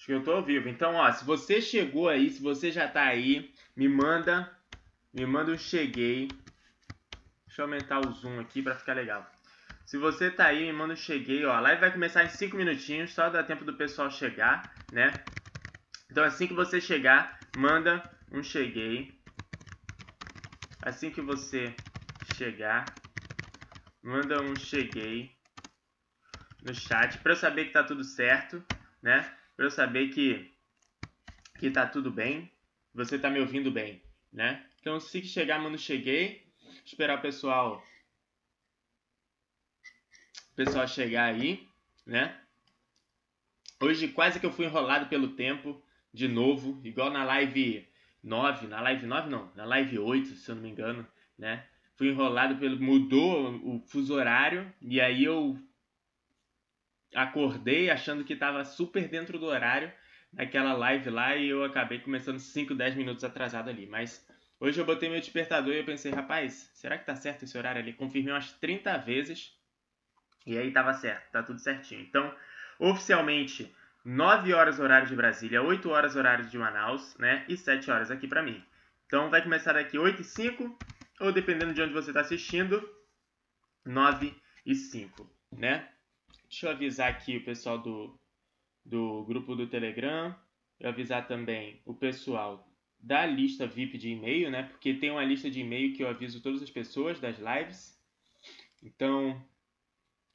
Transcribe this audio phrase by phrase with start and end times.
[0.00, 0.66] Acho que eu tô ao vivo.
[0.66, 4.50] Então, ó, se você chegou aí, se você já tá aí, me manda,
[5.12, 6.42] me manda um cheguei.
[7.46, 9.30] Deixa eu aumentar o zoom aqui para ficar legal.
[9.84, 11.52] Se você tá aí, me manda um cheguei, ó.
[11.52, 15.22] A live vai começar em 5 minutinhos, só dá tempo do pessoal chegar, né?
[16.10, 19.14] Então, assim que você chegar, manda um cheguei.
[20.80, 21.78] Assim que você
[22.22, 22.98] chegar,
[24.02, 25.36] manda um cheguei
[26.62, 28.64] no chat para eu saber que tá tudo certo,
[29.02, 29.30] né?
[29.60, 30.50] Para eu saber que
[31.58, 32.50] que tá tudo bem,
[32.94, 34.64] você tá me ouvindo bem, né?
[34.80, 36.46] Então, se chegar, mano, cheguei.
[36.82, 37.84] Esperar o pessoal
[40.52, 41.68] o pessoal chegar aí,
[42.06, 42.40] né?
[43.78, 47.86] Hoje quase que eu fui enrolado pelo tempo de novo, igual na live
[48.22, 51.06] 9, na live 9 não, na live 8, se eu não me engano,
[51.36, 51.66] né?
[51.96, 55.58] Fui enrolado pelo mudou o fuso horário e aí eu
[57.14, 59.92] acordei achando que estava super dentro do horário
[60.32, 63.86] naquela live lá e eu acabei começando 5, 10 minutos atrasado ali.
[63.86, 64.26] Mas
[64.58, 67.80] hoje eu botei meu despertador e eu pensei, rapaz, será que tá certo esse horário
[67.80, 67.92] ali?
[67.92, 69.52] Confirmei umas 30 vezes
[70.46, 72.00] e aí tava certo, tá tudo certinho.
[72.00, 72.34] Então,
[72.78, 73.74] oficialmente,
[74.04, 77.44] 9 horas horário de Brasília, 8 horas horário de Manaus, né?
[77.48, 78.64] E 7 horas aqui para mim.
[79.06, 80.78] Então vai começar daqui 8 e 5,
[81.20, 82.82] ou dependendo de onde você está assistindo,
[83.84, 85.88] 9 e 5, né?
[86.50, 88.18] Deixa eu avisar aqui o pessoal do,
[88.84, 90.34] do grupo do Telegram.
[90.80, 94.64] Eu avisar também o pessoal da lista VIP de e-mail, né?
[94.64, 97.96] Porque tem uma lista de e-mail que eu aviso todas as pessoas das lives.
[98.82, 99.40] Então,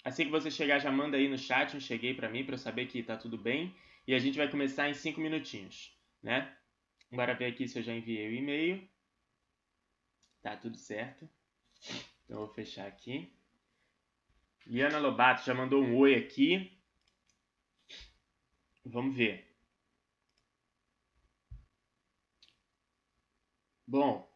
[0.06, 2.60] assim que você chegar, já manda aí no chat um cheguei para mim para eu
[2.60, 3.76] saber que tá tudo bem.
[4.08, 6.56] E a gente vai começar em 5 minutinhos, né?
[7.12, 8.88] Bora ver aqui se eu já enviei o e-mail.
[10.42, 11.30] Tá tudo certo.
[12.24, 13.30] Então, eu vou fechar aqui.
[14.66, 16.72] Liana Lobato já mandou um oi aqui.
[18.84, 19.46] Vamos ver.
[23.88, 24.28] Bom,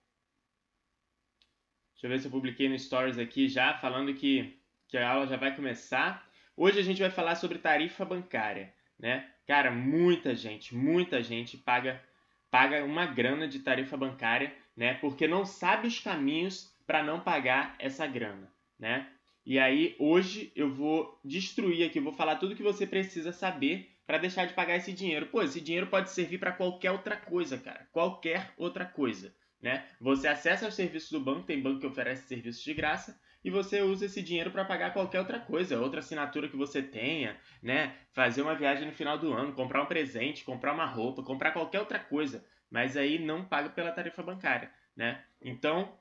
[1.94, 5.28] deixa eu ver se eu publiquei no Stories aqui já, falando que, que a aula
[5.28, 6.30] já vai começar.
[6.56, 9.34] Hoje a gente vai falar sobre tarifa bancária, né?
[9.48, 12.04] Cara, muita gente, muita gente paga,
[12.52, 14.94] paga uma grana de tarifa bancária, né?
[14.96, 19.12] Porque não sabe os caminhos para não pagar essa grana, né?
[19.50, 24.20] E aí, hoje eu vou destruir aqui, vou falar tudo que você precisa saber para
[24.20, 25.26] deixar de pagar esse dinheiro.
[25.26, 27.88] Pô, esse dinheiro pode servir para qualquer outra coisa, cara.
[27.92, 29.88] Qualquer outra coisa, né?
[30.00, 33.82] Você acessa os serviços do banco, tem banco que oferece serviços de graça, e você
[33.82, 37.96] usa esse dinheiro para pagar qualquer outra coisa, outra assinatura que você tenha, né?
[38.14, 41.80] Fazer uma viagem no final do ano, comprar um presente, comprar uma roupa, comprar qualquer
[41.80, 45.24] outra coisa, mas aí não paga pela tarifa bancária, né?
[45.42, 45.98] Então,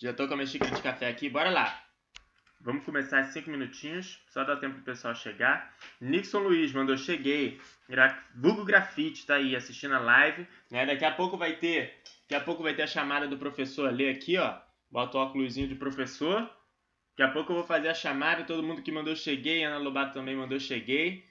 [0.00, 1.84] Já tô com a minha xícara de café aqui, bora lá.
[2.58, 5.76] Vamos começar em 5 minutinhos, só dá tempo pro pessoal chegar.
[6.00, 7.60] Nixon Luiz mandou, cheguei.
[7.86, 10.46] Gra Vulgo Grafite tá aí assistindo a live.
[10.70, 10.86] Né?
[10.86, 12.00] Daqui a pouco vai ter.
[12.22, 14.58] Daqui a pouco vai ter a chamada do professor ali aqui, ó.
[14.90, 16.50] Bota o óculos de professor.
[17.10, 18.44] Daqui a pouco eu vou fazer a chamada.
[18.44, 19.64] Todo mundo que mandou cheguei.
[19.64, 21.26] Ana Lobato também mandou cheguei.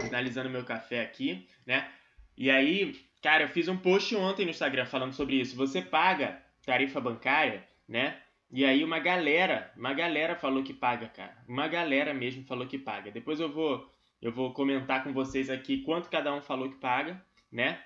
[0.00, 1.90] Finalizando meu café aqui, né?
[2.36, 2.94] E aí,
[3.26, 5.56] Cara, eu fiz um post ontem no Instagram falando sobre isso.
[5.56, 8.20] Você paga tarifa bancária, né?
[8.52, 11.36] E aí uma galera, uma galera falou que paga, cara.
[11.48, 13.10] Uma galera mesmo falou que paga.
[13.10, 13.92] Depois eu vou
[14.22, 17.20] eu vou comentar com vocês aqui quanto cada um falou que paga,
[17.50, 17.82] né?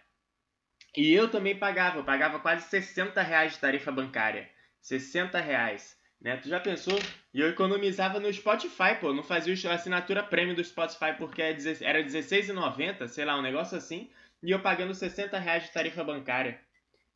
[0.95, 4.47] E eu também pagava, eu pagava quase 60 reais de tarifa bancária.
[4.83, 5.99] 60 reais.
[6.21, 6.37] Né?
[6.37, 6.99] Tu já pensou?
[7.33, 9.15] E eu economizava no Spotify, pô.
[9.15, 13.79] Não fazia a assinatura premium do Spotify porque é era R$16,90, sei lá, um negócio
[13.79, 14.11] assim
[14.43, 16.61] e eu pagando 60 reais de tarifa bancária.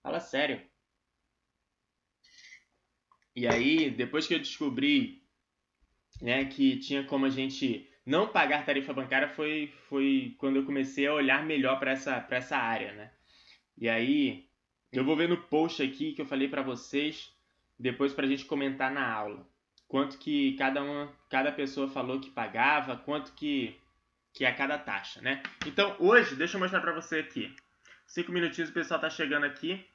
[0.03, 0.61] Fala sério.
[3.35, 5.23] E aí, depois que eu descobri
[6.21, 11.07] né, que tinha como a gente não pagar tarifa bancária, foi, foi quando eu comecei
[11.07, 12.93] a olhar melhor para essa, essa área.
[12.93, 13.12] Né?
[13.79, 14.49] E aí,
[14.93, 17.35] eu vou ver no post aqui que eu falei para vocês,
[17.79, 19.49] depois para a gente comentar na aula.
[19.89, 23.77] Quanto que cada, uma, cada pessoa falou que pagava, quanto que
[24.34, 25.42] que é cada taxa, né?
[25.64, 27.54] Então, hoje, deixa eu mostrar para você aqui.
[28.04, 29.88] Cinco minutinhos, o pessoal tá chegando aqui,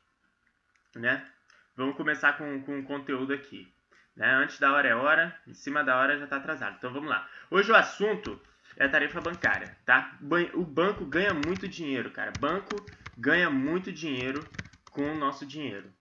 [0.96, 1.30] né?
[1.76, 3.72] Vamos começar com, com o conteúdo aqui.
[4.16, 4.28] Né?
[4.28, 6.78] Antes da hora é hora, em cima da hora já está atrasado.
[6.78, 7.30] Então, vamos lá.
[7.52, 8.42] Hoje o assunto
[8.78, 10.18] é a tarifa bancária, tá?
[10.54, 12.32] O banco ganha muito dinheiro, cara.
[12.40, 12.76] Banco
[13.18, 14.44] ganha muito dinheiro
[14.90, 15.94] com o nosso dinheiro.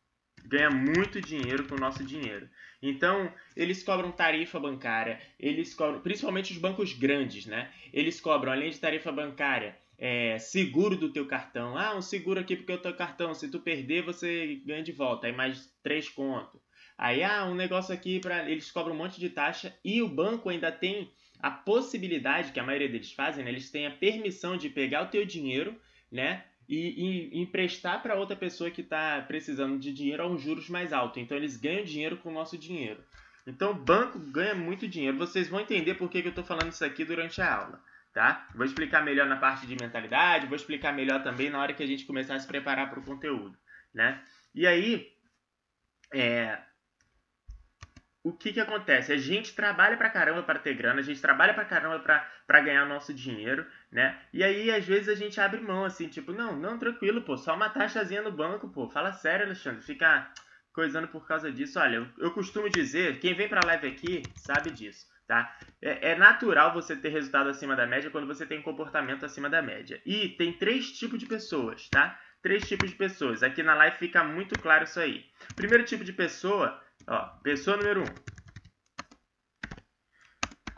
[0.49, 2.49] Ganha muito dinheiro com o nosso dinheiro.
[2.81, 7.71] Então, eles cobram tarifa bancária, eles cobram, principalmente os bancos grandes, né?
[7.93, 11.77] Eles cobram, além de tarifa bancária, é, seguro do teu cartão.
[11.77, 15.27] Ah, um seguro aqui porque o teu cartão, se tu perder, você ganha de volta,
[15.27, 16.59] aí mais três conto.
[16.97, 20.49] Aí, ah, um negócio aqui para eles cobram um monte de taxa e o banco
[20.49, 23.50] ainda tem a possibilidade que a maioria deles fazem, né?
[23.50, 25.79] Eles têm a permissão de pegar o teu dinheiro,
[26.11, 26.45] né?
[26.69, 30.93] E, e emprestar para outra pessoa que está precisando de dinheiro a um juros mais
[30.93, 31.19] alto.
[31.19, 33.03] Então eles ganham dinheiro com o nosso dinheiro.
[33.47, 35.17] Então o banco ganha muito dinheiro.
[35.17, 37.82] Vocês vão entender por que, que eu estou falando isso aqui durante a aula.
[38.12, 38.47] Tá?
[38.55, 41.87] Vou explicar melhor na parte de mentalidade, vou explicar melhor também na hora que a
[41.87, 43.56] gente começar a se preparar para o conteúdo.
[43.94, 44.23] Né?
[44.55, 45.11] E aí,
[46.12, 46.59] é,
[48.23, 49.12] o que, que acontece?
[49.12, 52.85] A gente trabalha pra caramba para ter grana, a gente trabalha pra caramba para ganhar
[52.85, 54.20] o nosso dinheiro, né?
[54.32, 57.55] E aí, às vezes, a gente abre mão, assim, tipo, não, não, tranquilo, pô, só
[57.55, 58.88] uma taxazinha no banco, pô.
[58.88, 60.29] Fala sério, Alexandre, fica
[60.73, 61.79] coisando por causa disso.
[61.79, 65.55] Olha, eu, eu costumo dizer, quem vem pra live aqui sabe disso, tá?
[65.81, 69.62] É, é natural você ter resultado acima da média quando você tem comportamento acima da
[69.62, 70.00] média.
[70.05, 72.19] E tem três tipos de pessoas, tá?
[72.43, 73.43] Três tipos de pessoas.
[73.43, 75.25] Aqui na live fica muito claro isso aí.
[75.56, 76.81] Primeiro tipo de pessoa
[77.11, 78.05] Ó, pessoa número 1.
[78.05, 78.07] Um.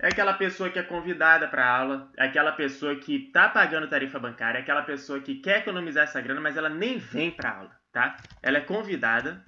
[0.03, 4.19] É aquela pessoa que é convidada para aula, é aquela pessoa que está pagando tarifa
[4.19, 7.77] bancária, é aquela pessoa que quer economizar essa grana, mas ela nem vem para aula,
[7.93, 8.17] tá?
[8.43, 9.45] Ela é convidada,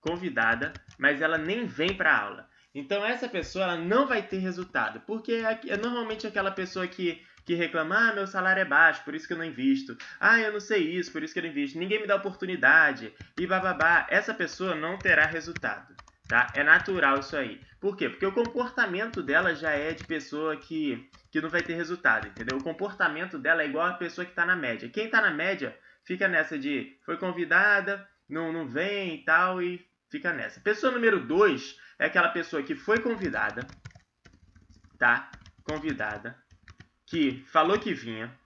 [0.00, 2.48] convidada, mas ela nem vem para aula.
[2.72, 7.20] Então essa pessoa ela não vai ter resultado, porque é, é normalmente aquela pessoa que
[7.46, 9.96] que reclama, ah, meu salário é baixo, por isso que eu não invisto.
[10.18, 11.78] Ah, eu não sei isso, por isso que eu não invisto.
[11.78, 13.14] Ninguém me dá oportunidade.
[13.38, 14.04] E bababá.
[14.10, 15.94] Essa pessoa não terá resultado.
[16.26, 16.50] Tá?
[16.56, 17.60] É natural isso aí.
[17.80, 18.08] Por quê?
[18.08, 22.56] Porque o comportamento dela já é de pessoa que, que não vai ter resultado, entendeu?
[22.56, 24.88] O comportamento dela é igual a pessoa que está na média.
[24.88, 29.86] Quem está na média fica nessa de foi convidada, não, não vem e tal, e
[30.10, 30.60] fica nessa.
[30.60, 33.64] Pessoa número 2 é aquela pessoa que foi convidada,
[34.98, 35.30] tá?
[35.62, 36.36] Convidada,
[37.06, 38.36] que falou que vinha,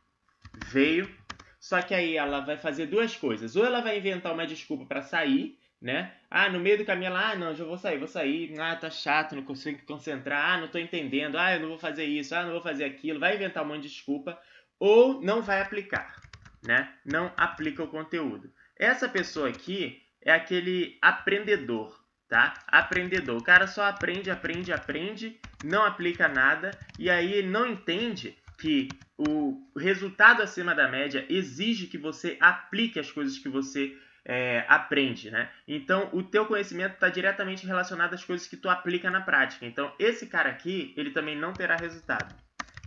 [0.67, 1.11] veio,
[1.59, 3.57] só que aí ela vai fazer duas coisas.
[3.57, 6.15] Ou ela vai inventar uma desculpa para sair, né?
[6.31, 8.91] Ah, no meio do caminho ela, ah, não, já vou sair, vou sair, ah, tá
[8.91, 12.45] chato, não consigo concentrar, ah, não tô entendendo, ah, eu não vou fazer isso, ah,
[12.45, 14.39] não vou fazer aquilo, vai inventar um monte de desculpa,
[14.79, 16.15] ou não vai aplicar,
[16.62, 16.93] né?
[17.05, 18.53] Não aplica o conteúdo.
[18.79, 21.99] Essa pessoa aqui é aquele aprendedor,
[22.29, 22.55] tá?
[22.67, 23.39] Aprendedor.
[23.39, 29.59] O cara só aprende, aprende, aprende, não aplica nada e aí não entende que o
[29.77, 35.51] resultado acima da média exige que você aplique as coisas que você é, aprende, né?
[35.67, 39.65] Então, o teu conhecimento está diretamente relacionado às coisas que tu aplica na prática.
[39.65, 42.35] Então, esse cara aqui, ele também não terá resultado,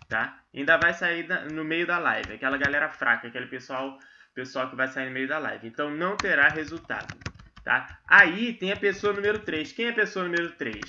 [0.08, 0.40] tá?
[0.54, 3.98] Ainda vai sair da, no meio da live, aquela galera fraca, aquele pessoal,
[4.34, 5.68] pessoal que vai sair no meio da live.
[5.68, 7.18] Então, não terá resultado,
[7.64, 8.00] tá?
[8.08, 9.72] Aí tem a pessoa número 3.
[9.72, 10.80] Quem é a pessoa número 3?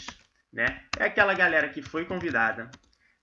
[0.53, 0.83] Né?
[0.99, 2.71] É aquela galera que foi convidada,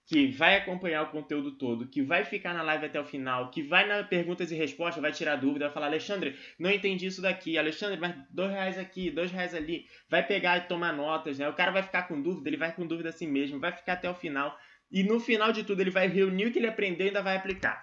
[0.08, 3.64] que vai acompanhar o conteúdo todo, que vai ficar na live até o final, que
[3.64, 7.58] vai na perguntas e respostas, vai tirar dúvida, vai falar, Alexandre, não entendi isso daqui,
[7.58, 11.48] Alexandre, mas dois reais aqui, dois reais ali, vai pegar e tomar notas, né?
[11.48, 14.10] O cara vai ficar com dúvida, ele vai com dúvida assim mesmo, vai ficar até
[14.10, 14.58] o final,
[14.92, 17.38] e no final de tudo ele vai reunir o que ele aprendeu e ainda vai
[17.38, 17.80] aplicar.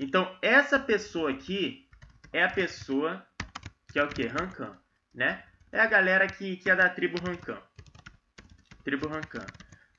[0.00, 1.86] Então, essa pessoa aqui
[2.32, 3.26] é a pessoa
[3.92, 4.24] que é o que?
[4.26, 4.78] Rancan,
[5.14, 5.44] né?
[5.72, 7.60] É a galera que, que é da tribo Rancan.
[8.82, 9.44] Tribo Rancan.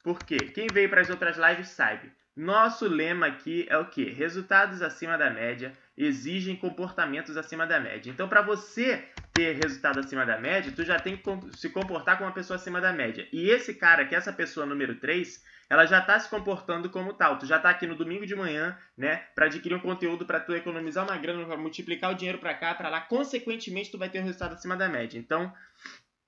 [0.04, 0.38] Por quê?
[0.38, 2.12] Quem veio para as outras lives sabe.
[2.36, 4.06] Nosso lema aqui é o que?
[4.06, 8.10] Resultados acima da média exigem comportamentos acima da média.
[8.10, 12.30] Então, para você ter resultado acima da média, tu já tem que se comportar como
[12.30, 13.28] uma pessoa acima da média.
[13.32, 17.14] E esse cara, que é essa pessoa número 3, ela já está se comportando como
[17.14, 17.38] tal.
[17.38, 20.54] Tu já está aqui no domingo de manhã, né, para adquirir um conteúdo para tu
[20.54, 23.02] economizar uma grana, para multiplicar o dinheiro para cá, para lá.
[23.02, 25.20] Consequentemente, tu vai ter um resultado acima da média.
[25.20, 25.54] Então,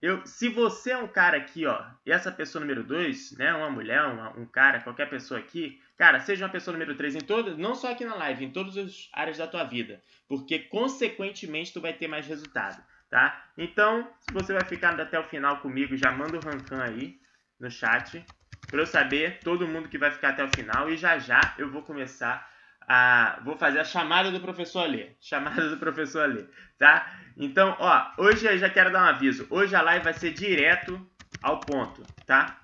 [0.03, 3.69] eu, se você é um cara aqui, ó, e essa pessoa número 2, né, uma
[3.69, 7.57] mulher, uma, um cara, qualquer pessoa aqui, cara, seja uma pessoa número 3 em todas,
[7.57, 11.79] não só aqui na live, em todas as áreas da tua vida, porque consequentemente tu
[11.79, 13.45] vai ter mais resultado, tá?
[13.57, 17.17] Então, se você vai ficar até o final comigo, já manda o rancan aí
[17.57, 18.27] no chat,
[18.69, 21.71] para eu saber todo mundo que vai ficar até o final e já já eu
[21.71, 22.52] vou começar
[22.87, 26.45] a vou fazer a chamada do professor Alê, chamada do professor Alê,
[26.77, 27.19] tá?
[27.37, 29.47] Então, ó, hoje eu já quero dar um aviso.
[29.49, 30.99] Hoje a live vai ser direto
[31.41, 32.61] ao ponto, tá?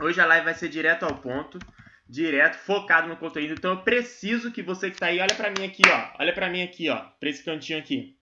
[0.00, 1.58] Hoje a live vai ser direto ao ponto,
[2.08, 3.54] direto, focado no conteúdo.
[3.54, 6.12] Então eu preciso que você que tá aí, olha para mim aqui, ó.
[6.20, 8.16] Olha para mim aqui, ó, para esse cantinho aqui.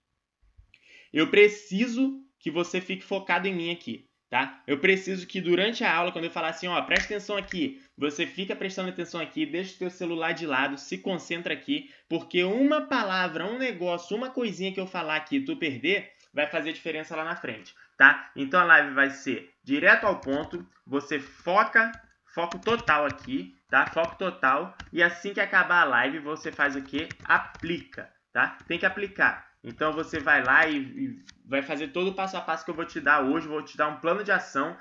[1.13, 4.63] Eu preciso que você fique focado em mim aqui tá?
[4.67, 8.27] Eu preciso que durante a aula, quando eu falar assim, ó, presta atenção aqui, você
[8.27, 12.83] fica prestando atenção aqui, deixa o teu celular de lado, se concentra aqui, porque uma
[12.83, 17.25] palavra, um negócio, uma coisinha que eu falar aqui, tu perder, vai fazer diferença lá
[17.25, 18.31] na frente, tá?
[18.37, 21.93] Então a live vai ser direto ao ponto, você foca,
[22.35, 23.87] foco total aqui, tá?
[23.87, 27.09] Foco total, e assim que acabar a live, você faz o que?
[27.25, 28.59] Aplica, tá?
[28.69, 29.47] Tem que aplicar.
[29.67, 32.75] Então você vai lá e, e, vai fazer todo o passo a passo que eu
[32.75, 34.79] vou te dar hoje, vou te dar um plano de ação,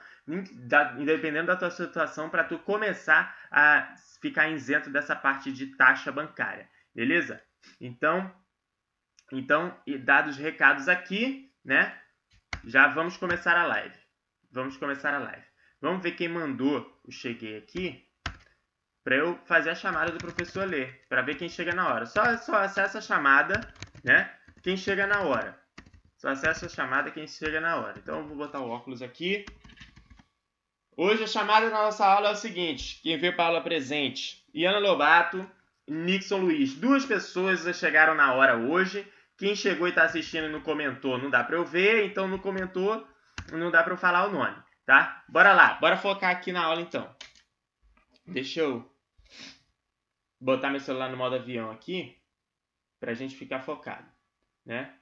[1.00, 6.70] independendo da tua situação, para tu começar a ficar isento dessa parte de taxa bancária,
[6.94, 7.42] beleza?
[7.82, 8.32] Então,
[9.32, 12.00] então, dados os recados aqui, né?
[12.63, 13.98] Já vamos começar a live.
[14.51, 15.46] Vamos começar a live.
[15.82, 18.08] Vamos ver quem mandou o cheguei aqui
[19.04, 22.06] para eu fazer a chamada do professor ler, para ver quem chega na hora.
[22.06, 23.62] Só, só acessa a chamada,
[24.04, 24.32] né?
[24.65, 25.55] Quem chega na hora.
[26.17, 28.00] Só acessa a chamada quem chega na hora.
[28.00, 29.45] Então eu vou botar o óculos aqui.
[30.98, 34.43] Hoje a chamada da nossa aula é o seguinte: quem veio para a aula presente,
[34.55, 35.48] Iana Lobato,
[35.88, 36.74] Nixon Luiz.
[36.74, 39.07] Duas pessoas chegaram na hora hoje.
[39.38, 42.39] Quem chegou e está assistindo e não comentou, não dá para eu ver, então não
[42.39, 43.07] comentou,
[43.51, 45.24] não dá para eu falar o nome, tá?
[45.29, 47.15] Bora lá, bora focar aqui na aula então.
[48.25, 48.91] Deixa eu
[50.41, 52.17] botar meu celular no modo avião aqui
[53.00, 54.14] para a gente ficar focado,
[54.65, 54.98] né?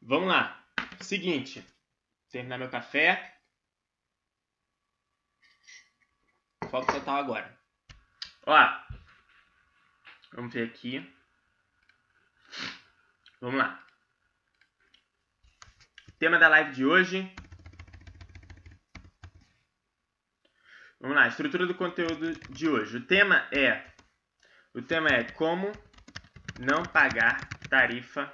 [0.00, 0.62] Vamos lá.
[1.00, 1.64] Seguinte,
[2.30, 3.38] terminar meu café.
[6.70, 7.58] Foco total agora.
[8.46, 8.56] Ó,
[10.32, 11.14] vamos ver aqui.
[13.40, 13.84] Vamos lá.
[16.18, 17.34] Tema da live de hoje.
[21.00, 22.98] Vamos lá, estrutura do conteúdo de hoje.
[22.98, 23.92] O tema é
[24.72, 25.72] o tema é como
[26.60, 28.32] não pagar tarifa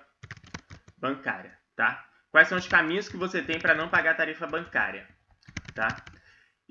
[1.00, 2.05] bancária, tá?
[2.31, 5.07] Quais são os caminhos que você tem para não pagar tarifa bancária,
[5.75, 5.88] tá?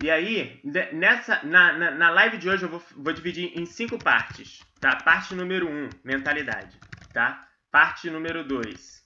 [0.01, 0.61] E aí,
[0.93, 4.95] nessa, na, na, na live de hoje eu vou, vou, dividir em cinco partes, tá?
[4.95, 6.77] Parte número um, mentalidade,
[7.11, 7.47] tá?
[7.71, 9.03] Parte número dois.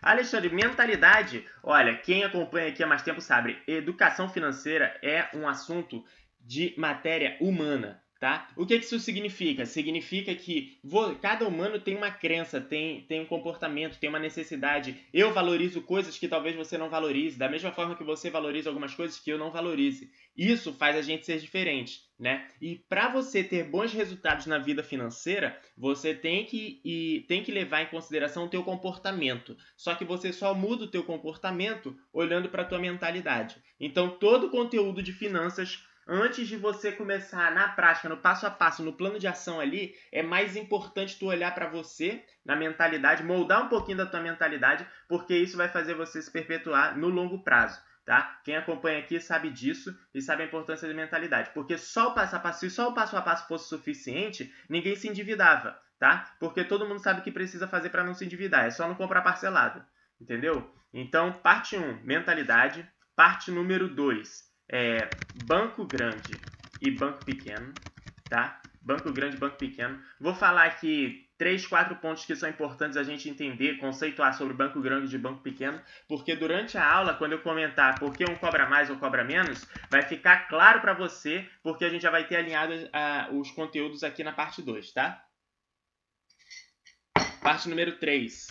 [0.00, 1.46] Alexandre, mentalidade.
[1.62, 6.04] Olha, quem acompanha aqui há mais tempo sabe, educação financeira é um assunto
[6.40, 8.48] de matéria humana, Tá?
[8.54, 9.66] O que, isso significa?
[9.66, 10.78] Significa que
[11.20, 14.96] cada humano tem uma crença, tem, tem um comportamento, tem uma necessidade.
[15.12, 18.94] Eu valorizo coisas que talvez você não valorize, da mesma forma que você valoriza algumas
[18.94, 20.08] coisas que eu não valorize.
[20.36, 22.46] Isso faz a gente ser diferente, né?
[22.60, 27.50] E para você ter bons resultados na vida financeira, você tem que, e, tem que
[27.50, 29.56] levar em consideração o teu comportamento.
[29.76, 33.56] Só que você só muda o teu comportamento olhando para a tua mentalidade.
[33.80, 38.50] Então, todo o conteúdo de finanças antes de você começar na prática, no passo a
[38.50, 43.22] passo, no plano de ação ali, é mais importante tu olhar para você, na mentalidade,
[43.22, 47.42] moldar um pouquinho da tua mentalidade, porque isso vai fazer você se perpetuar no longo
[47.42, 47.80] prazo.
[48.04, 48.40] Tá?
[48.44, 52.34] Quem acompanha aqui sabe disso e sabe a importância da mentalidade, porque só o passo
[52.34, 56.34] a passo, se só o passo a passo fosse suficiente, ninguém se endividava, tá?
[56.40, 58.96] Porque todo mundo sabe o que precisa fazer para não se endividar, é só não
[58.96, 59.84] comprar parcelado,
[60.20, 60.68] entendeu?
[60.92, 65.10] Então, parte 1, mentalidade, parte número 2, é,
[65.44, 66.40] banco grande
[66.80, 67.74] e banco pequeno,
[68.28, 68.60] tá?
[68.80, 70.02] Banco grande banco pequeno.
[70.18, 74.80] Vou falar aqui três, quatro pontos que são importantes a gente entender, conceituar sobre banco
[74.80, 78.68] grande e banco pequeno, porque durante a aula, quando eu comentar por que um cobra
[78.68, 82.36] mais ou cobra menos, vai ficar claro para você, porque a gente já vai ter
[82.36, 85.22] alinhado uh, os conteúdos aqui na parte 2, tá?
[87.42, 88.46] Parte número 3.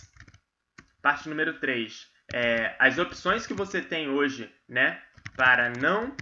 [1.02, 2.12] Parte número 3.
[2.32, 5.02] É, as opções que você tem hoje, né?
[5.36, 6.16] Para não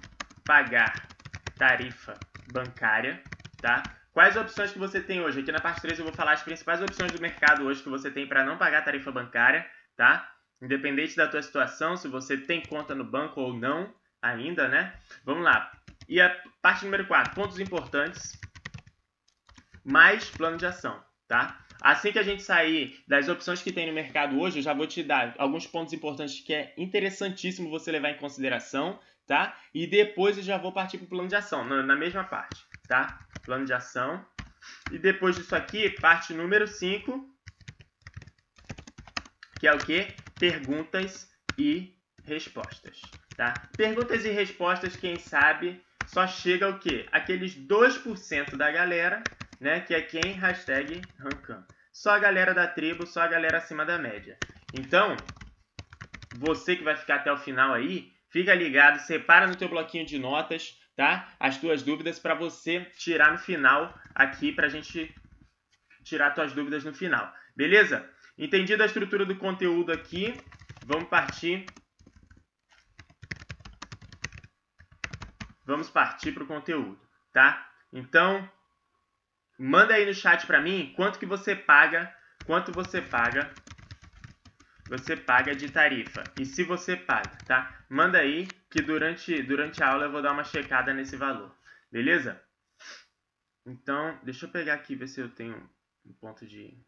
[0.47, 1.09] pagar
[1.59, 2.19] tarifa
[2.53, 3.23] bancária,
[3.61, 3.97] tá?
[4.13, 5.41] Quais opções que você tem hoje?
[5.41, 8.11] Aqui na parte 3 eu vou falar as principais opções do mercado hoje que você
[8.11, 10.29] tem para não pagar tarifa bancária, tá?
[10.61, 14.95] Independente da tua situação, se você tem conta no banco ou não ainda, né?
[15.25, 15.71] Vamos lá.
[16.09, 18.33] E a parte número 4, pontos importantes,
[19.85, 21.59] mais plano de ação, tá?
[21.81, 24.87] Assim que a gente sair das opções que tem no mercado hoje, eu já vou
[24.87, 29.57] te dar alguns pontos importantes que é interessantíssimo você levar em consideração, tá?
[29.73, 33.19] E depois eu já vou partir para o plano de ação, na mesma parte, tá?
[33.47, 34.23] Plano de ação.
[34.91, 37.27] E depois disso aqui, parte número 5,
[39.59, 40.07] que é o que?
[40.39, 43.01] Perguntas e respostas,
[43.37, 43.71] tá?
[43.75, 47.07] Perguntas e respostas, quem sabe, só chega o quê?
[47.11, 49.23] Aqueles 2% da galera
[49.61, 49.81] né?
[49.81, 50.33] Que é quem?
[50.33, 51.65] Hashtag Rancan.
[51.93, 54.39] Só a galera da tribo, só a galera acima da média.
[54.73, 55.17] Então,
[56.37, 60.19] você que vai ficar até o final aí, fica ligado, separa no teu bloquinho de
[60.19, 61.29] notas, tá?
[61.39, 65.15] As tuas dúvidas para você tirar no final aqui pra gente
[66.05, 67.33] tirar tuas dúvidas no final.
[67.55, 68.09] Beleza?
[68.39, 70.35] Entendido a estrutura do conteúdo aqui,
[70.87, 71.67] vamos partir
[75.71, 76.99] Vamos partir para o conteúdo,
[77.33, 77.65] tá?
[77.93, 78.51] Então,
[79.63, 82.11] Manda aí no chat para mim quanto que você paga,
[82.47, 83.55] quanto você paga,
[84.89, 86.33] você paga de tarifa.
[86.35, 87.85] E se você paga, tá?
[87.87, 91.55] Manda aí que durante, durante a aula eu vou dar uma checada nesse valor.
[91.93, 92.43] Beleza?
[93.67, 95.71] Então, deixa eu pegar aqui ver se eu tenho
[96.07, 96.83] um ponto de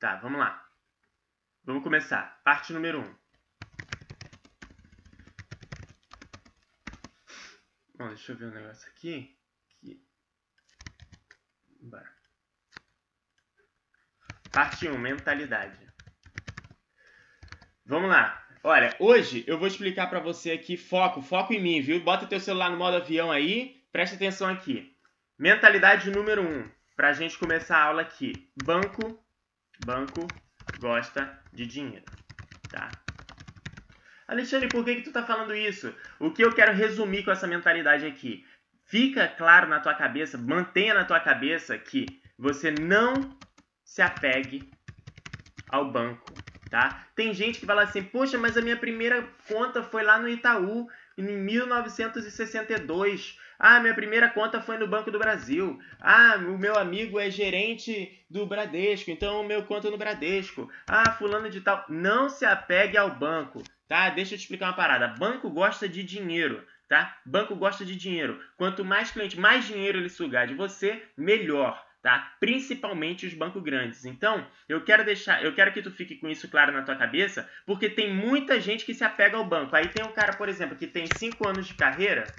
[0.00, 0.68] Tá, vamos lá.
[1.62, 2.42] Vamos começar.
[2.42, 3.04] Parte número 1.
[3.04, 3.14] Um.
[7.94, 9.40] Bom, deixa eu ver um negócio aqui.
[11.82, 12.08] Bora.
[14.52, 15.78] Parte 1, mentalidade.
[17.84, 18.40] Vamos lá.
[18.62, 22.00] Olha, hoje eu vou explicar para você aqui foco, foco em mim, viu?
[22.00, 24.96] Bota teu celular no modo avião aí, presta atenção aqui.
[25.36, 28.48] Mentalidade número 1, para a gente começar a aula aqui.
[28.62, 29.20] Banco,
[29.84, 30.28] banco
[30.78, 32.04] gosta de dinheiro,
[32.70, 32.88] tá?
[34.28, 35.92] Alexandre, por que, que tu tá falando isso?
[36.20, 38.46] O que eu quero resumir com essa mentalidade aqui?
[38.92, 43.34] Fica claro na tua cabeça, mantenha na tua cabeça que você não
[43.82, 44.76] se apegue
[45.66, 47.08] ao banco, tá?
[47.16, 50.88] Tem gente que fala assim, poxa, mas a minha primeira conta foi lá no Itaú
[51.16, 53.38] em 1962.
[53.58, 55.80] Ah, minha primeira conta foi no Banco do Brasil.
[55.98, 60.70] Ah, o meu amigo é gerente do Bradesco, então o meu conta é no Bradesco.
[60.86, 61.86] Ah, fulano de tal.
[61.88, 64.10] Não se apegue ao banco, tá?
[64.10, 65.08] Deixa eu te explicar uma parada.
[65.08, 67.18] Banco gosta de dinheiro, tá?
[67.24, 68.38] Banco gosta de dinheiro.
[68.54, 72.34] Quanto mais cliente, mais dinheiro ele sugar de você, melhor tá?
[72.40, 74.04] Principalmente os bancos grandes.
[74.04, 77.48] Então, eu quero deixar, eu quero que tu fique com isso claro na tua cabeça,
[77.64, 79.76] porque tem muita gente que se apega ao banco.
[79.76, 82.34] Aí tem um cara, por exemplo, que tem 5 anos de carreira,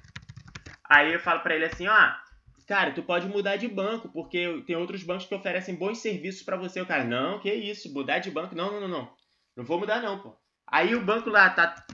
[0.84, 2.14] aí eu falo para ele assim, ó,
[2.68, 6.58] cara, tu pode mudar de banco, porque tem outros bancos que oferecem bons serviços para
[6.58, 6.82] você.
[6.82, 8.54] O cara, não, que isso, mudar de banco?
[8.54, 9.14] Não, não, não, não.
[9.56, 10.36] Não vou mudar não, pô.
[10.68, 11.86] Aí o banco lá tá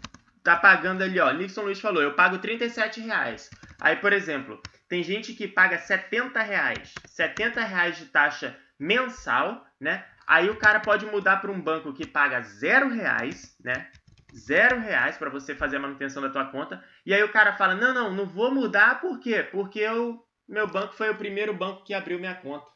[0.44, 3.50] tá pagando ali, ó, Nixon Luiz falou, eu pago 37 reais.
[3.80, 10.06] Aí, por exemplo, tem gente que paga 70 reais, 70 reais de taxa mensal, né?
[10.26, 13.90] Aí o cara pode mudar para um banco que paga zero reais, né?
[14.36, 16.84] Zero reais para você fazer a manutenção da tua conta.
[17.06, 19.42] E aí o cara fala, não, não, não vou mudar, por quê?
[19.42, 22.70] Porque eu, meu banco foi o primeiro banco que abriu minha conta.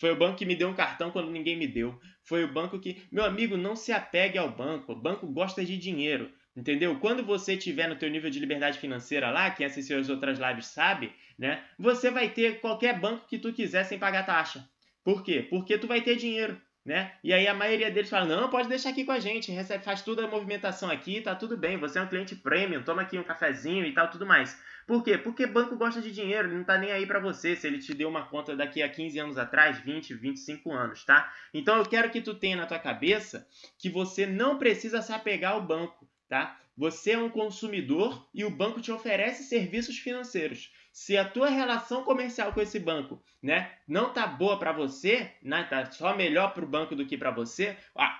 [0.00, 1.98] Foi o banco que me deu um cartão quando ninguém me deu.
[2.24, 3.06] Foi o banco que...
[3.12, 4.92] Meu amigo, não se apegue ao banco.
[4.92, 6.32] O banco gosta de dinheiro.
[6.56, 6.98] Entendeu?
[7.00, 10.66] Quando você tiver no teu nível de liberdade financeira lá, quem assistiu as outras lives
[10.66, 11.64] sabe, né?
[11.76, 14.68] Você vai ter qualquer banco que tu quiser sem pagar taxa.
[15.02, 15.44] Por quê?
[15.50, 17.12] Porque tu vai ter dinheiro, né?
[17.24, 20.02] E aí a maioria deles fala: "Não, pode deixar aqui com a gente, recebe, faz
[20.02, 23.24] toda a movimentação aqui, tá tudo bem, você é um cliente premium, toma aqui um
[23.24, 24.56] cafezinho e tal, tudo mais".
[24.86, 25.18] Por quê?
[25.18, 27.92] Porque banco gosta de dinheiro, ele não tá nem aí para você se ele te
[27.94, 31.32] deu uma conta daqui a 15 anos atrás, 20, 25 anos, tá?
[31.52, 35.54] Então eu quero que tu tenha na tua cabeça que você não precisa se apegar
[35.54, 36.58] ao banco tá?
[36.76, 40.72] Você é um consumidor e o banco te oferece serviços financeiros.
[40.92, 45.64] Se a tua relação comercial com esse banco, né, não tá boa para você, né,
[45.64, 47.76] tá só melhor para o banco do que para você,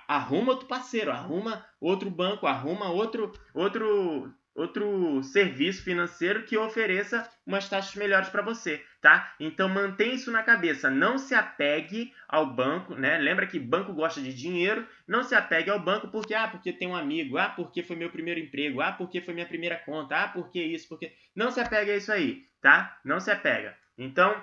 [0.06, 7.68] arruma outro parceiro, arruma outro banco, arruma outro outro outro serviço financeiro que ofereça umas
[7.68, 9.34] taxas melhores para você, tá?
[9.40, 13.18] Então mantém isso na cabeça, não se apegue ao banco, né?
[13.18, 16.86] Lembra que banco gosta de dinheiro, não se apegue ao banco porque ah, porque tem
[16.86, 20.28] um amigo, ah, porque foi meu primeiro emprego, ah, porque foi minha primeira conta, ah,
[20.28, 22.98] porque isso, porque não se apega a isso aí, tá?
[23.04, 23.76] Não se apega.
[23.98, 24.40] Então,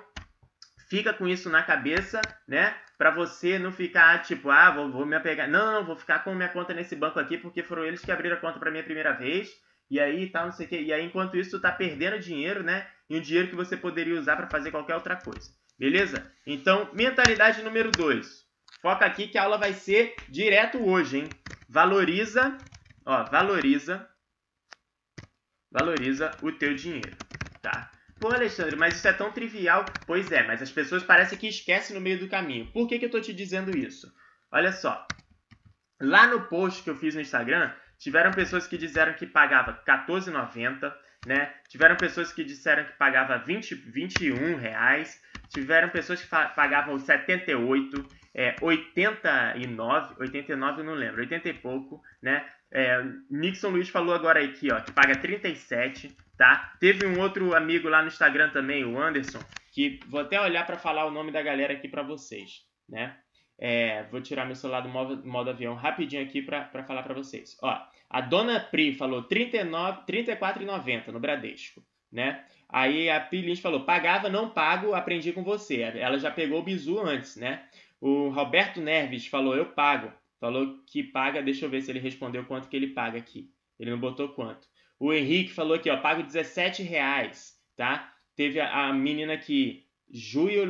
[0.89, 2.75] fica com isso na cabeça, né?
[2.97, 5.49] Para você não ficar tipo, ah, vou, vou me apegar.
[5.49, 8.35] Não, não, vou ficar com minha conta nesse banco aqui porque foram eles que abriram
[8.35, 9.49] a conta para mim a primeira vez
[9.91, 10.81] e aí tal, não sei o quê.
[10.81, 12.89] E aí, enquanto isso, tu tá perdendo dinheiro, né?
[13.09, 15.51] E um dinheiro que você poderia usar para fazer qualquer outra coisa.
[15.77, 16.31] Beleza?
[16.47, 18.45] Então, mentalidade número 2.
[18.81, 21.37] Foca aqui que a aula vai ser direto hoje, hein?
[21.67, 22.57] Valoriza,
[23.05, 24.07] ó, valoriza,
[25.69, 27.17] valoriza o teu dinheiro,
[27.61, 27.91] tá?
[28.17, 29.91] Pô, Alexandre, mas isso é tão trivial.
[30.07, 32.71] Pois é, mas as pessoas parecem que esquecem no meio do caminho.
[32.71, 34.09] Por que, que eu tô te dizendo isso?
[34.49, 35.05] Olha só.
[36.01, 40.91] Lá no post que eu fiz no Instagram, Tiveram pessoas que disseram que pagava R$14,90,
[41.27, 41.53] né?
[41.69, 45.21] Tiveram pessoas que disseram que pagava 20, 21 reais.
[45.49, 52.43] Tiveram pessoas que pagavam 78, é, 89, 89 não lembro, 80 e pouco, né?
[52.71, 56.73] É, Nixon Luiz falou agora aqui, ó, que paga 37, tá?
[56.79, 60.77] Teve um outro amigo lá no Instagram também, o Anderson, que vou até olhar para
[60.77, 63.15] falar o nome da galera aqui para vocês, né?
[63.63, 67.55] É, vou tirar meu celular do modo, modo avião rapidinho aqui para falar para vocês.
[67.61, 72.43] Ó, a dona Pri falou R$ 34,90 no Bradesco, né?
[72.67, 75.81] Aí a Pri Lins falou, pagava, não pago, aprendi com você.
[75.81, 77.63] Ela já pegou o bizu antes, né?
[77.99, 80.11] O Roberto Nerves falou, eu pago.
[80.39, 83.51] Falou que paga, deixa eu ver se ele respondeu quanto que ele paga aqui.
[83.79, 84.67] Ele não botou quanto.
[84.99, 88.11] O Henrique falou aqui, ó, pago 17 reais, tá?
[88.35, 90.65] Teve a, a menina aqui, Julia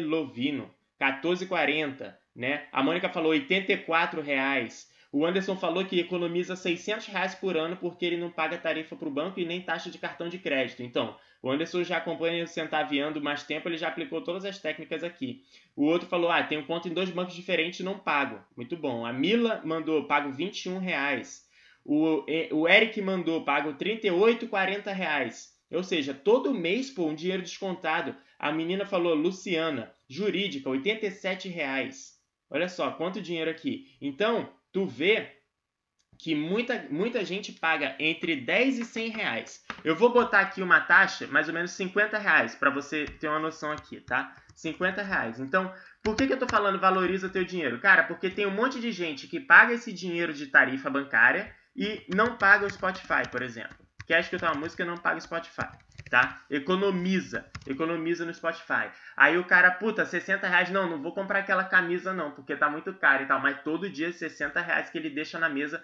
[0.00, 0.68] Lovino,
[1.00, 2.66] 14,40, né?
[2.70, 4.90] A Mônica falou 84 reais.
[5.12, 9.08] O Anderson falou que economiza 600 reais por ano porque ele não paga tarifa para
[9.08, 10.84] o banco e nem taxa de cartão de crédito.
[10.84, 15.02] Então, o Anderson já acompanha o Centaviando mais tempo, ele já aplicou todas as técnicas
[15.02, 15.42] aqui.
[15.74, 18.38] O outro falou, ah, tenho conta em dois bancos diferentes e não pago.
[18.56, 19.04] Muito bom.
[19.04, 21.48] A Mila mandou, pago 21 reais.
[21.84, 25.58] O, o Eric mandou, pago 38, 40 reais.
[25.72, 28.14] Ou seja, todo mês, pô, um dinheiro descontado.
[28.38, 32.18] A menina falou, Luciana, jurídica, 87 reais.
[32.50, 33.96] Olha só, quanto dinheiro aqui.
[34.00, 35.36] Então, tu vê
[36.18, 39.64] que muita, muita gente paga entre 10 e 100 reais.
[39.84, 43.38] Eu vou botar aqui uma taxa, mais ou menos 50 reais, para você ter uma
[43.38, 44.36] noção aqui, tá?
[44.56, 45.38] 50 reais.
[45.38, 47.80] Então, por que, que eu tô falando valoriza o teu dinheiro?
[47.80, 52.04] Cara, porque tem um monte de gente que paga esse dinheiro de tarifa bancária e
[52.12, 53.78] não paga o Spotify, por exemplo.
[54.06, 55.68] Quer escutar uma música não paga o Spotify
[56.10, 56.44] tá?
[56.50, 58.90] Economiza, economiza no Spotify.
[59.16, 62.68] Aí o cara, puta, 60 reais, não, não vou comprar aquela camisa não, porque tá
[62.68, 65.82] muito caro e tal, mas todo dia 60 reais que ele deixa na mesa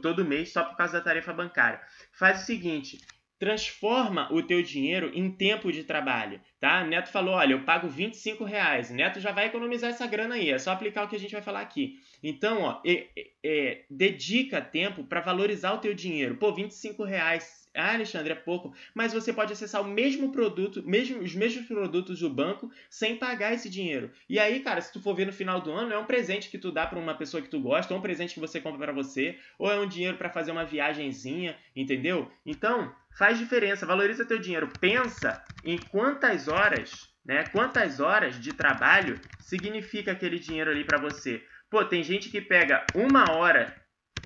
[0.00, 1.80] todo mês só por causa da tarifa bancária.
[2.12, 3.00] Faz o seguinte,
[3.36, 6.84] transforma o teu dinheiro em tempo de trabalho, tá?
[6.84, 8.90] Neto falou, olha, eu pago 25 reais.
[8.90, 11.42] Neto já vai economizar essa grana aí, é só aplicar o que a gente vai
[11.42, 11.96] falar aqui.
[12.22, 13.08] Então, ó, é,
[13.44, 16.36] é, dedica tempo para valorizar o teu dinheiro.
[16.36, 18.74] Pô, 25 reais ah, Alexandre, é pouco.
[18.94, 23.52] Mas você pode acessar o mesmo produto, mesmo, os mesmos produtos do banco sem pagar
[23.52, 24.12] esse dinheiro.
[24.28, 26.58] E aí, cara, se tu for ver no final do ano, é um presente que
[26.58, 28.92] tu dá para uma pessoa que tu gosta, ou um presente que você compra para
[28.92, 32.30] você, ou é um dinheiro para fazer uma viagenzinha, entendeu?
[32.46, 34.76] Então, faz diferença, valoriza teu dinheiro.
[34.80, 37.44] Pensa em quantas horas, né?
[37.44, 41.42] Quantas horas de trabalho significa aquele dinheiro ali para você.
[41.70, 43.76] Pô, tem gente que pega uma hora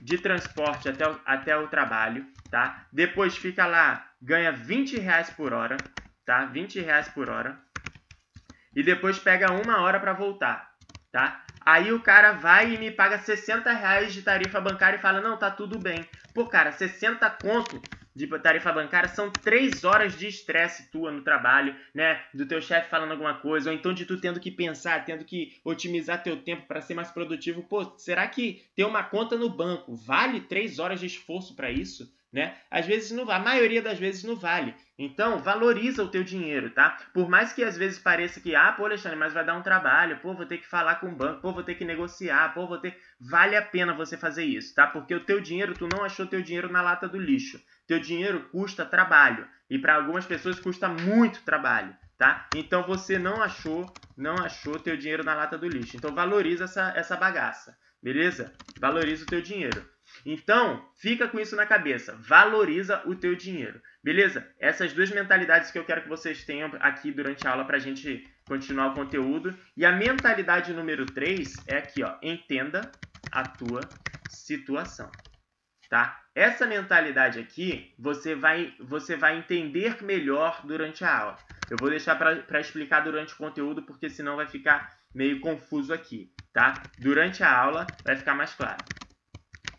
[0.00, 2.86] de transporte até o, até o trabalho, tá?
[2.92, 5.76] Depois fica lá, ganha 20 reais por hora,
[6.24, 6.44] tá?
[6.46, 7.58] 20 reais por hora.
[8.74, 10.70] E depois pega uma hora para voltar,
[11.10, 11.44] tá?
[11.64, 15.36] Aí o cara vai e me paga 60 reais de tarifa bancária e fala, não,
[15.36, 16.08] tá tudo bem.
[16.34, 17.82] Pô, cara, 60 conto
[18.14, 22.20] de tarifa bancária são três horas de estresse tua no trabalho, né?
[22.34, 25.56] Do teu chefe falando alguma coisa, ou então de tu tendo que pensar, tendo que
[25.64, 27.62] otimizar teu tempo para ser mais produtivo.
[27.62, 32.12] Pô, será que ter uma conta no banco vale três horas de esforço para isso?
[32.30, 32.58] Né?
[32.70, 34.74] Às vezes não a maioria das vezes não vale.
[34.98, 36.98] Então, valoriza o teu dinheiro, tá?
[37.14, 40.18] Por mais que às vezes pareça que, ah, pô, Alexandre, mas vai dar um trabalho,
[40.20, 42.78] pô, vou ter que falar com o banco, pô, vou ter que negociar, pô, vou
[42.78, 42.98] ter...
[43.18, 44.86] Vale a pena você fazer isso, tá?
[44.86, 47.58] Porque o teu dinheiro, tu não achou teu dinheiro na lata do lixo.
[47.86, 49.48] Teu dinheiro custa trabalho.
[49.70, 52.46] E para algumas pessoas custa muito trabalho, tá?
[52.54, 55.96] Então, você não achou, não achou teu dinheiro na lata do lixo.
[55.96, 58.52] Então, valoriza essa, essa bagaça, beleza?
[58.78, 59.88] Valoriza o teu dinheiro.
[60.24, 62.16] Então, fica com isso na cabeça.
[62.20, 63.80] Valoriza o teu dinheiro.
[64.02, 64.48] Beleza?
[64.58, 67.80] Essas duas mentalidades que eu quero que vocês tenham aqui durante a aula para a
[67.80, 69.56] gente continuar o conteúdo.
[69.76, 72.16] E a mentalidade número 3 é aqui, ó.
[72.22, 72.90] Entenda
[73.30, 73.80] a tua
[74.28, 75.10] situação.
[75.88, 76.20] Tá?
[76.34, 81.36] Essa mentalidade aqui, você vai, você vai entender melhor durante a aula.
[81.70, 86.30] Eu vou deixar para explicar durante o conteúdo, porque senão vai ficar meio confuso aqui,
[86.52, 86.74] tá?
[86.98, 88.78] Durante a aula vai ficar mais claro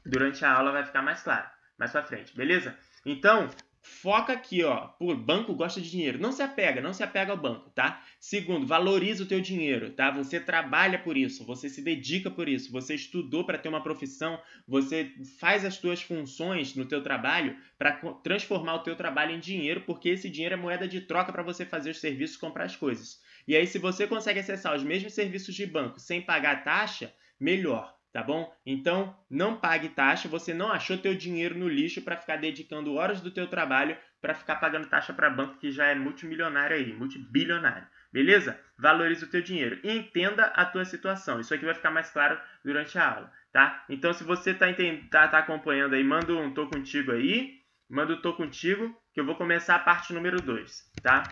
[0.06, 2.78] durante a aula vai ficar mais claro, mais pra frente, beleza?
[3.06, 3.50] Então,
[3.82, 4.90] foca aqui, ó.
[5.00, 6.20] O banco gosta de dinheiro.
[6.20, 8.04] Não se apega, não se apega ao banco, tá?
[8.20, 10.12] Segundo, valoriza o teu dinheiro, tá?
[10.12, 14.40] Você trabalha por isso, você se dedica por isso, você estudou para ter uma profissão,
[14.68, 19.82] você faz as tuas funções no teu trabalho para transformar o teu trabalho em dinheiro,
[19.82, 23.22] porque esse dinheiro é moeda de troca para você fazer os serviços, comprar as coisas.
[23.48, 27.99] E aí, se você consegue acessar os mesmos serviços de banco sem pagar taxa, melhor
[28.12, 28.54] tá bom?
[28.66, 33.22] Então, não pague taxa, você não achou teu dinheiro no lixo para ficar dedicando horas
[33.22, 37.88] do teu trabalho para ficar pagando taxa para banco que já é multimilionário aí, multibilionário.
[38.12, 38.60] Beleza?
[38.78, 41.40] Valorize o teu dinheiro e entenda a tua situação.
[41.40, 43.86] Isso aqui vai ficar mais claro durante a aula, tá?
[43.88, 44.66] Então, se você tá,
[45.12, 49.26] tá, tá acompanhando aí, manda um tô contigo aí, manda um tô contigo, que eu
[49.26, 51.24] vou começar a parte número 2, tá?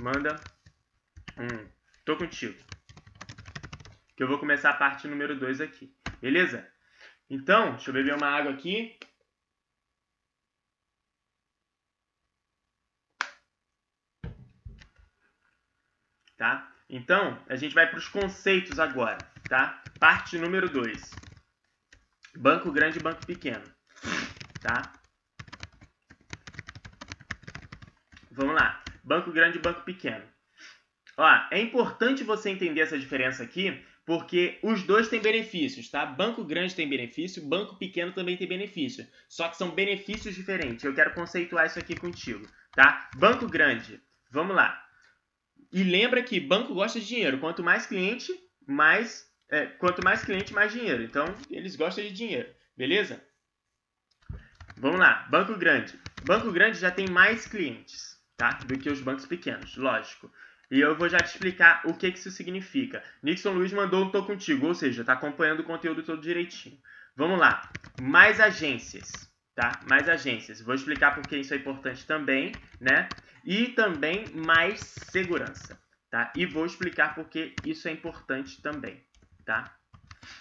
[0.00, 0.36] Manda
[1.38, 1.68] um
[2.04, 2.58] tô contigo.
[4.16, 5.94] Que eu vou começar a parte número 2 aqui.
[6.22, 6.64] Beleza?
[7.28, 8.96] Então, deixa eu beber uma água aqui.
[16.36, 16.72] Tá?
[16.88, 19.82] Então, a gente vai para os conceitos agora, tá?
[19.98, 21.10] Parte número 2.
[22.36, 23.64] Banco grande e banco pequeno,
[24.60, 24.92] tá?
[28.30, 28.82] Vamos lá.
[29.02, 30.26] Banco grande e banco pequeno.
[31.16, 36.04] Ó, é importante você entender essa diferença aqui, porque os dois têm benefícios, tá?
[36.04, 39.06] Banco grande tem benefício, banco pequeno também tem benefício.
[39.28, 40.84] Só que são benefícios diferentes.
[40.84, 43.08] Eu quero conceituar isso aqui contigo, tá?
[43.16, 44.84] Banco grande, vamos lá.
[45.72, 47.38] E lembra que banco gosta de dinheiro.
[47.38, 48.32] Quanto mais cliente,
[48.66, 51.02] mais é, quanto mais cliente, mais dinheiro.
[51.02, 52.48] Então, eles gostam de dinheiro.
[52.76, 53.22] beleza?
[54.78, 55.98] Vamos lá, banco grande.
[56.24, 58.50] Banco grande já tem mais clientes, tá?
[58.66, 60.32] Do que os bancos pequenos, lógico.
[60.72, 63.04] E eu vou já te explicar o que, que isso significa.
[63.22, 66.78] Nixon Luiz mandou um tô contigo, ou seja, tá acompanhando o conteúdo todo direitinho.
[67.14, 67.70] Vamos lá.
[68.00, 69.78] Mais agências, tá?
[69.86, 70.62] Mais agências.
[70.62, 73.10] Vou explicar por que isso é importante também, né?
[73.44, 75.78] E também mais segurança,
[76.10, 76.32] tá?
[76.34, 79.04] E vou explicar por que isso é importante também,
[79.44, 79.76] tá?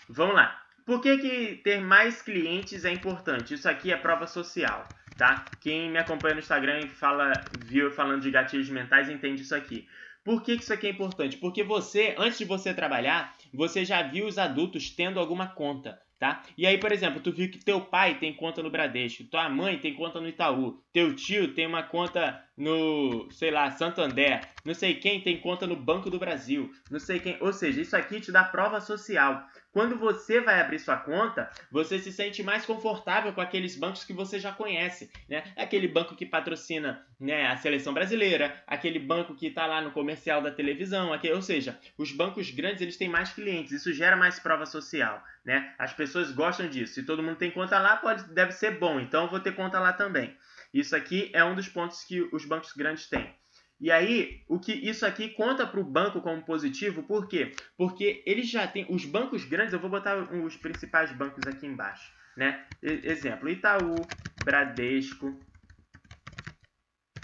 [0.08, 0.64] Vamos lá.
[0.86, 3.54] Por que, que ter mais clientes é importante?
[3.54, 5.44] Isso aqui é prova social, tá?
[5.60, 7.34] Quem me acompanha no Instagram e fala,
[7.66, 9.90] viu falando de gatilhos mentais entende isso aqui.
[10.24, 11.38] Por que, isso aqui é importante?
[11.38, 16.44] Porque você, antes de você trabalhar, você já viu os adultos tendo alguma conta tá?
[16.56, 19.80] E aí, por exemplo, tu viu que teu pai tem conta no Bradesco, tua mãe
[19.80, 24.94] tem conta no Itaú, teu tio tem uma conta no, sei lá, Santander, não sei
[24.94, 28.32] quem tem conta no Banco do Brasil, não sei quem, ou seja, isso aqui te
[28.32, 29.44] dá prova social.
[29.72, 34.12] Quando você vai abrir sua conta, você se sente mais confortável com aqueles bancos que
[34.12, 35.44] você já conhece, né?
[35.56, 40.42] Aquele banco que patrocina né, a seleção brasileira, aquele banco que está lá no comercial
[40.42, 44.40] da televisão, aquele, ou seja, os bancos grandes eles têm mais clientes, isso gera mais
[44.40, 45.74] prova social, né?
[45.80, 46.96] As pessoas gostam disso.
[46.96, 49.94] Se todo mundo tem conta lá, pode, deve ser bom, então vou ter conta lá
[49.94, 50.36] também.
[50.74, 53.34] Isso aqui é um dos pontos que os bancos grandes têm.
[53.82, 57.52] E aí, o que isso aqui conta para o banco como positivo, por quê?
[57.76, 62.14] Porque eles já têm os bancos grandes, eu vou botar os principais bancos aqui embaixo,
[62.38, 62.64] né?
[62.80, 64.08] Exemplo, Itaú,
[64.40, 65.44] Bradesco,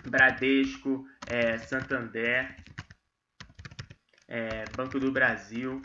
[0.03, 2.57] Bradesco, é, Santander,
[4.27, 5.79] é, Banco do Brasil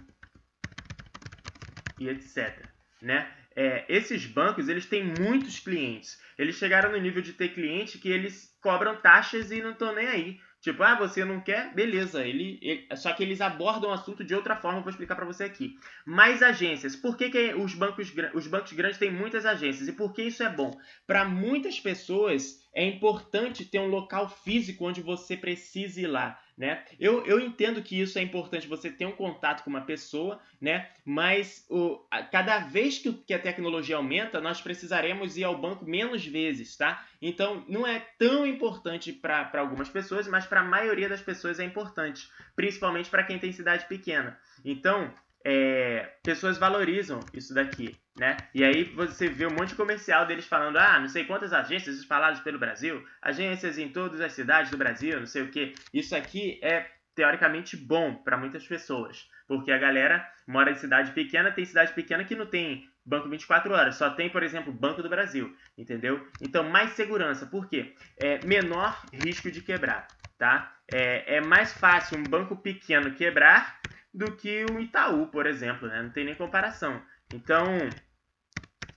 [1.99, 2.67] e etc,
[3.03, 3.31] né?
[3.55, 6.19] É, esses bancos eles têm muitos clientes.
[6.39, 10.07] Eles chegaram no nível de ter cliente que eles cobram taxas e não estão nem
[10.07, 10.41] aí.
[10.63, 11.75] Tipo, ah, você não quer?
[11.75, 12.25] Beleza.
[12.25, 15.43] Ele, ele, só que eles abordam o assunto de outra forma, vou explicar para você
[15.43, 15.75] aqui.
[16.07, 16.95] Mais agências.
[16.95, 19.89] Por que, que os, bancos, os bancos grandes têm muitas agências?
[19.89, 20.79] E por que isso é bom?
[21.05, 26.41] Para muitas pessoas é importante ter um local físico onde você precise ir lá.
[26.57, 26.85] Né?
[27.01, 30.91] Eu, eu entendo que isso é importante, você ter um contato com uma pessoa, né?
[31.05, 35.85] mas o, a, cada vez que, que a tecnologia aumenta, nós precisaremos ir ao banco
[35.85, 36.77] menos vezes.
[36.77, 37.07] Tá?
[37.21, 41.65] Então, não é tão importante para algumas pessoas, mas para a maioria das pessoas é
[41.65, 44.39] importante, principalmente para quem tem cidade pequena.
[44.65, 45.13] Então,
[45.45, 48.37] é, pessoas valorizam isso daqui, né?
[48.55, 51.97] E aí você vê um monte de comercial deles falando, ah, não sei quantas agências
[51.97, 55.75] espalhadas pelo Brasil, agências em todas as cidades do Brasil, não sei o que.
[55.93, 61.53] Isso aqui é teoricamente bom para muitas pessoas, porque a galera mora em cidade pequena,
[61.53, 65.09] tem cidade pequena que não tem banco 24 horas, só tem, por exemplo, Banco do
[65.09, 66.27] Brasil, entendeu?
[66.41, 67.95] Então, mais segurança, por quê?
[68.17, 70.07] É menor risco de quebrar,
[70.39, 70.73] tá?
[70.91, 73.81] É, é mais fácil um banco pequeno quebrar
[74.13, 76.03] do que o Itaú, por exemplo, né?
[76.03, 77.03] Não tem nem comparação.
[77.33, 77.67] Então,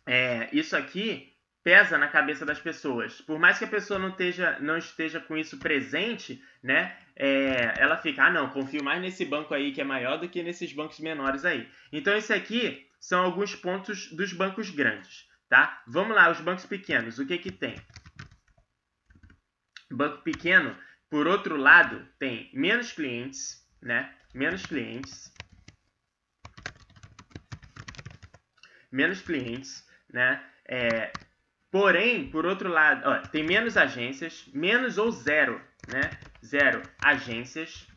[0.06, 3.21] é, isso aqui pesa na cabeça das pessoas.
[3.21, 6.95] Por mais que a pessoa não esteja, não esteja com isso presente, né?
[7.15, 10.43] É, ela fica, ah, não, confio mais nesse banco aí que é maior do que
[10.43, 11.67] nesses bancos menores aí.
[11.91, 15.82] Então, esse aqui são alguns pontos dos bancos grandes, tá?
[15.88, 17.75] Vamos lá, os bancos pequenos, o que que tem?
[19.89, 20.78] Banco pequeno,
[21.10, 24.14] por outro lado, tem menos clientes, né?
[24.36, 25.34] Menos clientes,
[28.91, 30.43] menos clientes, né?
[30.67, 31.13] É,
[31.71, 36.17] porém, por outro lado, ó, tem menos agências, menos ou zero, né?
[36.45, 37.88] Zero agências,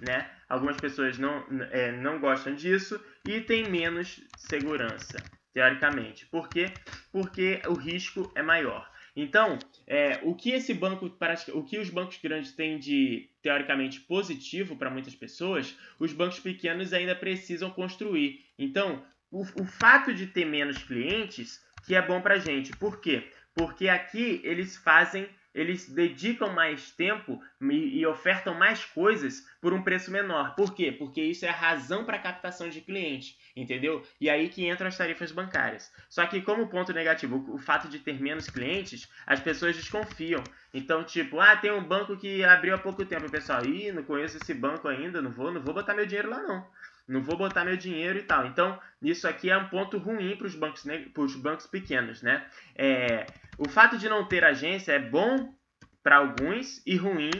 [0.00, 0.30] né?
[0.48, 6.26] Algumas pessoas não, é, não gostam disso e tem menos segurança, teoricamente.
[6.26, 6.76] Por quê?
[7.12, 8.90] Porque o risco é maior.
[9.14, 11.12] Então, é, o que esse banco,
[11.54, 16.92] o que os bancos grandes têm de teoricamente positivo para muitas pessoas, os bancos pequenos
[16.92, 18.44] ainda precisam construir.
[18.58, 22.74] Então, o, o fato de ter menos clientes que é bom para gente.
[22.76, 23.30] Por quê?
[23.54, 30.10] Porque aqui eles fazem eles dedicam mais tempo e ofertam mais coisas por um preço
[30.10, 30.54] menor.
[30.54, 30.92] Por quê?
[30.92, 34.02] Porque isso é a razão para a captação de cliente, entendeu?
[34.20, 35.92] E aí que entram as tarifas bancárias.
[36.08, 40.48] Só que como ponto negativo, o fato de ter menos clientes, as pessoas desconfiam.
[40.72, 44.38] Então, tipo, ah, tem um banco que abriu há pouco tempo, pessoal, ih, não conheço
[44.38, 46.66] esse banco ainda, não vou, não vou botar meu dinheiro lá não
[47.06, 48.46] não vou botar meu dinheiro e tal.
[48.46, 50.84] Então, isso aqui é um ponto ruim para os bancos,
[51.36, 52.46] bancos pequenos, né?
[52.74, 55.54] É, o fato de não ter agência é bom
[56.02, 57.30] para alguns e ruim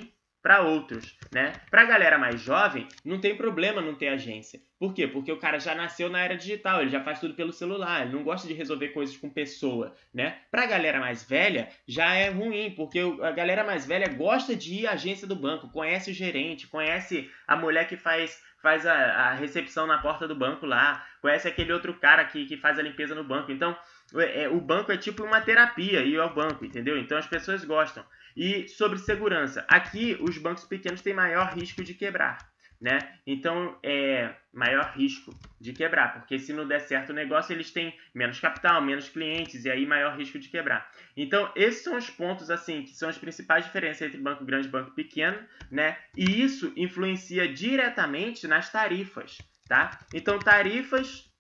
[0.42, 1.52] para outros, né?
[1.70, 4.60] Para a galera mais jovem, não tem problema não ter agência.
[4.76, 5.06] Por quê?
[5.06, 8.12] Porque o cara já nasceu na era digital, ele já faz tudo pelo celular, ele
[8.12, 10.40] não gosta de resolver coisas com pessoa, né?
[10.50, 14.80] Para a galera mais velha, já é ruim, porque a galera mais velha gosta de
[14.80, 18.94] ir à agência do banco, conhece o gerente, conhece a mulher que faz faz a,
[18.94, 22.82] a recepção na porta do banco lá, conhece aquele outro cara que, que faz a
[22.82, 23.50] limpeza no banco.
[23.50, 23.76] Então,
[24.14, 26.98] é, o banco é tipo uma terapia e é o banco, entendeu?
[26.98, 28.04] Então as pessoas gostam.
[28.36, 32.38] E sobre segurança, aqui os bancos pequenos têm maior risco de quebrar
[32.82, 32.98] né?
[33.24, 37.96] Então é maior risco de quebrar, porque se não der certo o negócio, eles têm
[38.12, 40.90] menos capital, menos clientes e aí maior risco de quebrar.
[41.16, 44.70] Então esses são os pontos assim que são as principais diferenças entre banco grande e
[44.70, 45.38] banco pequeno,
[45.70, 45.96] né?
[46.16, 50.00] E isso influencia diretamente nas tarifas, tá?
[50.12, 51.30] Então tarifas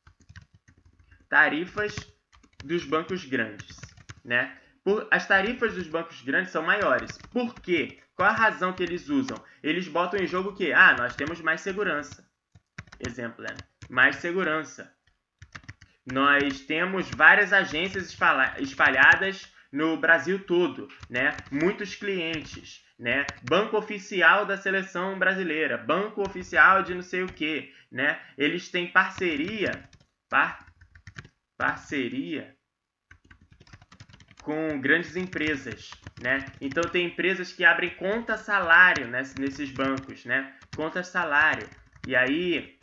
[1.28, 2.11] tarifas
[2.62, 3.76] dos bancos grandes,
[4.24, 4.56] né?
[4.84, 7.16] Por, as tarifas dos bancos grandes são maiores.
[7.30, 7.98] Por quê?
[8.14, 9.42] Qual a razão que eles usam?
[9.62, 12.28] Eles botam em jogo que, ah, nós temos mais segurança.
[12.98, 13.54] Exemplo, né?
[13.88, 14.92] Mais segurança.
[16.04, 18.16] Nós temos várias agências
[18.58, 21.36] espalhadas no Brasil todo, né?
[21.50, 23.24] Muitos clientes, né?
[23.48, 28.20] Banco oficial da seleção brasileira, banco oficial de não sei o que, né?
[28.36, 29.88] Eles têm parceria,
[30.28, 30.71] par,
[31.56, 32.56] parceria
[34.42, 36.52] com grandes empresas, né?
[36.60, 40.54] Então tem empresas que abrem conta salário nesses bancos, né?
[40.74, 41.68] Conta salário.
[42.06, 42.76] E aí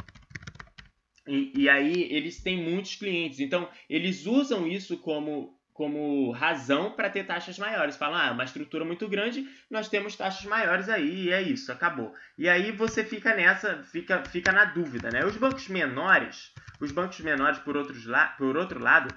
[1.27, 3.39] e, e, aí eles têm muitos clientes.
[3.39, 7.95] Então eles usam isso como como razão para ter taxas maiores.
[7.95, 12.13] Falam, ah, uma estrutura muito grande, nós temos taxas maiores aí, e é isso, acabou.
[12.37, 15.23] E aí você fica nessa, fica, fica na dúvida, né?
[15.23, 19.13] Os bancos menores, os bancos menores, por, outros la por outro lado,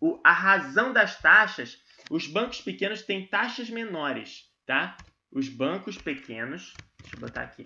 [0.00, 4.96] o, a razão das taxas, os bancos pequenos têm taxas menores, tá?
[5.30, 7.64] Os bancos pequenos, deixa eu botar aqui.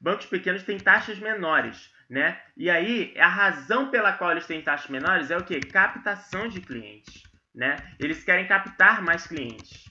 [0.00, 2.40] Bancos pequenos têm taxas menores, né?
[2.56, 5.58] E aí, a razão pela qual eles têm taxas menores é o que?
[5.60, 7.22] Captação de clientes,
[7.54, 7.76] né?
[7.98, 9.84] Eles querem captar mais clientes.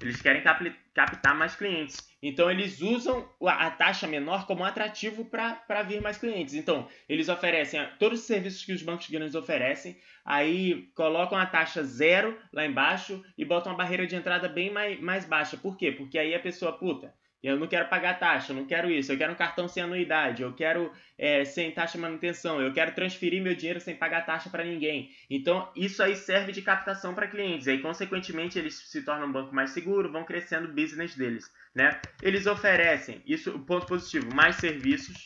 [0.00, 2.11] Eles querem captar mais clientes.
[2.22, 6.54] Então, eles usam a taxa menor como atrativo para vir mais clientes.
[6.54, 11.82] Então, eles oferecem todos os serviços que os bancos grandes oferecem, aí colocam a taxa
[11.82, 15.56] zero lá embaixo e botam uma barreira de entrada bem mais, mais baixa.
[15.56, 15.90] Por quê?
[15.90, 19.18] Porque aí a pessoa, puta, eu não quero pagar taxa, eu não quero isso, eu
[19.18, 23.42] quero um cartão sem anuidade, eu quero é, sem taxa de manutenção, eu quero transferir
[23.42, 25.10] meu dinheiro sem pagar taxa para ninguém.
[25.28, 27.66] Então, isso aí serve de captação para clientes.
[27.66, 31.50] E aí, consequentemente, eles se tornam um banco mais seguro, vão crescendo o business deles.
[31.74, 32.00] Né?
[32.20, 35.24] Eles oferecem, isso ponto positivo, mais serviços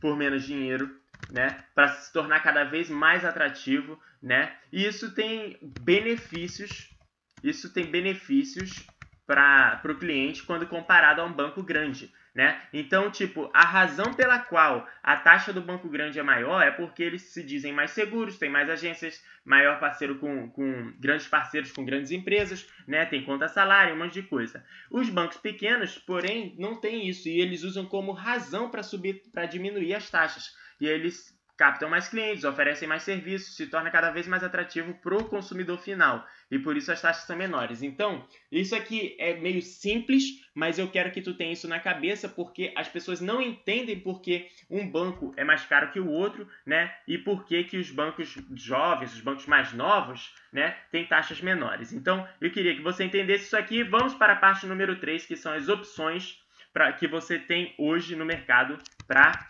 [0.00, 0.94] por menos dinheiro,
[1.30, 1.64] né?
[1.74, 4.54] Para se tornar cada vez mais atrativo, né?
[4.72, 6.94] E isso tem benefícios,
[7.42, 8.95] isso tem benefícios
[9.26, 12.12] para o cliente quando comparado a um banco grande.
[12.34, 12.60] Né?
[12.70, 17.02] Então, tipo, a razão pela qual a taxa do banco grande é maior é porque
[17.02, 21.82] eles se dizem mais seguros, tem mais agências, maior parceiro com, com grandes parceiros com
[21.82, 23.06] grandes empresas, né?
[23.06, 24.62] Tem conta salário, um monte de coisa.
[24.90, 29.46] Os bancos pequenos, porém, não tem isso e eles usam como razão para subir, para
[29.46, 30.54] diminuir as taxas.
[30.78, 35.16] E eles captam mais clientes, oferecem mais serviços, se torna cada vez mais atrativo para
[35.16, 37.82] o consumidor final e por isso as taxas são menores.
[37.82, 42.28] Então, isso aqui é meio simples, mas eu quero que tu tenha isso na cabeça
[42.28, 46.94] porque as pessoas não entendem porque um banco é mais caro que o outro, né?
[47.06, 51.92] E por que que os bancos jovens, os bancos mais novos, né, têm taxas menores.
[51.92, 53.82] Então, eu queria que você entendesse isso aqui.
[53.82, 56.40] Vamos para a parte número 3, que são as opções
[56.72, 59.46] para que você tem hoje no mercado para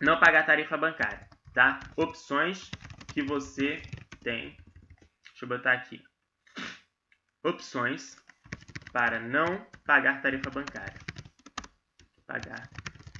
[0.00, 1.78] não pagar tarifa bancária, tá?
[1.96, 2.70] Opções
[3.12, 3.80] que você
[4.22, 4.56] tem.
[5.34, 6.00] Deixa eu botar aqui.
[7.42, 8.16] Opções
[8.92, 10.96] para não pagar tarifa bancária.
[12.24, 12.70] Pagar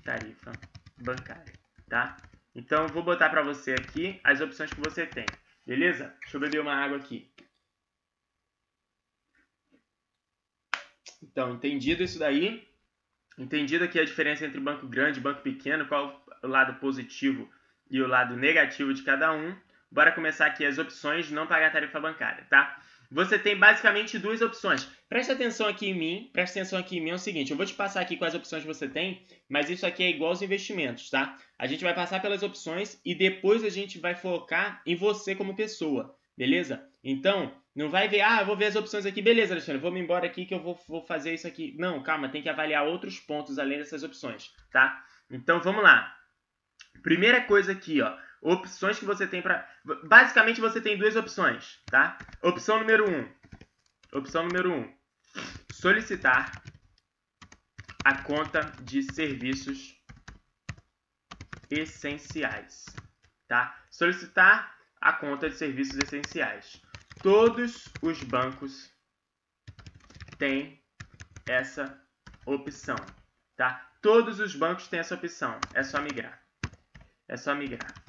[0.05, 0.53] tarifa
[0.97, 1.53] bancária,
[1.89, 2.17] tá?
[2.55, 5.27] Então, vou botar para você aqui as opções que você tem.
[5.67, 6.17] Beleza?
[6.21, 7.35] Deixa eu beber uma água aqui.
[11.21, 12.69] Então, entendido isso daí,
[13.37, 17.53] entendido aqui a diferença entre banco grande e banco pequeno, qual o lado positivo
[17.91, 19.59] e o lado negativo de cada um.
[19.95, 22.83] Bora começar aqui as opções de não pagar tarifa bancária, tá?
[23.13, 24.89] Você tem basicamente duas opções.
[25.09, 27.65] Preste atenção aqui em mim, preste atenção aqui em mim é o seguinte, eu vou
[27.65, 31.39] te passar aqui quais opções você tem, mas isso aqui é igual aos investimentos, tá?
[31.57, 35.55] A gente vai passar pelas opções e depois a gente vai focar em você como
[35.55, 36.85] pessoa, beleza?
[37.05, 40.01] Então, não vai ver, ah, eu vou ver as opções aqui, beleza, Alexandre, vou me
[40.01, 41.73] embora aqui que eu vou, vou fazer isso aqui.
[41.79, 45.05] Não, calma, tem que avaliar outros pontos além dessas opções, tá?
[45.31, 46.13] Então, vamos lá.
[47.01, 49.67] Primeira coisa aqui, ó, opções que você tem para,
[50.05, 52.19] basicamente você tem duas opções, tá?
[52.43, 53.27] Opção número um,
[54.13, 54.95] opção número um,
[55.73, 56.63] solicitar
[58.05, 59.99] a conta de serviços
[61.71, 62.85] essenciais,
[63.49, 63.83] tá?
[63.91, 66.83] Solicitar a conta de serviços essenciais.
[67.23, 68.93] Todos os bancos
[70.37, 70.85] têm
[71.49, 71.99] essa
[72.45, 72.97] opção,
[73.57, 73.91] tá?
[74.03, 76.45] Todos os bancos têm essa opção, é só migrar.
[77.27, 78.04] É só migrar.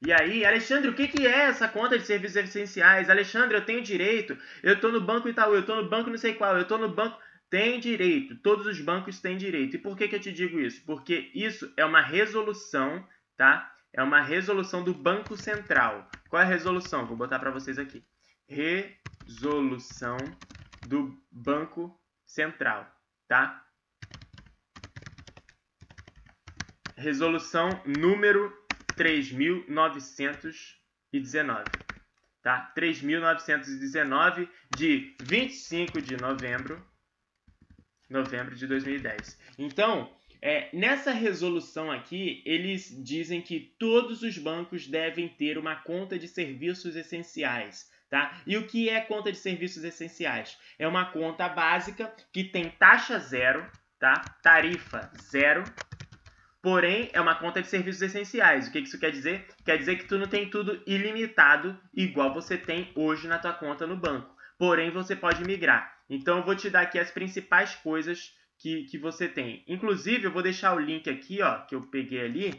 [0.00, 3.10] E aí, Alexandre, o que, que é essa conta de serviços essenciais?
[3.10, 4.38] Alexandre, eu tenho direito.
[4.62, 6.88] Eu estou no Banco Itaú, eu estou no banco não sei qual, eu estou no
[6.88, 7.18] banco.
[7.50, 9.74] Tem direito, todos os bancos têm direito.
[9.74, 10.84] E por que, que eu te digo isso?
[10.84, 13.04] Porque isso é uma resolução,
[13.36, 13.74] tá?
[13.92, 16.08] É uma resolução do Banco Central.
[16.28, 17.06] Qual é a resolução?
[17.06, 18.04] Vou botar para vocês aqui.
[18.46, 20.18] Resolução
[20.86, 22.86] do Banco Central,
[23.26, 23.64] tá?
[26.96, 28.52] Resolução número
[28.98, 31.64] 3919,
[32.42, 32.72] tá?
[32.74, 36.84] 3919 de 25 de novembro
[38.10, 39.38] novembro de 2010.
[39.58, 46.18] Então, é, nessa resolução aqui, eles dizem que todos os bancos devem ter uma conta
[46.18, 47.90] de serviços essenciais.
[48.08, 48.40] Tá?
[48.46, 50.56] E o que é conta de serviços essenciais?
[50.78, 54.14] É uma conta básica que tem taxa zero, tá?
[54.42, 55.62] tarifa zero,
[56.62, 58.68] porém é uma conta de serviços essenciais.
[58.68, 59.46] O que isso quer dizer?
[59.64, 63.86] Quer dizer que tu não tem tudo ilimitado igual você tem hoje na tua conta
[63.86, 64.36] no banco.
[64.58, 65.96] Porém, você pode migrar.
[66.10, 69.62] Então, eu vou te dar aqui as principais coisas que, que você tem.
[69.68, 72.54] Inclusive, eu vou deixar o link aqui, ó, que eu peguei ali,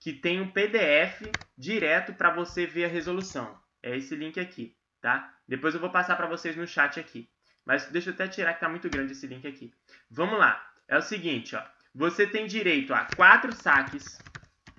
[0.00, 3.56] que tem um PDF direto para você ver a resolução.
[3.82, 5.32] É esse link aqui, tá?
[5.46, 7.28] Depois eu vou passar para vocês no chat aqui.
[7.64, 9.72] Mas deixa eu até tirar que tá muito grande esse link aqui.
[10.10, 10.66] Vamos lá.
[10.88, 11.62] É o seguinte, ó.
[11.98, 14.18] Você tem direito a quatro saques,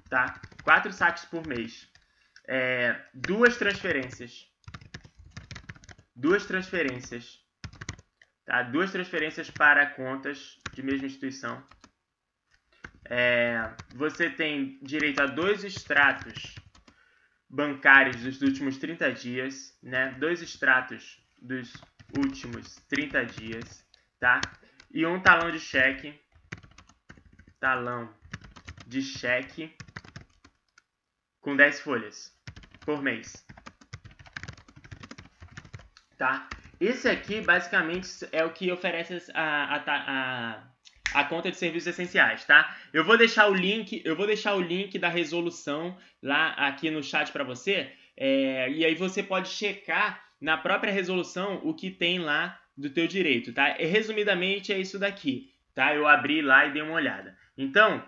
[0.10, 0.42] tá?
[0.64, 1.88] Quatro saques por mês.
[2.48, 4.48] É, duas transferências.
[6.16, 7.40] Duas transferências
[8.50, 8.64] Tá?
[8.64, 11.64] Duas transferências para contas de mesma instituição.
[13.06, 16.56] É, você tem direito a dois extratos
[17.48, 20.16] bancários dos últimos 30 dias, né?
[20.18, 21.72] Dois extratos dos
[22.18, 23.88] últimos 30 dias,
[24.20, 24.42] tá?
[24.92, 26.20] E um talão de cheque,
[27.60, 28.10] talão
[28.88, 29.76] de cheque
[31.42, 32.36] com 10 folhas
[32.82, 33.46] por mês.
[36.18, 36.50] Tá?
[36.80, 40.64] Esse aqui, basicamente, é o que oferece a, a, a,
[41.14, 42.76] a, conta de serviços essenciais, tá?
[42.94, 47.04] Eu vou deixar o link, eu vou deixar o link da resolução lá aqui no
[47.04, 52.20] chat para você, é, e aí você pode checar na própria resolução o que tem
[52.20, 53.78] lá do teu direito, tá?
[53.78, 55.94] E, resumidamente é isso daqui, tá?
[55.94, 57.38] Eu abri lá e dei uma olhada.
[57.60, 58.02] Então,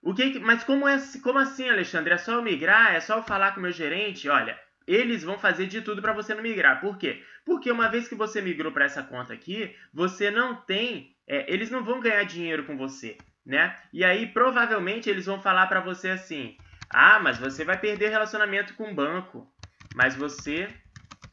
[0.00, 2.14] o que, mas como é, como assim, Alexandre?
[2.14, 2.94] É só eu migrar?
[2.94, 4.26] É só eu falar com o meu gerente?
[4.26, 6.80] Olha, eles vão fazer de tudo para você não migrar.
[6.80, 7.22] Por quê?
[7.44, 11.70] Porque uma vez que você migrou para essa conta aqui, você não tem, é, eles
[11.70, 13.78] não vão ganhar dinheiro com você, né?
[13.92, 18.72] E aí provavelmente eles vão falar para você assim: "Ah, mas você vai perder relacionamento
[18.76, 19.46] com o banco,
[19.92, 20.74] mas você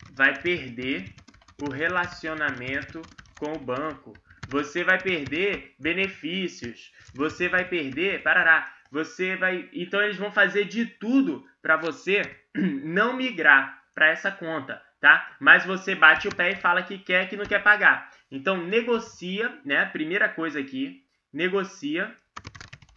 [0.09, 1.16] vai perder
[1.57, 4.22] o relacionamento com o banco.
[4.48, 10.86] Você vai perder benefícios, você vai perder, parará, você vai, então eles vão fazer de
[10.86, 15.36] tudo para você não migrar para essa conta, tá?
[15.39, 18.12] Mas você bate o pé e fala que quer, que não quer pagar.
[18.32, 19.86] Então negocia, né?
[19.86, 22.16] Primeira coisa aqui, negocia.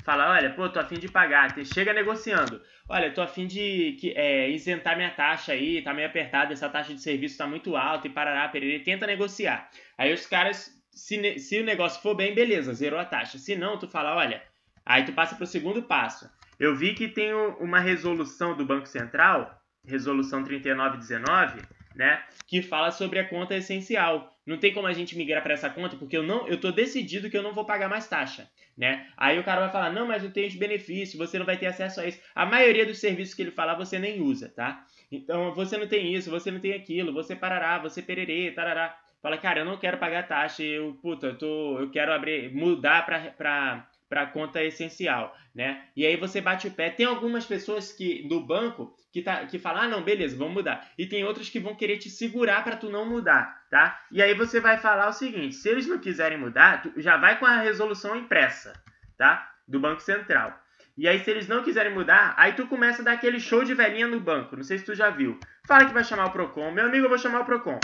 [0.05, 1.53] Fala, olha, pô, tô afim de pagar.
[1.65, 2.63] Chega negociando.
[2.89, 7.01] Olha, tô afim de é, isentar minha taxa aí, tá meio apertada, essa taxa de
[7.01, 8.85] serviço tá muito alta e parará, perere.
[8.85, 9.69] Tenta negociar.
[9.99, 13.39] Aí os caras, se, se o negócio for bem, beleza, zerou a taxa.
[13.39, 14.43] Se não, tu fala, olha,
[14.85, 16.29] aí tu passa pro segundo passo.
[16.59, 21.63] Eu vi que tem uma resolução do Banco Central, resolução 3919,
[21.95, 24.33] né, que fala sobre a conta essencial.
[24.47, 27.29] Não tem como a gente migrar para essa conta porque eu não, eu tô decidido
[27.29, 29.07] que eu não vou pagar mais taxa, né?
[29.17, 31.67] Aí o cara vai falar: "Não, mas eu tenho os benefícios, você não vai ter
[31.67, 32.21] acesso a isso".
[32.35, 34.87] A maioria dos serviços que ele falar você nem usa, tá?
[35.11, 38.97] Então, você não tem isso, você não tem aquilo, você parará, você pererê, tarará.
[39.23, 43.05] Fala: "Cara, eu não quero pagar taxa, eu, puta, eu tô, eu quero abrir, mudar
[43.05, 45.85] para para a conta essencial, né?
[45.97, 46.91] E aí você bate o pé.
[46.91, 50.89] Tem algumas pessoas que do banco que, tá, que falam, ah, não, beleza, vamos mudar.
[50.97, 54.01] E tem outras que vão querer te segurar para tu não mudar, tá?
[54.11, 57.39] E aí você vai falar o seguinte, se eles não quiserem mudar, tu já vai
[57.39, 58.73] com a resolução impressa,
[59.19, 59.53] tá?
[59.67, 60.57] Do Banco Central.
[60.97, 63.75] E aí se eles não quiserem mudar, aí tu começa a dar aquele show de
[63.75, 64.57] velhinha no banco.
[64.57, 65.39] Não sei se tu já viu.
[65.67, 66.71] Fala que vai chamar o Procon.
[66.71, 67.79] Meu amigo, eu vou chamar o Procon.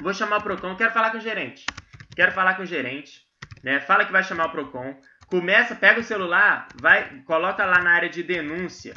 [0.00, 1.66] Vou chamar o Procon, quero falar com o gerente.
[2.16, 3.20] Quero falar com o gerente,
[3.62, 3.80] né?
[3.80, 4.98] Fala que vai chamar o Procon.
[5.26, 8.96] Começa, pega o celular, vai, coloca lá na área de denúncias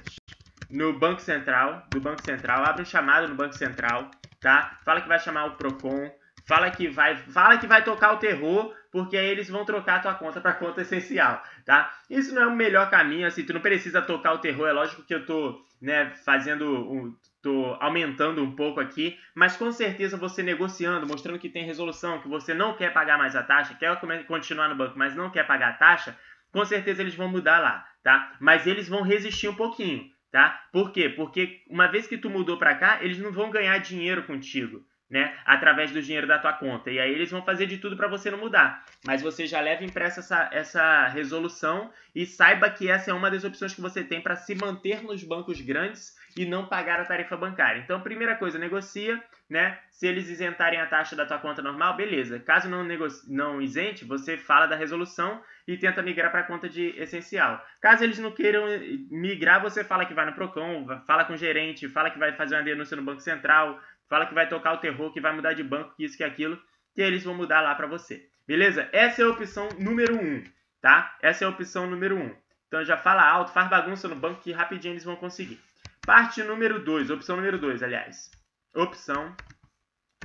[0.70, 4.10] no Banco Central, do Banco Central, abre um chamado no Banco Central,
[4.42, 4.80] tá?
[4.84, 6.10] Fala que vai chamar o Procon,
[6.48, 10.00] fala que vai, fala que vai tocar o terror, porque aí eles vão trocar a
[10.00, 11.94] tua conta para conta essencial, tá?
[12.10, 15.04] Isso não é o melhor caminho, assim, tu não precisa tocar o terror, é lógico
[15.04, 20.42] que eu tô, né, fazendo um, tô aumentando um pouco aqui, mas com certeza você
[20.42, 24.70] negociando, mostrando que tem resolução, que você não quer pagar mais a taxa, quer continuar
[24.70, 26.18] no banco, mas não quer pagar a taxa,
[26.52, 28.36] com certeza eles vão mudar lá, tá?
[28.40, 30.68] Mas eles vão resistir um pouquinho, tá?
[30.72, 31.10] Por quê?
[31.10, 34.82] Porque uma vez que tu mudou para cá, eles não vão ganhar dinheiro contigo
[35.14, 36.90] né, através do dinheiro da tua conta.
[36.90, 38.84] E aí eles vão fazer de tudo para você não mudar.
[39.06, 43.44] Mas você já leva impressa essa, essa resolução e saiba que essa é uma das
[43.44, 47.38] opções que você tem para se manter nos bancos grandes e não pagar a tarifa
[47.38, 47.80] bancária.
[47.80, 49.80] Então, primeira coisa, negocia, né?
[49.92, 52.40] Se eles isentarem a taxa da tua conta normal, beleza.
[52.40, 52.86] Caso não,
[53.28, 57.64] não isente, você fala da resolução e tenta migrar para a conta de essencial.
[57.80, 58.66] Caso eles não queiram
[59.12, 62.56] migrar, você fala que vai no Procon, fala com o gerente, fala que vai fazer
[62.56, 63.80] uma denúncia no Banco Central,
[64.10, 66.60] fala que vai tocar o terror, que vai mudar de banco, que isso, que aquilo,
[66.94, 68.28] que eles vão mudar lá para você.
[68.48, 68.90] Beleza?
[68.92, 70.44] Essa é a opção número 1, um,
[70.82, 71.16] tá?
[71.22, 72.20] Essa é a opção número 1.
[72.20, 72.44] Um.
[72.68, 75.62] Então já fala alto, faz bagunça no banco que rapidinho eles vão conseguir.
[76.06, 78.30] Parte número 2, opção número 2, aliás.
[78.76, 79.34] Opção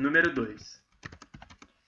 [0.01, 0.85] número 2.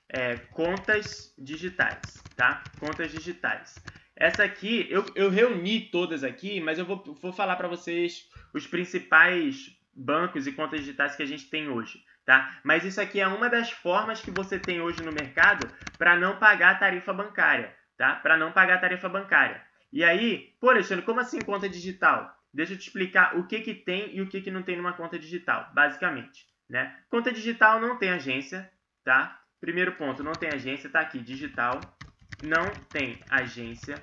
[0.09, 2.63] É, contas digitais, tá?
[2.79, 3.83] Contas digitais.
[4.15, 8.65] Essa aqui, eu, eu reuni todas aqui, mas eu vou, vou falar para vocês os
[8.65, 12.61] principais bancos e contas digitais que a gente tem hoje, tá?
[12.63, 15.69] Mas isso aqui é uma das formas que você tem hoje no mercado
[15.99, 18.15] para não pagar a tarifa bancária, tá?
[18.15, 19.61] Para não pagar a tarifa bancária.
[19.93, 22.40] E aí, pô, Alexandre, como assim conta digital?
[22.53, 24.93] Deixa eu te explicar o que, que tem e o que, que não tem numa
[24.93, 26.97] conta digital, basicamente, né?
[27.09, 28.71] Conta digital não tem agência,
[29.05, 29.41] tá?
[29.61, 31.97] Primeiro ponto, não tem agência, tá aqui, digital,
[32.43, 34.01] não tem agência,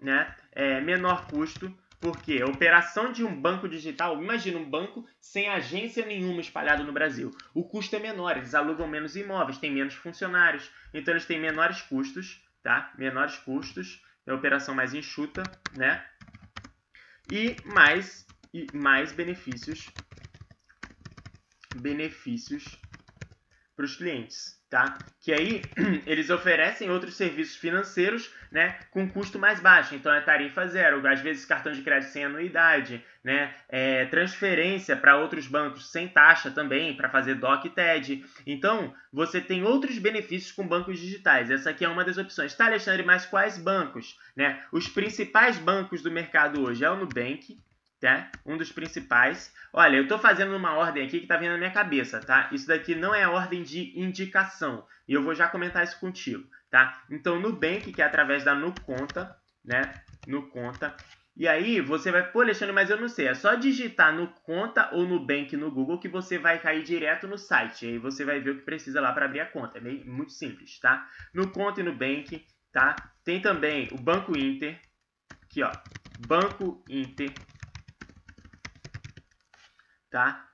[0.00, 0.34] né?
[0.52, 6.06] É menor custo, porque a operação de um banco digital, imagina um banco sem agência
[6.06, 7.30] nenhuma espalhado no Brasil.
[7.52, 11.80] O custo é menor, eles alugam menos imóveis, têm menos funcionários, então eles têm menores
[11.82, 12.92] custos, tá?
[12.96, 15.42] Menores custos, é operação mais enxuta,
[15.76, 16.04] né?
[17.30, 19.92] E mais e mais benefícios.
[21.74, 22.87] Benefícios
[23.78, 24.98] para os clientes tá?
[25.20, 25.62] Que aí
[26.06, 29.94] eles oferecem outros serviços financeiros, né, com custo mais baixo.
[29.94, 35.16] Então é tarifa zero, às vezes cartão de crédito sem anuidade, né, é transferência para
[35.16, 38.24] outros bancos sem taxa também para fazer DOC e TED.
[38.46, 41.50] Então você tem outros benefícios com bancos digitais.
[41.50, 42.54] Essa aqui é uma das opções.
[42.54, 44.18] Tá, Alexandre, mas quais bancos?
[44.36, 44.62] Né?
[44.72, 47.58] Os principais bancos do mercado hoje é o Nubank,
[48.00, 48.30] tá?
[48.46, 49.52] Um dos principais.
[49.72, 52.48] Olha, eu estou fazendo uma ordem aqui que está vindo na minha cabeça, tá?
[52.52, 54.86] Isso daqui não é ordem de indicação.
[55.06, 57.02] E eu vou já comentar isso contigo, tá?
[57.10, 59.94] Então, Nubank, que é através da Nuconta, né?
[60.26, 60.94] Nuconta.
[61.36, 62.30] E aí, você vai...
[62.30, 63.28] Pô, Alexandre, mas eu não sei.
[63.28, 67.86] É só digitar Nuconta ou Nubank no Google que você vai cair direto no site.
[67.86, 69.78] E aí você vai ver o que precisa lá para abrir a conta.
[69.78, 71.08] É meio, muito simples, tá?
[71.32, 72.96] Nuconta e Nubank, tá?
[73.24, 74.80] Tem também o Banco Inter.
[75.44, 75.70] Aqui, ó.
[76.26, 77.32] Banco Inter
[80.10, 80.48] tá?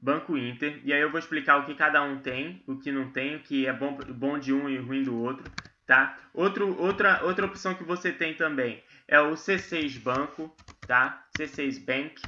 [0.00, 0.80] Banco Inter.
[0.84, 3.42] E aí eu vou explicar o que cada um tem, o que não tem, o
[3.42, 5.50] que é bom, bom de um e ruim do outro,
[5.86, 6.18] tá?
[6.34, 10.54] Outro, outra, outra opção que você tem também é o C6 Banco,
[10.86, 11.26] tá?
[11.30, 12.22] C6 Bank,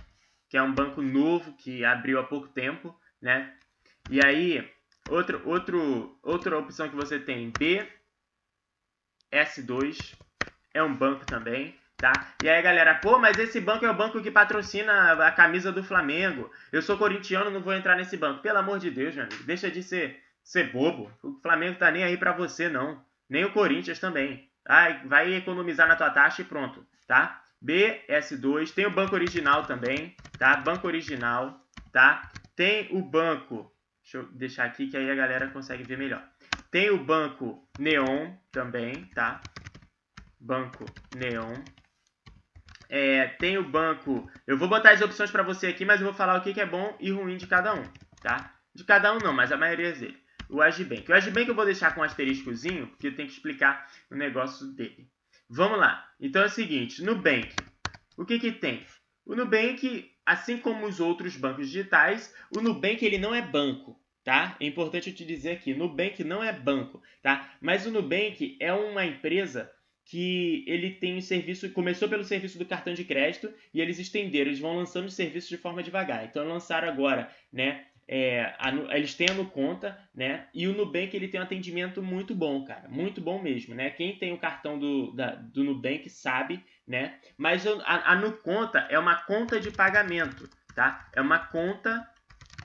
[0.49, 3.55] que é um banco novo que abriu há pouco tempo, né?
[4.09, 4.67] E aí,
[5.07, 7.51] outro, outro, outra opção que você tem,
[9.31, 10.17] BS2,
[10.73, 12.33] é um banco também, Tá?
[12.41, 15.83] E aí, galera, pô, mas esse banco é o banco que patrocina a camisa do
[15.83, 16.49] Flamengo.
[16.71, 18.41] Eu sou corintiano, não vou entrar nesse banco.
[18.41, 21.11] Pelo amor de Deus, meu amigo, deixa de ser, ser bobo.
[21.23, 23.05] O Flamengo tá nem aí pra você, não.
[23.29, 24.49] Nem o Corinthians também.
[24.65, 27.43] Ai, vai economizar na tua taxa e pronto, tá?
[27.65, 30.57] BS2, tem o banco original também, tá?
[30.57, 31.61] Banco original,
[31.93, 32.31] tá?
[32.55, 33.73] Tem o banco,
[34.03, 36.23] deixa eu deixar aqui que aí a galera consegue ver melhor.
[36.71, 39.41] Tem o banco Neon também, tá?
[40.39, 40.85] Banco
[41.17, 41.55] Neon,
[42.89, 44.31] é, tem o banco.
[44.47, 46.61] Eu vou botar as opções para você aqui, mas eu vou falar o que, que
[46.61, 47.83] é bom e ruim de cada um,
[48.23, 48.55] tá?
[48.75, 50.19] De cada um não, mas a maioria dele.
[50.49, 51.11] O Agibank.
[51.11, 54.67] O Agibank eu vou deixar com um asteriscozinho, porque eu tenho que explicar o negócio
[54.69, 55.11] dele.
[55.49, 56.07] Vamos lá.
[56.19, 57.55] Então é o seguinte, Nubank.
[58.17, 58.85] O que que tem?
[59.27, 64.57] O Nubank, assim como os outros bancos digitais, o Nubank ele não é banco, tá?
[64.59, 67.55] É importante eu te dizer aqui, Nubank não é banco, tá?
[67.61, 69.71] Mas o Nubank é uma empresa
[70.09, 74.47] que ele tem o serviço, começou pelo serviço do cartão de crédito e eles estenderam,
[74.47, 76.25] eles vão lançando os serviços de forma devagar.
[76.25, 77.85] Então lançaram agora, né?
[78.11, 80.47] É, a, eles têm a Nuconta, né?
[80.55, 83.91] E o Nubank ele tem um atendimento muito bom, cara, muito bom mesmo, né?
[83.91, 87.17] Quem tem o cartão do, da, do Nubank sabe, né?
[87.37, 91.07] Mas a, a Nuconta é uma conta de pagamento, tá?
[91.15, 92.09] É uma conta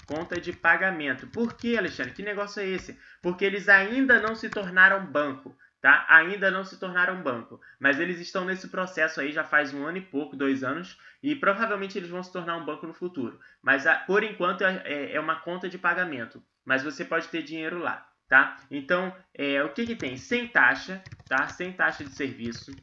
[0.06, 1.28] conta de pagamento.
[1.28, 2.14] Por que, Alexandre?
[2.14, 2.98] Que negócio é esse?
[3.22, 6.06] Porque eles ainda não se tornaram banco tá?
[6.08, 9.98] Ainda não se tornaram banco, mas eles estão nesse processo aí já faz um ano
[9.98, 13.38] e pouco, dois anos, e provavelmente eles vão se tornar um banco no futuro.
[13.62, 17.80] Mas por enquanto é, é, é uma conta de pagamento, mas você pode ter dinheiro
[17.80, 18.56] lá, tá?
[18.72, 20.16] Então, é, o que que tem?
[20.16, 21.50] Sem taxa, tá?
[21.50, 22.74] Sem taxa de serviço,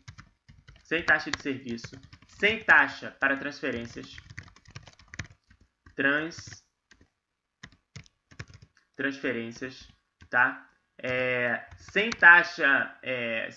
[0.82, 1.98] sem taxa de serviço,
[2.28, 4.14] sem taxa para transferências.
[5.96, 6.62] Trans
[8.94, 9.88] transferências,
[10.28, 10.69] tá?
[11.02, 13.48] É, sem taxa, é,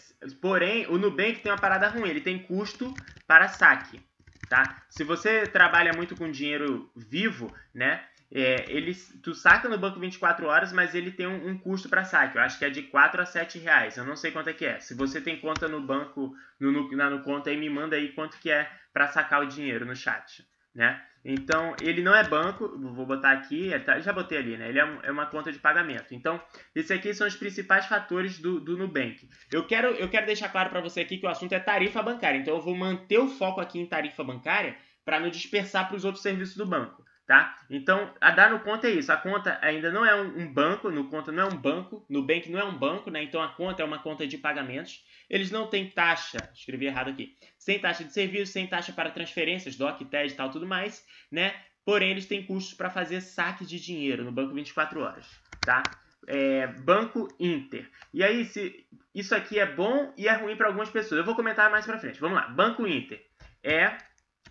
[0.42, 4.02] porém o Nubank tem uma parada ruim, ele tem custo para saque,
[4.48, 4.82] tá?
[4.90, 8.06] Se você trabalha muito com dinheiro vivo, né?
[8.36, 12.04] É, ele, tu saca no banco 24 horas, mas ele tem um, um custo para
[12.04, 12.36] saque.
[12.36, 13.96] Eu acho que é de 4 a 7 reais.
[13.96, 14.80] Eu não sei quanto é que é.
[14.80, 18.12] Se você tem conta no banco, no, no, na, no conta aí, me manda aí
[18.14, 21.00] quanto que é para sacar o dinheiro no chat, né?
[21.26, 24.70] Então, ele não é banco, vou botar aqui, tá, já botei ali, né?
[24.70, 26.14] Ele é, é, uma conta de pagamento.
[26.14, 26.42] Então,
[26.76, 29.30] esses aqui são os principais fatores do, do Nubank.
[29.52, 32.38] Eu quero, eu quero deixar claro para você aqui que o assunto é tarifa bancária.
[32.38, 36.04] Então, eu vou manter o foco aqui em tarifa bancária para não dispersar para os
[36.04, 37.04] outros serviços do banco
[37.34, 37.58] tá?
[37.68, 39.12] Então, a dar no conta é isso.
[39.12, 42.48] A conta ainda não é um, banco, no conta não é um banco, no bank
[42.48, 43.24] não é um banco, né?
[43.24, 45.04] Então a conta é uma conta de pagamentos.
[45.28, 49.76] Eles não têm taxa, escrevi errado aqui, sem taxa de serviço, sem taxa para transferências,
[49.76, 51.56] DOC, TED e tal, tudo mais, né?
[51.84, 55.26] Porém, eles têm custos para fazer saque de dinheiro no banco 24 horas,
[55.60, 55.82] tá?
[56.28, 57.90] É, banco Inter.
[58.14, 61.18] E aí, se isso aqui é bom e é ruim para algumas pessoas.
[61.18, 62.20] Eu vou comentar mais para frente.
[62.20, 62.48] Vamos lá.
[62.48, 63.26] Banco Inter
[63.64, 63.98] é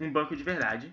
[0.00, 0.92] um banco de verdade,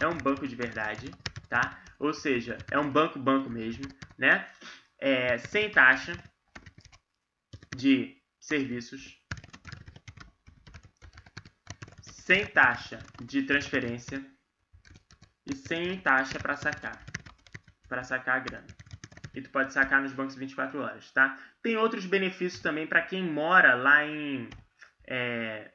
[0.00, 1.14] é um banco de verdade,
[1.48, 1.78] tá?
[1.98, 4.50] Ou seja, é um banco banco mesmo, né?
[4.98, 6.18] É, sem taxa
[7.72, 9.22] de serviços,
[12.00, 14.24] sem taxa de transferência
[15.46, 17.06] e sem taxa para sacar,
[17.88, 18.80] para sacar a grana.
[19.34, 21.38] E tu pode sacar nos bancos 24 horas, tá?
[21.62, 24.52] Tem outros benefícios também para quem mora lá em
[25.06, 25.70] é,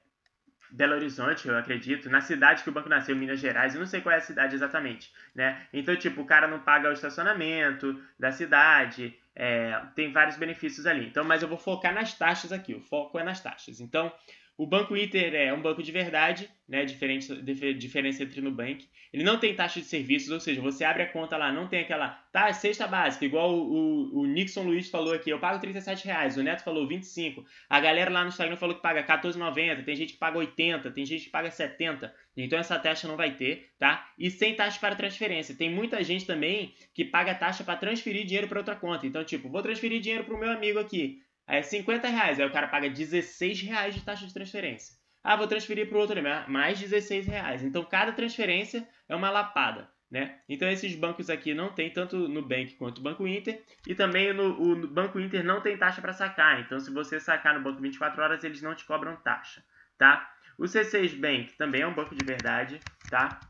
[0.72, 4.02] Belo Horizonte, eu acredito, na cidade que o banco nasceu, Minas Gerais, eu não sei
[4.02, 5.68] qual é a cidade exatamente, né?
[5.74, 11.08] Então, tipo, o cara não paga o estacionamento da cidade, é, tem vários benefícios ali.
[11.08, 13.80] Então, mas eu vou focar nas taxas aqui, o foco é nas taxas.
[13.80, 14.12] Então,
[14.58, 16.86] o Banco Inter é um banco de verdade, né?
[16.86, 18.88] Diferença, diferença entre Nubank.
[19.12, 21.82] Ele não tem taxa de serviços, ou seja, você abre a conta lá, não tem
[21.82, 26.06] aquela tá, cesta básica, igual o, o, o Nixon Luiz falou aqui, eu pago 37
[26.06, 29.96] reais, o Neto falou 25, a galera lá no Instagram falou que paga 14,90, tem
[29.96, 33.70] gente que paga 80, tem gente que paga 70, então essa taxa não vai ter,
[33.78, 34.10] tá?
[34.18, 35.56] E sem taxa para transferência.
[35.56, 39.08] Tem muita gente também que paga taxa para transferir dinheiro para outra conta.
[39.08, 41.22] Então, tipo, vou transferir dinheiro para o meu amigo aqui.
[41.48, 44.96] Aí é 50 reais, aí o cara paga 16 reais de taxa de transferência.
[45.24, 47.64] Ah, vou transferir para o outro, mais 16 reais.
[47.64, 49.90] Então cada transferência é uma lapada.
[50.10, 50.40] Né?
[50.48, 54.32] Então esses bancos aqui não tem tanto no Bank quanto o Banco Inter e também
[54.34, 56.62] no, o Banco Inter não tem taxa para sacar.
[56.62, 59.64] Então se você sacar no banco 24 horas eles não te cobram taxa,
[59.98, 60.32] tá?
[60.58, 62.80] O C6 Bank também é um banco de verdade,
[63.10, 63.42] tá?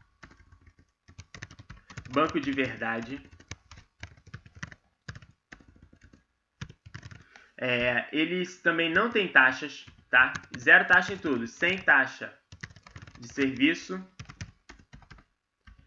[2.10, 3.22] Banco de verdade.
[7.58, 10.46] É, eles também não têm taxas, tá?
[10.56, 12.38] Zero taxa em tudo, sem taxa
[13.18, 14.06] de serviço,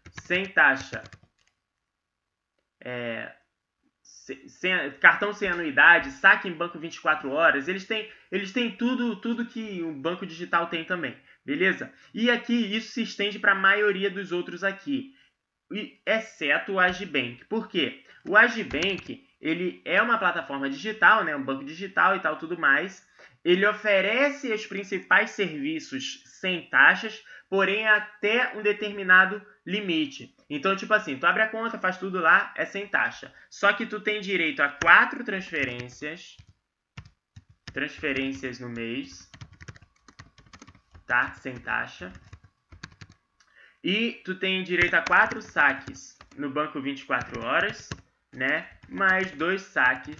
[0.09, 1.07] sem taxa,
[2.83, 3.31] é,
[4.01, 9.15] sem, sem, cartão sem anuidade, saque em banco 24 horas, eles têm, eles têm tudo,
[9.21, 11.15] tudo que o banco digital tem também,
[11.45, 11.93] beleza?
[12.13, 15.13] E aqui isso se estende para a maioria dos outros aqui,
[16.05, 17.45] exceto o Agibank.
[17.45, 18.03] Por quê?
[18.25, 23.07] O Agibank ele é uma plataforma digital, né, um banco digital e tal, tudo mais.
[23.43, 30.35] Ele oferece os principais serviços sem taxas, porém até um determinado limite.
[30.49, 33.33] Então, tipo assim, tu abre a conta, faz tudo lá, é sem taxa.
[33.49, 36.35] Só que tu tem direito a quatro transferências,
[37.71, 39.29] transferências no mês,
[41.07, 41.31] tá?
[41.33, 42.11] Sem taxa.
[43.81, 47.89] E tu tem direito a quatro saques no banco 24 horas
[48.33, 48.69] né?
[48.87, 50.17] Mais dois saques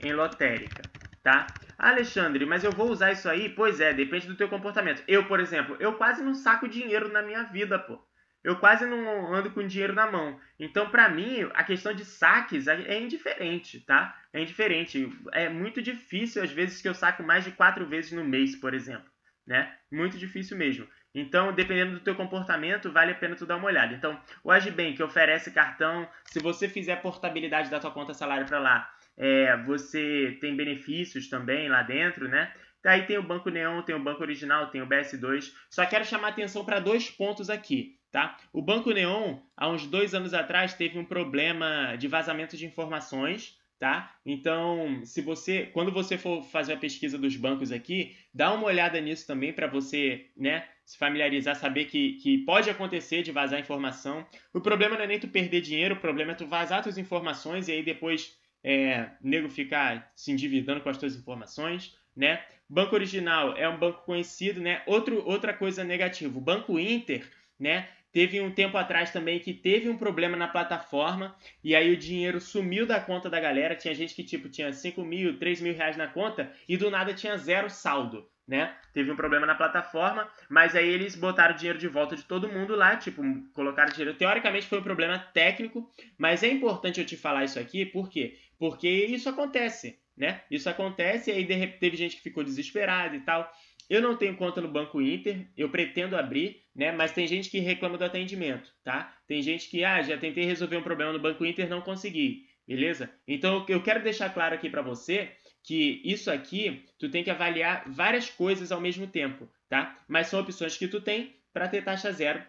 [0.00, 0.90] em lotérica,
[1.22, 1.56] tá?
[1.78, 3.48] Alexandre, mas eu vou usar isso aí?
[3.48, 5.02] Pois é, depende do teu comportamento.
[5.06, 8.04] Eu, por exemplo, eu quase não saco dinheiro na minha vida, pô.
[8.42, 10.40] Eu quase não ando com dinheiro na mão.
[10.58, 14.16] Então, para mim, a questão de saques é, é indiferente, tá?
[14.32, 15.12] É indiferente.
[15.32, 18.74] É muito difícil, às vezes, que eu saco mais de quatro vezes no mês, por
[18.74, 19.08] exemplo,
[19.46, 19.72] né?
[19.90, 20.88] Muito difícil mesmo.
[21.14, 23.94] Então, dependendo do teu comportamento, vale a pena tu dar uma olhada.
[23.94, 26.08] Então, o Agibank oferece cartão.
[26.26, 31.68] Se você fizer portabilidade da tua conta salário para lá, é, você tem benefícios também
[31.68, 32.52] lá dentro, né?
[32.84, 35.52] Aí tem o Banco Neon, tem o Banco Original, tem o BS2.
[35.68, 38.36] Só quero chamar atenção para dois pontos aqui, tá?
[38.52, 43.57] O Banco Neon, há uns dois anos atrás, teve um problema de vazamento de informações,
[43.78, 44.14] tá?
[44.26, 49.00] Então, se você, quando você for fazer a pesquisa dos bancos aqui, dá uma olhada
[49.00, 50.66] nisso também para você, né?
[50.84, 54.26] se familiarizar, saber que, que pode acontecer de vazar informação.
[54.54, 57.68] O problema não é nem tu perder dinheiro, o problema é tu vazar tuas informações
[57.68, 61.94] e aí depois é, nego ficar se endividando com as tuas informações.
[62.16, 62.42] né?
[62.68, 64.82] Banco Original é um banco conhecido, né?
[64.86, 67.88] Outro, outra coisa negativa, o Banco Inter, né?
[68.12, 72.40] Teve um tempo atrás também que teve um problema na plataforma e aí o dinheiro
[72.40, 73.76] sumiu da conta da galera.
[73.76, 77.12] Tinha gente que tipo tinha 5 mil, 3 mil reais na conta e do nada
[77.12, 78.74] tinha zero saldo, né?
[78.94, 82.48] Teve um problema na plataforma, mas aí eles botaram o dinheiro de volta de todo
[82.48, 84.16] mundo lá, tipo, colocaram dinheiro.
[84.16, 88.38] Teoricamente foi um problema técnico, mas é importante eu te falar isso aqui, por quê?
[88.58, 90.40] Porque isso acontece, né?
[90.50, 93.52] Isso acontece e aí de repente teve gente que ficou desesperada e tal.
[93.88, 96.92] Eu não tenho conta no Banco Inter, eu pretendo abrir, né?
[96.92, 99.16] Mas tem gente que reclama do atendimento, tá?
[99.26, 103.10] Tem gente que, ah, já tentei resolver um problema no Banco Inter, não consegui, beleza?
[103.26, 105.32] Então eu quero deixar claro aqui para você
[105.62, 109.98] que isso aqui tu tem que avaliar várias coisas ao mesmo tempo, tá?
[110.06, 112.42] Mas são opções que tu tem para ter taxa zero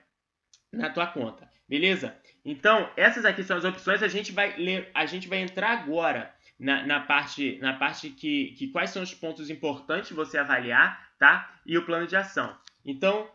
[0.72, 2.16] na tua conta, beleza?
[2.44, 4.04] Então essas aqui são as opções.
[4.04, 8.54] A gente vai ler, a gente vai entrar agora na, na parte, na parte que,
[8.58, 11.60] que quais são os pontos importantes você avaliar tá?
[11.66, 12.58] E o plano de ação.
[12.84, 13.30] Então,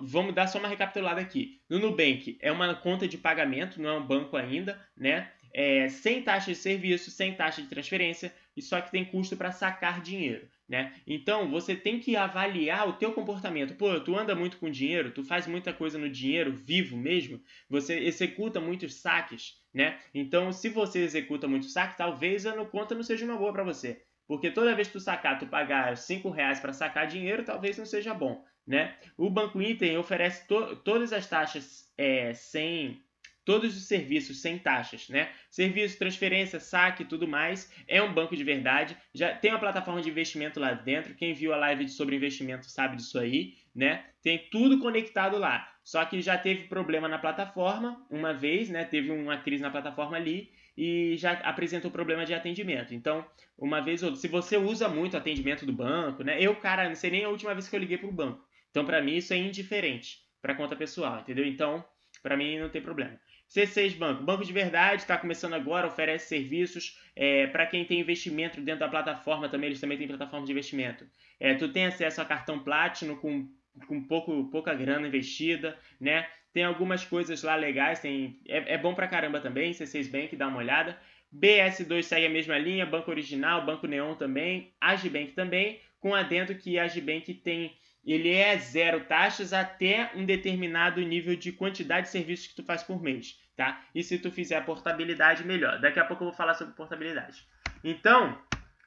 [0.00, 1.60] vamos dar só uma recapitulada aqui.
[1.70, 5.30] No Nubank é uma conta de pagamento, não é um banco ainda, né?
[5.54, 9.50] É, sem taxa de serviço, sem taxa de transferência, e só que tem custo para
[9.50, 10.92] sacar dinheiro, né?
[11.06, 13.74] Então você tem que avaliar o teu comportamento.
[13.74, 17.98] Pô, tu anda muito com dinheiro, tu faz muita coisa no dinheiro vivo mesmo, você
[18.00, 19.98] executa muitos saques, né?
[20.12, 24.02] Então se você executa muitos saques, talvez a conta não seja uma boa para você.
[24.28, 27.86] Porque toda vez que tu sacar, tu pagar 5 reais para sacar dinheiro, talvez não
[27.86, 28.94] seja bom, né?
[29.16, 33.02] O Banco Item oferece to todas as taxas é, sem...
[33.46, 35.30] Todos os serviços sem taxas, né?
[35.50, 37.72] Serviço, transferência, saque e tudo mais.
[37.88, 38.94] É um banco de verdade.
[39.14, 41.14] Já tem uma plataforma de investimento lá dentro.
[41.14, 44.04] Quem viu a live sobre investimento sabe disso aí, né?
[44.22, 45.66] Tem tudo conectado lá.
[45.82, 48.84] Só que já teve problema na plataforma uma vez, né?
[48.84, 52.94] Teve uma crise na plataforma ali e já apresenta o problema de atendimento.
[52.94, 53.26] Então,
[53.58, 56.40] uma vez ou outra, se você usa muito atendimento do banco, né?
[56.40, 58.46] Eu, cara, não sei nem a última vez que eu liguei para o banco.
[58.70, 61.44] Então, para mim, isso é indiferente para conta pessoal, entendeu?
[61.44, 61.84] Então,
[62.22, 63.18] para mim, não tem problema.
[63.50, 64.22] C6 Banco.
[64.22, 68.88] Banco de verdade, está começando agora, oferece serviços é, para quem tem investimento dentro da
[68.88, 71.04] plataforma também, eles também têm plataforma de investimento.
[71.40, 73.48] É, tu tem acesso a cartão Platinum com,
[73.88, 76.28] com pouco, pouca grana investida, né?
[76.52, 80.48] Tem algumas coisas lá legais, tem, é, é bom pra caramba também, C6 Bank, dá
[80.48, 80.98] uma olhada.
[81.34, 86.78] BS2 segue a mesma linha, Banco Original, Banco Neon também, Agibank também, com adendo que
[86.78, 92.54] Agibank tem, ele é zero taxas até um determinado nível de quantidade de serviços que
[92.54, 93.84] tu faz por mês, tá?
[93.94, 95.78] E se tu fizer a portabilidade, melhor.
[95.80, 97.46] Daqui a pouco eu vou falar sobre portabilidade.
[97.84, 98.40] Então,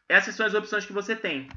[0.10, 1.48] essas são as opções que você tem.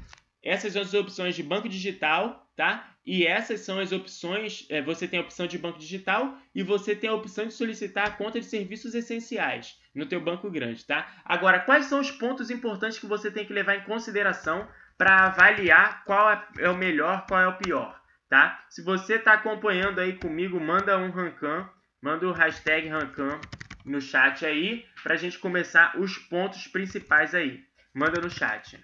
[0.45, 2.95] Essas são as opções de banco digital, tá?
[3.03, 4.67] E essas são as opções.
[4.69, 8.07] É, você tem a opção de banco digital e você tem a opção de solicitar
[8.07, 11.07] a conta de serviços essenciais no teu banco grande, tá?
[11.25, 14.67] Agora, quais são os pontos importantes que você tem que levar em consideração
[14.97, 18.63] para avaliar qual é, é o melhor, qual é o pior, tá?
[18.69, 21.67] Se você está acompanhando aí comigo, manda um rancan,
[22.01, 23.41] manda o hashtag rancan
[23.83, 27.63] no chat aí para a gente começar os pontos principais aí.
[27.93, 28.79] Manda no chat.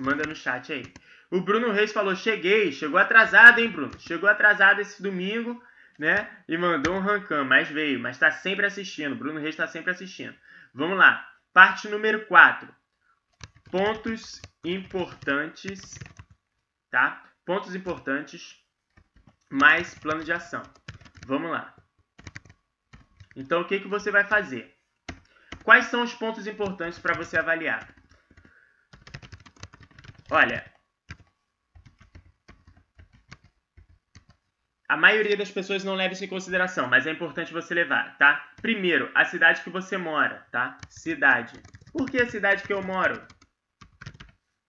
[0.00, 0.82] Manda no chat aí.
[1.30, 3.92] O Bruno Reis falou: Cheguei, chegou atrasado, hein, Bruno?
[4.00, 5.62] Chegou atrasado esse domingo,
[5.98, 6.28] né?
[6.48, 9.14] E mandou um rancam, mas veio, mas está sempre assistindo.
[9.14, 10.34] Bruno Reis está sempre assistindo.
[10.72, 11.28] Vamos lá.
[11.52, 12.74] Parte número 4.
[13.70, 15.98] Pontos importantes,
[16.90, 17.22] tá?
[17.44, 18.56] Pontos importantes
[19.50, 20.62] mais plano de ação.
[21.26, 21.74] Vamos lá.
[23.36, 24.74] Então, o que, que você vai fazer?
[25.62, 27.99] Quais são os pontos importantes para você avaliar?
[30.32, 30.64] Olha,
[34.88, 38.54] a maioria das pessoas não leva isso em consideração, mas é importante você levar, tá?
[38.62, 40.84] Primeiro, a cidade que você mora, tá?
[40.88, 41.58] Cidade.
[41.92, 43.26] Por que a cidade que eu moro?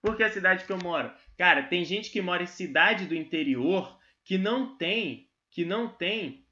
[0.01, 1.13] Por que a cidade que eu moro?
[1.37, 6.43] Cara, tem gente que mora em cidade do interior que não tem, que não tem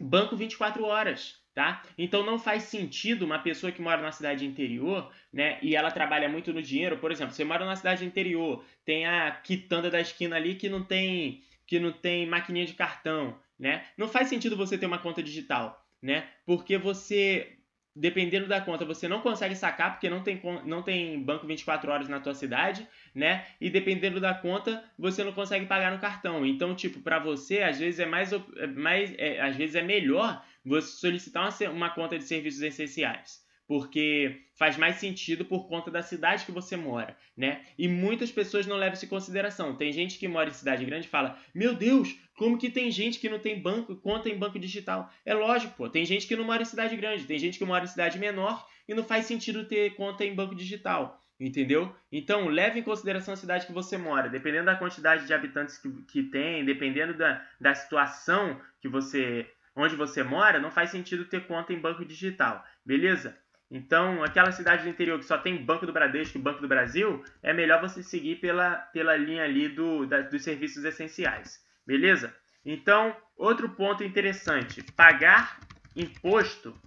[0.00, 1.82] banco 24 horas tá?
[1.98, 6.28] Então não faz sentido uma pessoa que mora na cidade interior, né, e ela trabalha
[6.28, 10.36] muito no dinheiro, por exemplo, você mora na cidade interior, tem a quitanda da esquina
[10.36, 13.84] ali que não tem que não tem maquininha de cartão, né?
[13.96, 16.28] Não faz sentido você ter uma conta digital, né?
[16.44, 17.56] Porque você
[17.94, 22.08] dependendo da conta, você não consegue sacar porque não tem, não tem banco 24 horas
[22.08, 23.44] na tua cidade, né?
[23.60, 26.44] E dependendo da conta, você não consegue pagar no cartão.
[26.46, 30.42] Então, tipo, para você, às vezes é mais, é mais é, às vezes é melhor
[30.64, 33.42] você solicitar uma, uma conta de serviços essenciais
[33.72, 37.62] porque faz mais sentido por conta da cidade que você mora, né?
[37.78, 39.74] E muitas pessoas não levam isso em consideração.
[39.76, 43.18] Tem gente que mora em cidade grande e fala: "Meu Deus, como que tem gente
[43.18, 45.10] que não tem banco, conta em banco digital?".
[45.24, 47.84] É lógico, pô, tem gente que não mora em cidade grande, tem gente que mora
[47.84, 51.18] em cidade menor e não faz sentido ter conta em banco digital.
[51.40, 51.92] Entendeu?
[52.12, 54.28] Então, leve em consideração a cidade que você mora.
[54.28, 59.96] Dependendo da quantidade de habitantes que, que tem, dependendo da, da situação que você onde
[59.96, 62.64] você mora, não faz sentido ter conta em banco digital.
[62.84, 63.36] Beleza?
[63.70, 67.24] Então, aquela cidade do interior que só tem Banco do Bradesco e Banco do Brasil,
[67.42, 71.58] é melhor você seguir pela, pela linha ali do, da, dos serviços essenciais.
[71.86, 72.36] Beleza?
[72.64, 75.58] Então, outro ponto interessante: pagar
[75.96, 76.78] imposto.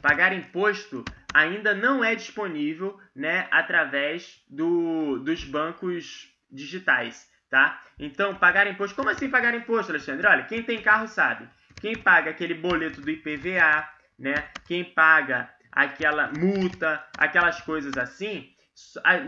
[0.00, 1.04] Pagar imposto
[1.34, 7.30] ainda não é disponível né, através do, dos bancos digitais.
[7.48, 7.80] Tá?
[7.98, 8.96] Então, pagar imposto.
[8.96, 10.26] Como assim pagar imposto, Alexandre?
[10.26, 11.48] Olha, quem tem carro sabe.
[11.78, 13.88] Quem paga aquele boleto do IPVA,
[14.18, 14.48] né?
[14.66, 18.48] Quem paga aquela multa, aquelas coisas assim,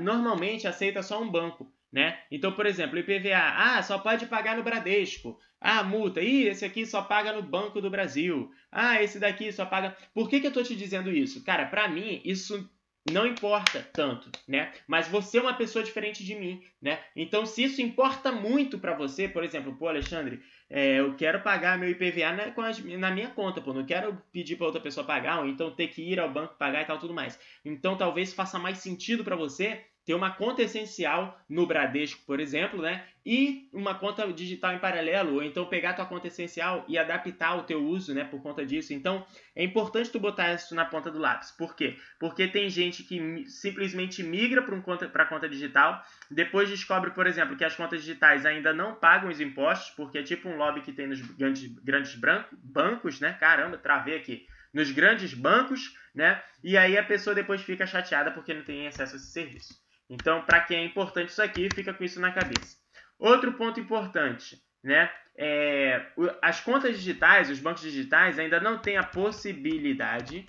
[0.00, 2.18] normalmente aceita só um banco, né?
[2.30, 5.38] Então, por exemplo, IPVA, ah, só pode pagar no Bradesco.
[5.60, 8.50] Ah, multa, ih, esse aqui só paga no Banco do Brasil.
[8.70, 9.96] Ah, esse daqui só paga.
[10.14, 11.44] Por que, que eu tô te dizendo isso?
[11.44, 12.68] Cara, para mim, isso
[13.10, 14.72] não importa tanto, né?
[14.86, 16.98] Mas você é uma pessoa diferente de mim, né?
[17.14, 20.40] Então, se isso importa muito para você, por exemplo, pô, Alexandre,
[20.70, 24.66] é, eu quero pagar meu IPVA na, na minha conta, pô, não quero pedir para
[24.66, 27.38] outra pessoa pagar, ou então ter que ir ao banco pagar e tal, tudo mais.
[27.64, 32.80] Então, talvez faça mais sentido para você ter uma conta essencial no Bradesco, por exemplo,
[32.80, 33.04] né?
[33.26, 37.58] E uma conta digital em paralelo, ou então pegar a tua conta essencial e adaptar
[37.58, 38.94] o teu uso, né, por conta disso.
[38.94, 41.50] Então, é importante tu botar isso na ponta do lápis.
[41.50, 41.98] Por quê?
[42.18, 47.26] Porque tem gente que simplesmente migra para um conta, a conta digital, depois descobre, por
[47.26, 50.80] exemplo, que as contas digitais ainda não pagam os impostos, porque é tipo um lobby
[50.80, 53.34] que tem nos grandes, grandes branco, bancos, né?
[53.34, 56.42] Caramba, travei aqui nos grandes bancos, né?
[56.64, 59.87] E aí a pessoa depois fica chateada porque não tem acesso a esse serviço.
[60.08, 62.76] Então, para quem é importante isso aqui, fica com isso na cabeça.
[63.18, 65.12] Outro ponto importante, né?
[65.36, 70.48] É, as contas digitais, os bancos digitais ainda não têm a possibilidade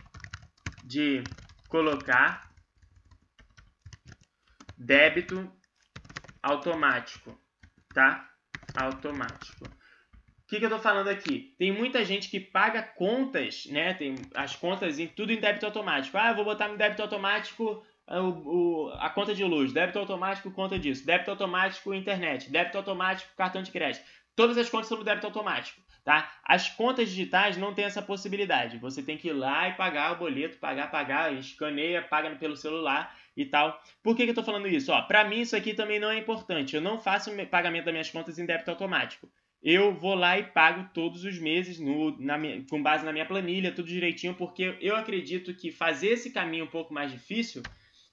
[0.84, 1.24] de
[1.68, 2.50] colocar
[4.78, 5.52] débito
[6.42, 7.38] automático,
[7.94, 8.30] tá?
[8.76, 9.66] Automático.
[9.66, 9.72] O
[10.48, 11.54] que, que eu estou falando aqui?
[11.60, 13.94] Tem muita gente que paga contas, né?
[13.94, 16.18] Tem as contas em tudo em débito automático.
[16.18, 17.86] Ah, eu vou botar no débito automático
[18.18, 23.36] o, o, a conta de luz, débito automático, conta disso, débito automático, internet, débito automático,
[23.36, 24.04] cartão de crédito.
[24.36, 26.32] Todas as contas são no débito automático, tá?
[26.44, 28.78] As contas digitais não tem essa possibilidade.
[28.78, 33.16] Você tem que ir lá e pagar o boleto, pagar, pagar, escaneia, paga pelo celular
[33.36, 33.80] e tal.
[34.02, 34.92] Por que, que eu tô falando isso?
[34.92, 36.76] Ó, pra mim isso aqui também não é importante.
[36.76, 39.30] Eu não faço pagamento das minhas contas em débito automático.
[39.62, 42.38] Eu vou lá e pago todos os meses no, na
[42.70, 46.70] com base na minha planilha, tudo direitinho, porque eu acredito que fazer esse caminho um
[46.70, 47.62] pouco mais difícil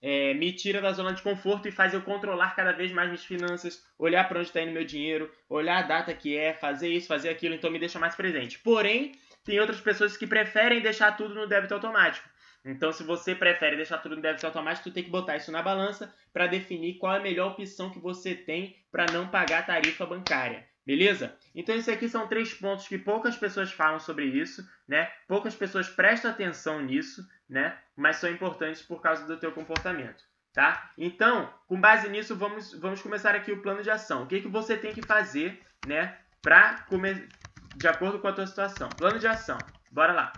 [0.00, 3.24] é, me tira da zona de conforto e faz eu controlar cada vez mais minhas
[3.24, 7.08] finanças, olhar para onde está indo meu dinheiro, olhar a data que é, fazer isso,
[7.08, 8.58] fazer aquilo, então me deixa mais presente.
[8.58, 9.12] Porém,
[9.44, 12.28] tem outras pessoas que preferem deixar tudo no débito automático.
[12.64, 15.62] Então, se você prefere deixar tudo no débito automático, tu tem que botar isso na
[15.62, 20.04] balança para definir qual é a melhor opção que você tem para não pagar tarifa
[20.04, 20.66] bancária.
[20.84, 21.36] Beleza?
[21.54, 25.10] Então, esses aqui são três pontos que poucas pessoas falam sobre isso, né?
[25.28, 27.76] Poucas pessoas prestam atenção nisso, né?
[27.96, 30.90] Mas são importantes por causa do teu comportamento, tá?
[30.98, 34.22] Então, com base nisso, vamos, vamos começar aqui o plano de ação.
[34.22, 36.18] O que, que você tem que fazer, né?
[36.42, 37.28] Pra comer
[37.76, 38.88] de acordo com a tua situação.
[38.90, 39.58] Plano de ação.
[39.90, 40.32] Bora lá.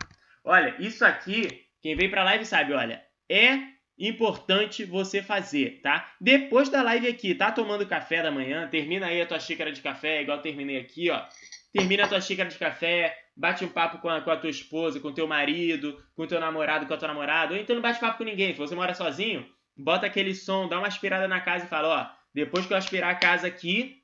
[0.45, 3.59] Olha, isso aqui, quem vem pra live sabe, olha, é
[3.99, 6.13] importante você fazer, tá?
[6.21, 9.83] Depois da live aqui, tá tomando café da manhã, termina aí a tua xícara de
[9.83, 11.23] café, igual terminei aqui, ó.
[11.73, 15.01] Termina a tua xícara de café, bate um papo com a, com a tua esposa,
[15.01, 18.19] com teu marido, com teu namorado, com a tua namorada, ou então não bate papo
[18.19, 18.53] com ninguém.
[18.53, 19.47] Se você mora sozinho,
[19.77, 23.11] bota aquele som, dá uma aspirada na casa e fala, ó, depois que eu aspirar
[23.11, 24.03] a casa aqui,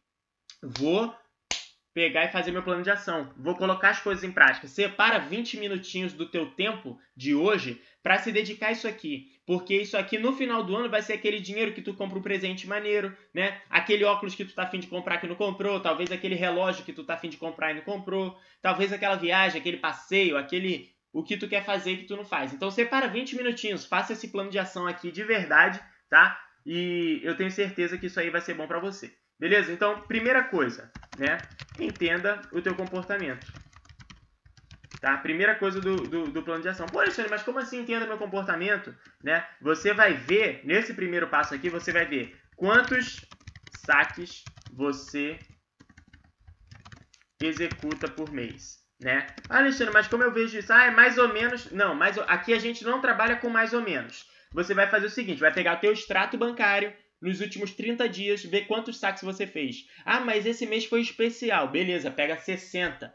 [0.62, 1.14] vou
[1.94, 3.32] pegar e fazer meu plano de ação.
[3.36, 4.66] Vou colocar as coisas em prática.
[4.66, 9.32] Separa 20 minutinhos do teu tempo de hoje para se dedicar a isso aqui.
[9.46, 12.22] Porque isso aqui no final do ano vai ser aquele dinheiro que tu compra um
[12.22, 13.60] presente maneiro, né?
[13.68, 16.92] Aquele óculos que tu tá afim de comprar que não comprou, talvez aquele relógio que
[16.92, 21.22] tu tá afim de comprar e não comprou, talvez aquela viagem, aquele passeio, aquele o
[21.22, 22.52] que tu quer fazer que tu não faz.
[22.52, 26.40] Então separa 20 minutinhos, faça esse plano de ação aqui de verdade, tá?
[26.66, 29.14] E eu tenho certeza que isso aí vai ser bom para você.
[29.38, 29.72] Beleza?
[29.72, 31.46] Então, primeira coisa, né?
[31.78, 33.46] Entenda o teu comportamento.
[35.04, 35.18] Tá?
[35.18, 36.86] Primeira coisa do, do, do, plano de ação.
[36.86, 38.96] Pô, Alexandre, mas como assim entenda meu comportamento?
[39.22, 39.46] Né?
[39.60, 43.28] Você vai ver, nesse primeiro passo aqui, você vai ver quantos
[43.84, 44.42] saques
[44.72, 45.38] você
[47.38, 48.78] executa por mês.
[48.98, 49.26] Né?
[49.50, 50.72] Ah, Alexandre, mas como eu vejo isso?
[50.72, 51.70] Ah, é mais ou menos.
[51.70, 54.26] Não, mas aqui a gente não trabalha com mais ou menos.
[54.54, 56.90] Você vai fazer o seguinte: vai pegar o teu extrato bancário
[57.20, 59.84] nos últimos 30 dias, ver quantos saques você fez.
[60.02, 61.68] Ah, mas esse mês foi especial.
[61.68, 63.14] Beleza, pega 60.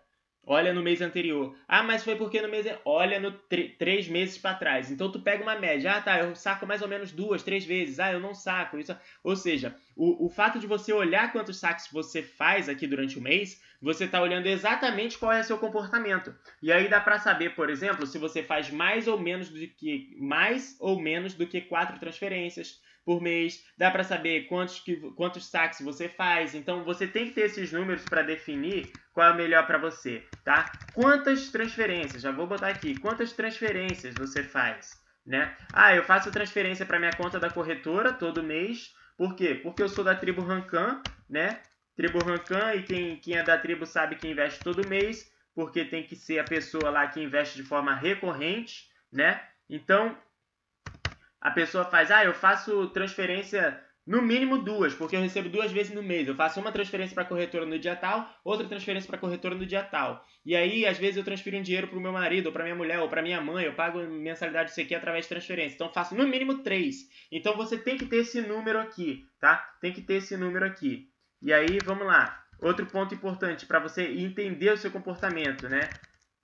[0.49, 1.55] Olha no mês anterior.
[1.67, 2.65] Ah, mas foi porque no mês.
[2.83, 3.31] Olha no
[3.77, 4.89] três meses para trás.
[4.89, 5.93] Então tu pega uma média.
[5.93, 7.99] Ah, tá, eu saco mais ou menos duas, três vezes.
[7.99, 8.79] Ah, eu não saco.
[8.79, 8.97] Isso...
[9.23, 13.21] Ou seja, o, o fato de você olhar quantos saques você faz aqui durante o
[13.21, 16.33] mês, você está olhando exatamente qual é o seu comportamento.
[16.63, 20.17] E aí dá para saber, por exemplo, se você faz mais ou menos do que
[20.19, 25.47] mais ou menos do que quatro transferências por mês, dá para saber quantos, que, quantos
[25.47, 26.53] saques você faz.
[26.53, 30.23] Então você tem que ter esses números para definir qual é o melhor para você,
[30.45, 30.71] tá?
[30.93, 32.21] Quantas transferências?
[32.21, 32.99] Já vou botar aqui.
[32.99, 34.91] Quantas transferências você faz,
[35.25, 35.57] né?
[35.73, 38.93] Ah, eu faço transferência para minha conta da corretora todo mês.
[39.17, 39.55] Por quê?
[39.55, 41.63] Porque eu sou da tribo Rancan, né?
[41.95, 46.03] Tribo Rancan e quem, quem é da tribo sabe que investe todo mês, porque tem
[46.03, 49.41] que ser a pessoa lá que investe de forma recorrente, né?
[49.67, 50.15] Então,
[51.41, 53.79] a pessoa faz, ah, eu faço transferência
[54.09, 56.27] no mínimo duas, porque eu recebo duas vezes no mês.
[56.27, 59.53] Eu faço uma transferência para a corretora no dia tal, outra transferência para a corretora
[59.53, 60.25] no dia tal.
[60.43, 62.75] E aí, às vezes, eu transfiro um dinheiro para o meu marido, ou para minha
[62.75, 65.75] mulher, ou para minha mãe, eu pago mensalidade disso aqui através de transferência.
[65.75, 67.07] Então, faço no mínimo três.
[67.31, 69.57] Então, você tem que ter esse número aqui, tá?
[69.79, 71.07] Tem que ter esse número aqui.
[71.39, 72.43] E aí, vamos lá.
[72.59, 75.87] Outro ponto importante para você entender o seu comportamento, né?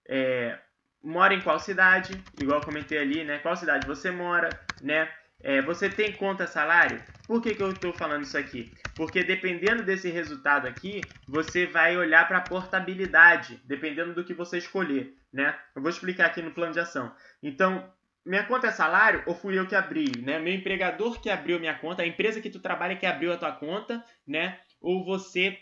[0.08, 0.60] É,
[1.04, 3.40] mora em qual cidade, igual comentei ali, né?
[3.40, 4.50] Qual cidade você mora,
[4.82, 5.10] né?
[5.42, 7.02] É, você tem conta salário?
[7.28, 8.72] Por que, que eu estou falando isso aqui?
[8.96, 14.58] Porque dependendo desse resultado aqui, você vai olhar para a portabilidade, dependendo do que você
[14.58, 15.58] escolher, né?
[15.76, 17.14] Eu vou explicar aqui no plano de ação.
[17.44, 17.92] Então,
[18.26, 20.40] minha conta é salário ou fui eu que abri, né?
[20.40, 23.52] Meu empregador que abriu minha conta, a empresa que tu trabalha que abriu a tua
[23.52, 24.60] conta, né?
[24.82, 25.60] Ou você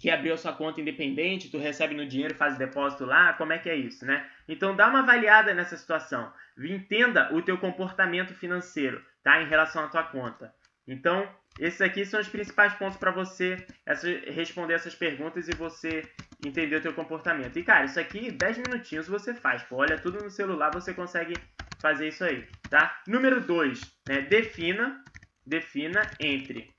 [0.00, 3.58] que abriu a sua conta independente, tu recebe no dinheiro, faz depósito lá, como é
[3.58, 4.28] que é isso, né?
[4.48, 6.32] Então dá uma avaliada nessa situação.
[6.58, 9.42] Entenda o teu comportamento financeiro, tá?
[9.42, 10.54] Em relação à tua conta.
[10.86, 11.28] Então,
[11.58, 16.02] esses aqui são os principais pontos para você essa, responder essas perguntas e você
[16.44, 17.58] entender o teu comportamento.
[17.58, 19.62] E, cara, isso aqui, 10 minutinhos você faz.
[19.62, 21.34] Pô, olha tudo no celular, você consegue
[21.80, 23.02] fazer isso aí, tá?
[23.06, 24.20] Número 2, né?
[24.22, 25.02] Defina,
[25.46, 26.70] defina entre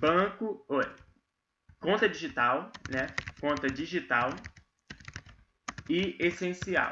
[0.00, 0.66] banco...
[1.80, 3.06] Conta digital, né?
[3.40, 4.28] Conta digital
[5.88, 6.90] e essencial,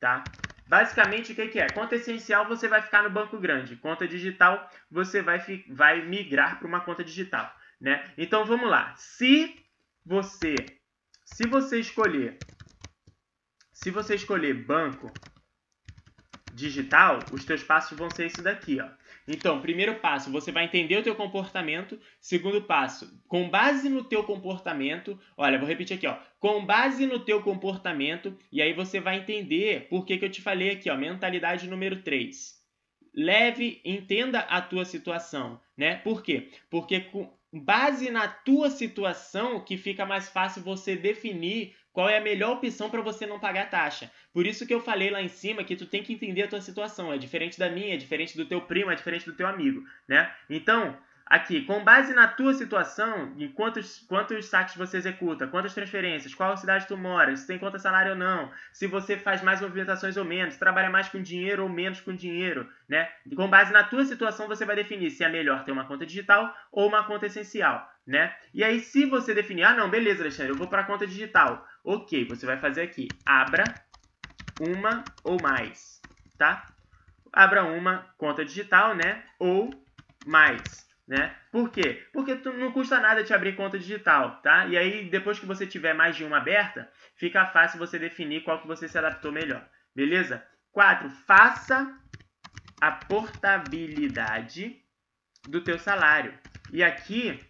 [0.00, 0.24] tá?
[0.74, 1.68] Basicamente, o que, é?
[1.68, 3.76] Conta essencial você vai ficar no banco grande.
[3.76, 7.48] Conta digital você vai, vai migrar para uma conta digital,
[7.80, 8.12] né?
[8.18, 8.92] Então vamos lá.
[8.96, 9.54] Se
[10.04, 10.76] você
[11.24, 12.44] se você escolher
[13.72, 15.16] se você escolher banco
[16.54, 18.88] digital, os teus passos vão ser isso daqui, ó.
[19.26, 21.98] Então, primeiro passo, você vai entender o teu comportamento.
[22.20, 26.16] Segundo passo, com base no teu comportamento, olha, vou repetir aqui, ó.
[26.38, 30.42] Com base no teu comportamento, e aí você vai entender por que, que eu te
[30.42, 32.62] falei aqui, ó, mentalidade número 3.
[33.14, 35.96] Leve, entenda a tua situação, né?
[35.96, 36.50] Por quê?
[36.68, 42.20] Porque com base na tua situação que fica mais fácil você definir qual é a
[42.20, 44.10] melhor opção para você não pagar taxa.
[44.34, 46.60] Por isso que eu falei lá em cima que tu tem que entender a tua
[46.60, 47.12] situação.
[47.12, 50.28] É diferente da minha, é diferente do teu primo, é diferente do teu amigo, né?
[50.50, 56.34] Então, aqui, com base na tua situação, em quantos, quantos saques você executa, quantas transferências,
[56.34, 60.16] qual cidade tu mora, se tem conta salário ou não, se você faz mais movimentações
[60.16, 63.08] ou menos, trabalha mais com dinheiro ou menos com dinheiro, né?
[63.36, 66.52] Com base na tua situação, você vai definir se é melhor ter uma conta digital
[66.72, 68.34] ou uma conta essencial, né?
[68.52, 71.64] E aí, se você definir, ah, não, beleza, Alexandre, eu vou para a conta digital.
[71.84, 73.62] Ok, você vai fazer aqui, abra
[74.58, 76.02] uma ou mais,
[76.38, 76.70] tá?
[77.32, 79.24] Abra uma conta digital, né?
[79.38, 79.86] Ou
[80.24, 81.36] mais, né?
[81.50, 82.06] Por quê?
[82.12, 84.66] Porque não custa nada te abrir conta digital, tá?
[84.66, 88.60] E aí, depois que você tiver mais de uma aberta, fica fácil você definir qual
[88.60, 90.46] que você se adaptou melhor, beleza?
[90.72, 91.08] 4.
[91.10, 91.98] Faça
[92.80, 94.82] a portabilidade
[95.44, 96.36] do teu salário.
[96.70, 97.42] E aqui,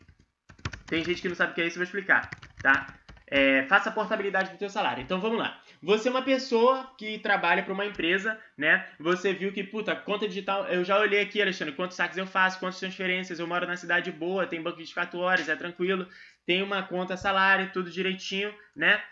[0.88, 2.94] tem gente que não sabe o que é isso, eu vou explicar, tá?
[3.26, 5.02] É, faça a portabilidade do teu salário.
[5.02, 5.58] Então, vamos lá.
[5.84, 8.88] Você é uma pessoa que trabalha para uma empresa, né?
[8.98, 10.66] Você viu que, puta, conta digital.
[10.66, 13.38] Eu já olhei aqui, Alexandre, quantos saques eu faço, quantas transferências.
[13.38, 16.08] Eu moro na cidade boa, tem banco 24 horas, é tranquilo.
[16.46, 19.02] Tem uma conta salário, tudo direitinho, né?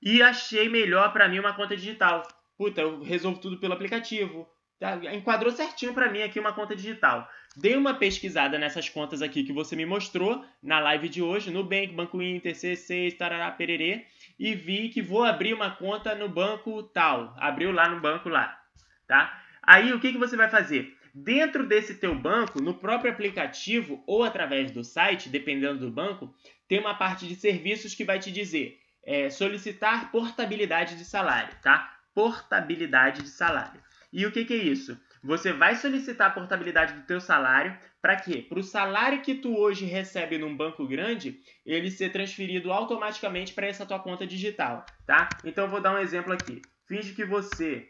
[0.00, 2.26] E achei melhor para mim uma conta digital.
[2.56, 4.48] Puta, eu resolvo tudo pelo aplicativo.
[4.80, 4.96] Tá?
[5.12, 7.28] Enquadrou certinho para mim aqui uma conta digital.
[7.54, 11.64] Dei uma pesquisada nessas contas aqui que você me mostrou na live de hoje, no
[11.64, 14.06] Bank, Banco Inter, C6, Tarará, Pererê
[14.38, 17.34] e vi que vou abrir uma conta no banco tal.
[17.38, 18.58] Abriu lá no banco lá,
[19.06, 19.42] tá?
[19.62, 20.96] Aí o que, que você vai fazer?
[21.14, 26.32] Dentro desse teu banco, no próprio aplicativo ou através do site, dependendo do banco,
[26.68, 31.96] tem uma parte de serviços que vai te dizer é, solicitar portabilidade de salário, tá?
[32.14, 33.82] Portabilidade de salário.
[34.12, 34.98] E o que, que é isso?
[35.22, 38.42] você vai solicitar a portabilidade do teu salário para quê?
[38.48, 43.66] Para o salário que tu hoje recebe num banco grande, ele ser transferido automaticamente para
[43.66, 45.40] essa tua conta digital, tá?
[45.44, 46.62] Então vou dar um exemplo aqui.
[46.86, 47.88] Finge que você,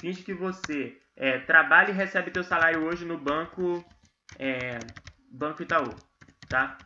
[0.00, 3.84] finge que você é, trabalha e recebe teu salário hoje no banco,
[4.38, 4.84] é,
[5.30, 5.96] Banco Itaú,
[6.48, 6.84] tá?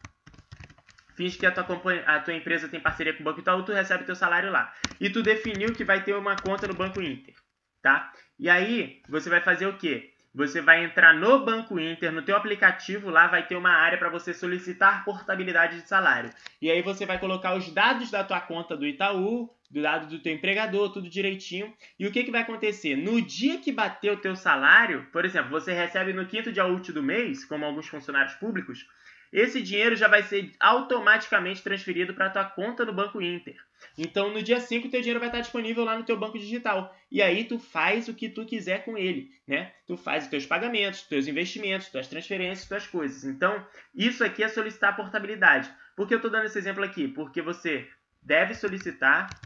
[1.17, 1.65] Finge que a tua,
[2.07, 4.75] a tua empresa tem parceria com o Banco Itaú, tu recebe teu salário lá.
[5.01, 7.35] E tu definiu que vai ter uma conta no Banco Inter,
[7.83, 8.13] tá?
[8.39, 10.12] E aí, você vai fazer o quê?
[10.35, 14.09] Você vai entrar no Banco Inter, no teu aplicativo lá vai ter uma área para
[14.09, 16.31] você solicitar portabilidade de salário.
[16.61, 20.19] E aí você vai colocar os dados da tua conta do Itaú, do lado do
[20.19, 21.75] teu empregador, tudo direitinho.
[21.99, 22.97] E o que, que vai acontecer?
[22.97, 26.95] No dia que bater o teu salário, por exemplo, você recebe no quinto dia útil
[26.95, 28.87] do mês, como alguns funcionários públicos,
[29.33, 33.57] esse dinheiro já vai ser automaticamente transferido para a tua conta no Banco Inter.
[33.97, 36.95] Então, no dia 5, o teu dinheiro vai estar disponível lá no teu banco digital.
[37.11, 39.73] E aí, tu faz o que tu quiser com ele, né?
[39.87, 43.25] Tu faz os teus pagamentos, teus investimentos, tuas transferências, tuas coisas.
[43.25, 45.73] Então, isso aqui é solicitar portabilidade.
[45.97, 47.09] Por que eu estou dando esse exemplo aqui?
[47.09, 47.89] Porque você
[48.23, 49.41] deve solicitar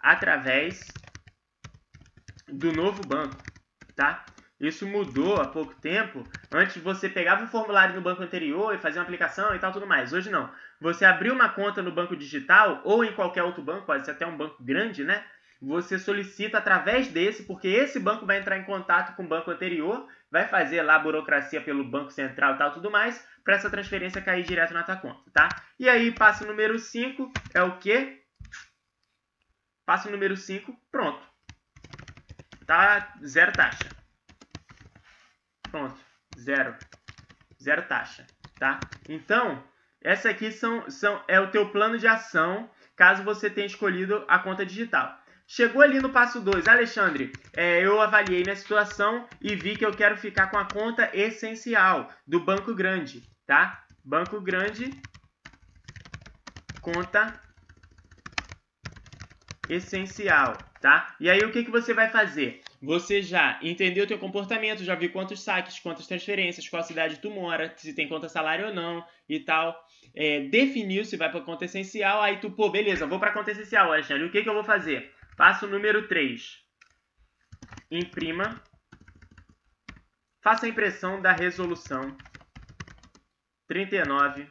[0.00, 0.80] através
[2.48, 3.36] do novo banco,
[3.94, 4.24] tá?
[4.62, 6.24] Isso mudou há pouco tempo.
[6.52, 9.88] Antes você pegava um formulário no banco anterior e fazia uma aplicação e tal, tudo
[9.88, 10.12] mais.
[10.12, 10.48] Hoje não.
[10.80, 14.24] Você abriu uma conta no banco digital ou em qualquer outro banco, pode ser até
[14.24, 15.24] um banco grande, né?
[15.60, 20.08] Você solicita através desse, porque esse banco vai entrar em contato com o banco anterior,
[20.30, 24.22] vai fazer lá a burocracia pelo Banco Central e tal, tudo mais, para essa transferência
[24.22, 25.48] cair direto na tua conta, tá?
[25.78, 28.22] E aí, passo número 5 é o quê?
[29.84, 31.24] Passo número 5, pronto.
[32.66, 34.01] Tá zero taxa.
[35.72, 35.98] Pronto,
[36.38, 36.76] zero.
[37.60, 38.92] Zero taxa, tá?
[39.08, 39.64] Então,
[40.02, 44.38] essa aqui são, são, é o teu plano de ação caso você tenha escolhido a
[44.38, 45.18] conta digital.
[45.46, 49.96] Chegou ali no passo 2, Alexandre, é, eu avaliei minha situação e vi que eu
[49.96, 53.82] quero ficar com a conta essencial do Banco Grande, tá?
[54.04, 54.92] Banco Grande,
[56.82, 57.40] conta
[59.70, 61.16] essencial, tá?
[61.18, 62.61] E aí o que, que você vai fazer?
[62.82, 67.30] Você já entendeu o teu comportamento, já viu quantos saques, quantas transferências, qual cidade tu
[67.30, 69.80] mora, se tem conta salário ou não e tal.
[70.12, 73.92] É, definiu se vai para conta essencial, aí tu, pô, beleza, vou para conta essencial,
[73.92, 74.24] Alexandre.
[74.24, 75.14] O que, que eu vou fazer?
[75.36, 76.60] Passo número 3.
[77.88, 78.60] Imprima.
[80.42, 82.16] Faça a impressão da resolução
[83.68, 84.50] 39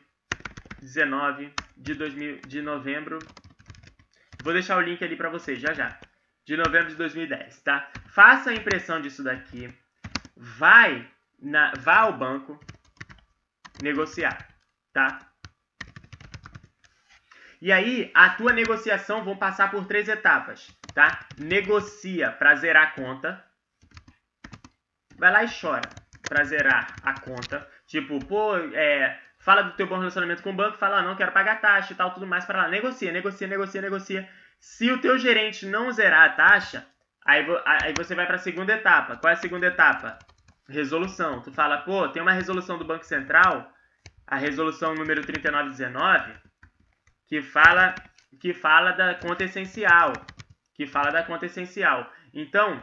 [0.81, 3.19] 19 de, 2000, de novembro.
[4.41, 5.99] Vou deixar o link ali para vocês já já
[6.45, 7.91] de novembro de 2010, tá?
[8.11, 9.73] Faça a impressão disso daqui,
[10.35, 11.09] vai,
[11.41, 12.59] na, vá ao banco
[13.81, 14.49] negociar,
[14.91, 15.19] tá?
[17.61, 21.25] E aí, a tua negociação vão passar por três etapas, tá?
[21.37, 23.45] Negocia para zerar a conta.
[25.15, 25.87] Vai lá e chora
[26.27, 27.65] para zerar a conta.
[27.87, 31.31] Tipo, pô, é, fala do teu bom relacionamento com o banco, fala, ah, não, quero
[31.31, 32.67] pagar taxa e tal, tudo mais para lá.
[32.67, 34.29] Negocia, negocia, negocia, negocia.
[34.59, 36.85] Se o teu gerente não zerar a taxa,
[37.25, 39.17] aí, aí você vai para a segunda etapa.
[39.17, 40.17] Qual é a segunda etapa?
[40.67, 41.41] Resolução.
[41.41, 43.71] Tu fala, pô, tem uma resolução do Banco Central,
[44.27, 46.33] a resolução número 3919,
[47.27, 47.93] que fala
[48.39, 50.13] que fala da conta essencial,
[50.73, 52.09] que fala da conta essencial.
[52.33, 52.81] Então,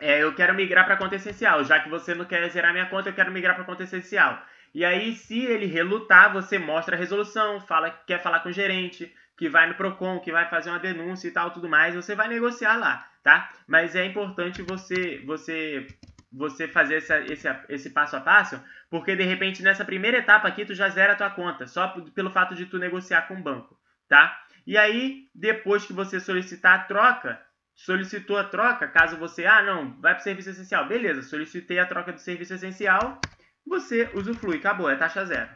[0.00, 2.86] é, eu quero migrar para a conta essencial, já que você não quer zerar minha
[2.86, 4.40] conta, eu quero migrar para a conta essencial.
[4.74, 8.52] E aí, se ele relutar, você mostra a resolução, fala que quer falar com o
[8.52, 12.14] gerente, que vai no Procon, que vai fazer uma denúncia e tal, tudo mais, você
[12.14, 13.50] vai negociar lá, tá?
[13.66, 15.84] Mas é importante você você
[16.32, 20.64] você fazer essa, esse, esse passo a passo, porque de repente nessa primeira etapa aqui
[20.64, 23.76] tu já zera a tua conta, só pelo fato de tu negociar com o banco,
[24.08, 24.40] tá?
[24.64, 27.40] E aí, depois que você solicitar a troca,
[27.74, 31.86] solicitou a troca, caso você, ah, não, vai para o serviço essencial, beleza, solicitei a
[31.86, 33.20] troca do serviço essencial,
[33.66, 35.50] você usufrui, acabou, é taxa zero.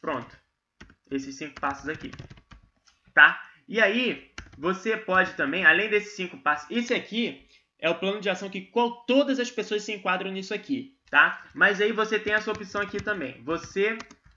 [0.00, 0.38] Pronto
[1.10, 2.12] esses cinco passos aqui,
[3.12, 3.42] tá?
[3.66, 4.29] E aí,
[4.60, 7.46] você pode também, além desses cinco passos, esse aqui
[7.78, 11.42] é o plano de ação que qual, todas as pessoas se enquadram nisso aqui, tá?
[11.54, 13.42] Mas aí você tem essa opção aqui também.
[13.42, 13.96] Você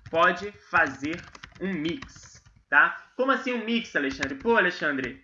[0.10, 1.22] pode fazer
[1.60, 3.06] um mix, tá?
[3.18, 4.36] Como assim um mix, Alexandre?
[4.36, 5.22] Pô, Alexandre,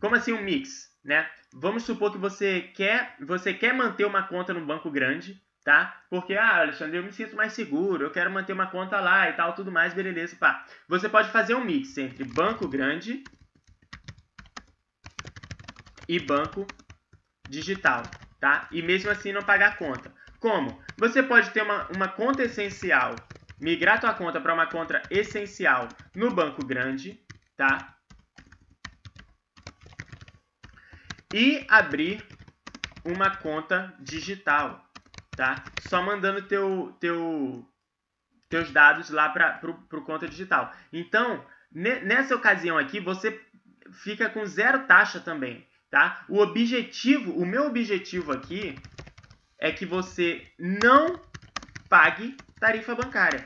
[0.00, 1.30] como assim um mix, né?
[1.52, 6.02] Vamos supor que você quer, você quer manter uma conta no banco grande, tá?
[6.10, 9.32] Porque, ah, Alexandre, eu me sinto mais seguro, eu quero manter uma conta lá e
[9.34, 10.66] tal, tudo mais, beleza, pá.
[10.88, 13.22] Você pode fazer um mix entre banco grande
[16.10, 16.66] e banco
[17.48, 18.02] digital,
[18.40, 18.68] tá?
[18.72, 20.12] E mesmo assim não pagar conta.
[20.40, 20.82] Como?
[20.96, 23.26] Você pode ter uma, uma conta essencial,
[23.60, 27.22] migrar tua conta para uma conta essencial no banco grande,
[27.56, 27.96] tá?
[31.32, 32.26] e abrir
[33.04, 34.84] uma conta digital,
[35.36, 35.64] tá?
[35.82, 37.64] Só mandando teu, teu,
[38.48, 40.72] teus dados lá para o conta digital.
[40.92, 43.40] Então, nessa ocasião aqui, você
[43.92, 46.24] fica com zero taxa também, tá?
[46.28, 48.78] O objetivo, o meu objetivo aqui
[49.58, 51.20] é que você não
[51.88, 53.42] pague tarifa bancária.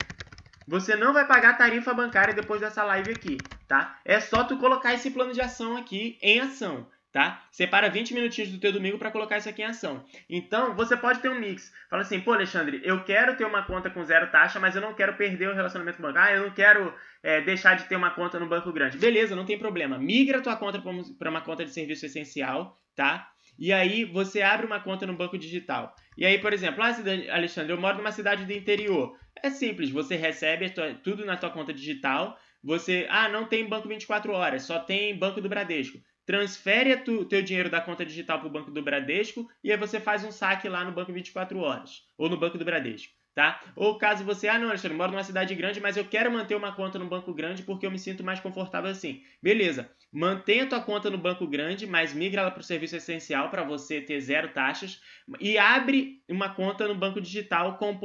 [0.67, 3.99] Você não vai pagar tarifa bancária depois dessa live aqui, tá?
[4.03, 7.47] É só tu colocar esse plano de ação aqui em ação tá?
[7.49, 10.03] Separa 20 minutinhos do teu domingo para colocar isso aqui em ação.
[10.29, 11.71] Então, você pode ter um mix.
[11.89, 14.93] Fala assim, pô, Alexandre, eu quero ter uma conta com zero taxa, mas eu não
[14.93, 16.93] quero perder o relacionamento bancário, eu não quero
[17.23, 18.97] é, deixar de ter uma conta no banco grande.
[18.97, 19.97] Beleza, não tem problema.
[19.97, 20.81] Migra tua conta
[21.17, 23.31] para uma conta de serviço essencial, tá?
[23.57, 25.95] E aí você abre uma conta no banco digital.
[26.17, 26.93] E aí, por exemplo, ah,
[27.33, 29.17] Alexandre, eu moro numa cidade do interior.
[29.41, 32.37] É simples, você recebe tua, tudo na tua conta digital.
[32.61, 37.41] Você, ah, não tem banco 24 horas, só tem banco do Bradesco transfere o teu
[37.41, 40.67] dinheiro da conta digital para o Banco do Bradesco e aí você faz um saque
[40.67, 43.13] lá no Banco 24 Horas ou no Banco do Bradesco.
[43.35, 43.61] Tá?
[43.75, 46.71] Ou caso você, ah, não, Alexandre, moro numa cidade grande, mas eu quero manter uma
[46.73, 49.23] conta no banco grande porque eu me sinto mais confortável assim.
[49.43, 53.61] Beleza, mantenha tua conta no banco grande, mas migra ela para o serviço essencial para
[53.61, 55.01] você ter zero taxas
[55.41, 57.99] e abre uma conta no banco digital com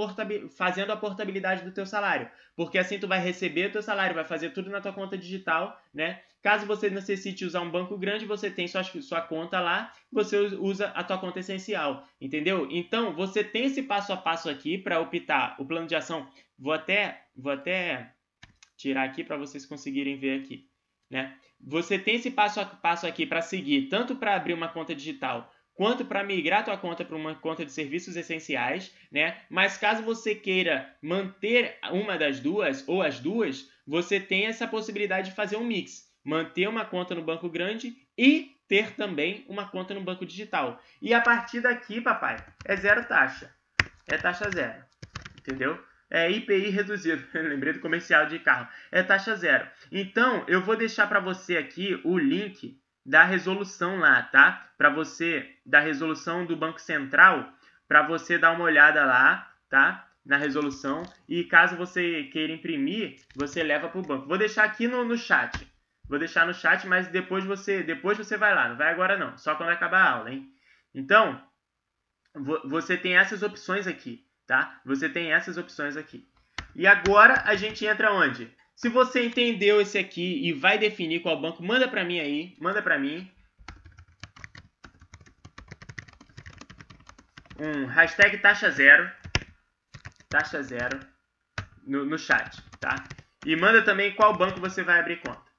[0.50, 4.24] fazendo a portabilidade do teu salário, porque assim tu vai receber o teu salário, vai
[4.24, 6.22] fazer tudo na tua conta digital, né?
[6.42, 10.86] Caso você necessite usar um banco grande, você tem sua, sua conta lá, você usa
[10.88, 12.66] a tua conta essencial, entendeu?
[12.70, 16.26] Então, você tem esse passo a passo aqui para optar o plano de ação.
[16.58, 18.14] Vou até, vou até
[18.76, 20.66] tirar aqui para vocês conseguirem ver aqui,
[21.10, 21.36] né?
[21.60, 25.52] Você tem esse passo a passo aqui para seguir, tanto para abrir uma conta digital
[25.74, 29.40] quanto para migrar tua conta para uma conta de serviços essenciais, né?
[29.48, 35.30] Mas caso você queira manter uma das duas ou as duas, você tem essa possibilidade
[35.30, 39.92] de fazer um mix manter uma conta no banco grande e ter também uma conta
[39.92, 40.80] no banco digital.
[41.02, 43.52] E a partir daqui, papai, é zero taxa.
[44.06, 44.84] É taxa zero.
[45.36, 45.76] Entendeu?
[46.08, 47.24] É IPI reduzido.
[47.34, 48.68] Lembrei do comercial de carro.
[48.92, 49.66] É taxa zero.
[49.90, 54.70] Então, eu vou deixar para você aqui o link da resolução lá, tá?
[54.78, 57.52] Para você, da resolução do Banco Central,
[57.88, 60.08] para você dar uma olhada lá, tá?
[60.24, 61.02] Na resolução.
[61.28, 64.28] E caso você queira imprimir, você leva para o banco.
[64.28, 65.68] Vou deixar aqui no, no chat.
[66.10, 68.68] Vou deixar no chat, mas depois você, depois você vai lá.
[68.68, 70.52] Não vai agora não, só quando acabar a aula, hein?
[70.92, 71.40] Então,
[72.64, 74.80] você tem essas opções aqui, tá?
[74.84, 76.28] Você tem essas opções aqui.
[76.74, 78.52] E agora a gente entra onde?
[78.74, 82.82] Se você entendeu esse aqui e vai definir qual banco, manda para mim aí, manda
[82.82, 83.30] para mim.
[87.56, 89.08] Um hashtag taxa zero,
[90.28, 90.98] taxa zero
[91.86, 93.04] no, no chat, tá?
[93.46, 95.49] E manda também qual banco você vai abrir conta.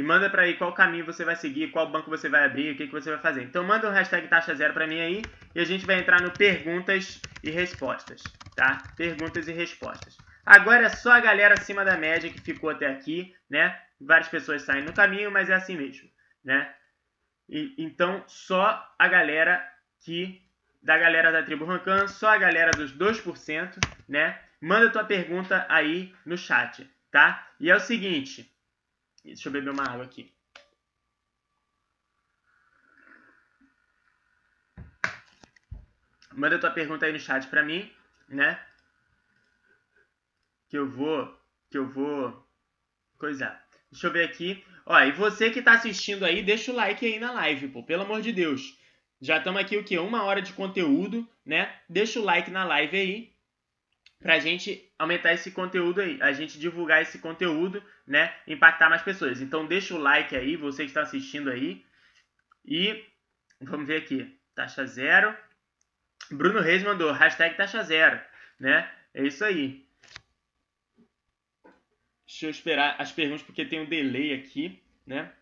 [0.00, 2.74] E manda para aí qual caminho você vai seguir, qual banco você vai abrir, o
[2.74, 3.42] que, que você vai fazer.
[3.42, 5.22] Então manda o hashtag taxa zero para mim aí
[5.54, 8.22] e a gente vai entrar no perguntas e respostas,
[8.56, 8.82] tá?
[8.96, 10.16] Perguntas e respostas.
[10.46, 13.78] Agora é só a galera acima da média que ficou até aqui, né?
[14.00, 16.08] Várias pessoas saem no caminho, mas é assim mesmo,
[16.42, 16.72] né?
[17.46, 19.62] E, então só a galera
[20.02, 20.40] que
[20.82, 23.78] da galera da tribo Rancan, só a galera dos 2%,
[24.08, 24.40] né?
[24.62, 27.46] Manda tua pergunta aí no chat, tá?
[27.60, 28.50] E é o seguinte,
[29.24, 30.32] Deixa eu beber uma água aqui.
[36.32, 37.92] Manda tua pergunta aí no chat pra mim,
[38.28, 38.64] né?
[40.68, 41.38] Que eu vou.
[41.70, 42.48] Que eu vou.
[43.18, 43.62] Coisar.
[43.90, 44.64] Deixa eu ver aqui.
[44.86, 47.82] Ó, e você que tá assistindo aí, deixa o like aí na live, pô.
[47.82, 48.78] Pelo amor de Deus.
[49.20, 49.98] Já estamos aqui o quê?
[49.98, 51.78] Uma hora de conteúdo, né?
[51.88, 53.32] Deixa o like na live aí
[54.18, 59.00] para a gente aumentar esse conteúdo aí, a gente divulgar esse conteúdo, né, impactar mais
[59.00, 59.40] pessoas.
[59.40, 61.82] Então deixa o like aí, você que está assistindo aí,
[62.66, 63.02] e
[63.62, 65.34] vamos ver aqui, taxa zero.
[66.30, 68.20] Bruno Reis mandou, hashtag taxa zero,
[68.58, 69.88] né, é isso aí.
[72.26, 75.32] Deixa eu esperar as perguntas porque tem um delay aqui, né.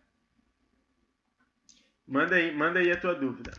[2.07, 3.51] Manda aí, manda aí a tua dúvida.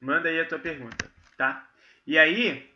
[0.00, 1.68] Manda aí a tua pergunta, tá?
[2.06, 2.68] E aí,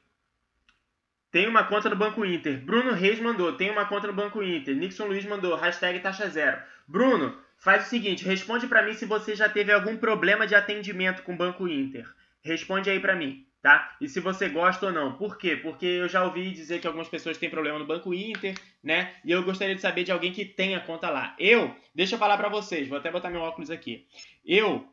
[1.32, 2.58] tem uma conta no Banco Inter.
[2.58, 4.76] Bruno Reis mandou, tem uma conta no Banco Inter.
[4.76, 6.60] Nixon Luiz mandou, hashtag taxa zero.
[6.86, 11.22] Bruno, faz o seguinte, responde para mim se você já teve algum problema de atendimento
[11.22, 12.06] com o Banco Inter.
[12.42, 13.96] Responde aí para mim, tá?
[13.98, 15.14] E se você gosta ou não.
[15.14, 15.56] Por quê?
[15.56, 18.54] Porque eu já ouvi dizer que algumas pessoas têm problema no Banco Inter,
[18.84, 19.14] né?
[19.24, 21.34] E eu gostaria de saber de alguém que tenha conta lá.
[21.38, 24.06] Eu, deixa eu falar para vocês, vou até botar meu óculos aqui.
[24.44, 24.91] Eu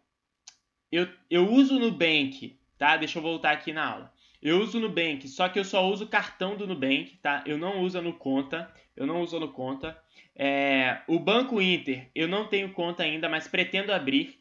[0.92, 2.96] eu, eu uso o Nubank tá?
[2.98, 4.14] Deixa eu voltar aqui na aula.
[4.42, 7.44] Eu uso o Nubank, só que eu só uso o cartão do Nubank, tá?
[7.46, 10.02] Eu não uso no conta, eu não uso no conta.
[10.34, 14.40] É, o Banco Inter, eu não tenho conta ainda, mas pretendo abrir,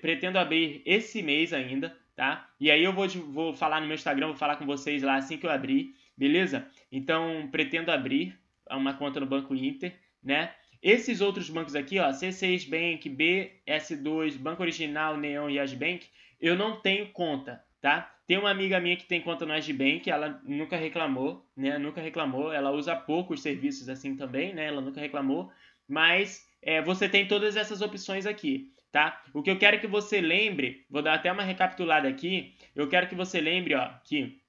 [0.00, 2.48] pretendo abrir esse mês ainda, tá?
[2.60, 5.36] E aí eu vou, vou falar no meu Instagram, vou falar com vocês lá assim
[5.36, 6.64] que eu abrir, beleza?
[6.90, 8.38] Então, pretendo abrir
[8.70, 9.92] uma conta no Banco Inter,
[10.22, 10.54] né?
[10.82, 16.06] Esses outros bancos aqui, ó, C6 Bank, BS2, Banco Original, Neon e Asbank,
[16.40, 18.12] eu não tenho conta, tá?
[18.26, 21.78] Tem uma amiga minha que tem conta no Asbank, ela nunca reclamou, né?
[21.78, 24.66] Nunca reclamou, ela usa poucos serviços assim também, né?
[24.66, 25.52] Ela nunca reclamou,
[25.88, 29.22] mas é, você tem todas essas opções aqui, tá?
[29.32, 33.08] O que eu quero que você lembre, vou dar até uma recapitulada aqui, eu quero
[33.08, 34.41] que você lembre, ó, que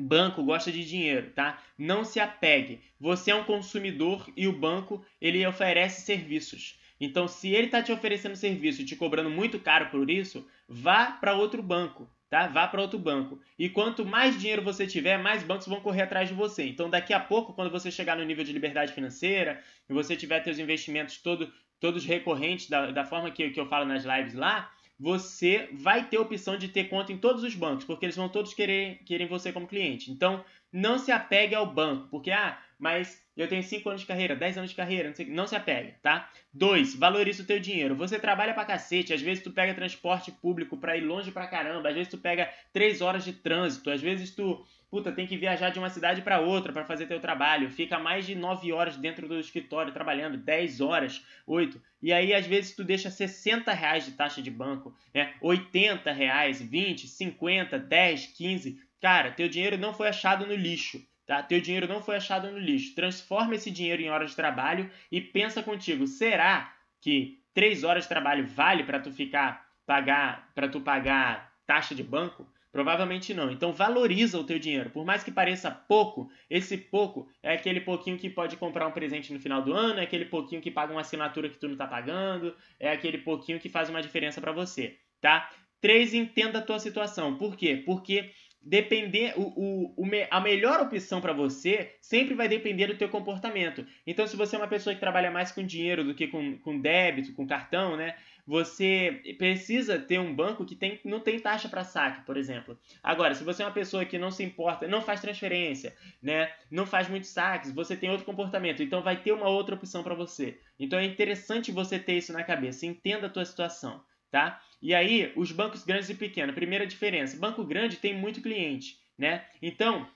[0.00, 1.62] Banco gosta de dinheiro, tá?
[1.78, 2.80] Não se apegue.
[2.98, 6.78] Você é um consumidor e o banco ele oferece serviços.
[7.00, 11.06] Então, se ele está te oferecendo serviço e te cobrando muito caro por isso, vá
[11.06, 12.46] para outro banco, tá?
[12.46, 13.40] Vá para outro banco.
[13.58, 16.66] E quanto mais dinheiro você tiver, mais bancos vão correr atrás de você.
[16.66, 20.44] Então, daqui a pouco, quando você chegar no nível de liberdade financeira e você tiver
[20.44, 21.50] seus investimentos todo,
[21.80, 24.70] todos recorrentes da, da forma que, que eu falo nas lives lá,
[25.00, 28.28] você vai ter a opção de ter conta em todos os bancos, porque eles vão
[28.28, 30.10] todos querer, querer você como cliente.
[30.10, 34.34] Então, não se apegue ao banco, porque, ah, mas eu tenho 5 anos de carreira,
[34.34, 36.30] 10 anos de carreira, não, sei, não se apegue, tá?
[36.52, 36.96] 2.
[36.96, 37.94] Valorize o teu dinheiro.
[37.94, 41.90] Você trabalha pra cacete, às vezes tu pega transporte público pra ir longe pra caramba,
[41.90, 45.70] às vezes tu pega 3 horas de trânsito, às vezes tu puta, tem que viajar
[45.70, 49.28] de uma cidade para outra para fazer teu trabalho, fica mais de 9 horas dentro
[49.28, 51.80] do escritório trabalhando, 10 horas, 8.
[52.02, 55.34] E aí, às vezes, tu deixa 60 reais de taxa de banco, né?
[55.40, 58.80] 80 reais, 20, 50, 10, 15.
[59.00, 61.00] Cara, teu dinheiro não foi achado no lixo.
[61.30, 61.44] Tá?
[61.44, 62.92] Teu dinheiro não foi achado no lixo.
[62.92, 68.08] Transforma esse dinheiro em horas de trabalho e pensa contigo, será que 3 horas de
[68.08, 72.52] trabalho vale para tu ficar pagar para tu pagar taxa de banco?
[72.72, 73.48] Provavelmente não.
[73.48, 74.90] Então valoriza o teu dinheiro.
[74.90, 79.32] Por mais que pareça pouco, esse pouco é aquele pouquinho que pode comprar um presente
[79.32, 81.86] no final do ano, é aquele pouquinho que paga uma assinatura que tu não está
[81.86, 85.48] pagando, é aquele pouquinho que faz uma diferença para você, tá?
[85.80, 87.38] Três, entenda a tua situação.
[87.38, 87.84] Por quê?
[87.86, 88.32] Porque
[88.62, 93.86] depender o, o, o a melhor opção para você sempre vai depender do teu comportamento.
[94.06, 96.78] Então, se você é uma pessoa que trabalha mais com dinheiro do que com, com
[96.78, 98.16] débito, com cartão, né?
[98.46, 102.76] Você precisa ter um banco que tem, não tem taxa para saque, por exemplo.
[103.02, 106.50] Agora, se você é uma pessoa que não se importa, não faz transferência, né?
[106.70, 110.14] Não faz muitos saques, você tem outro comportamento, então vai ter uma outra opção para
[110.14, 110.58] você.
[110.78, 114.60] Então é interessante você ter isso na cabeça, entenda a tua situação tá?
[114.82, 119.44] E aí, os bancos grandes e pequenos, primeira diferença, banco grande tem muito cliente, né?
[119.60, 120.08] Então,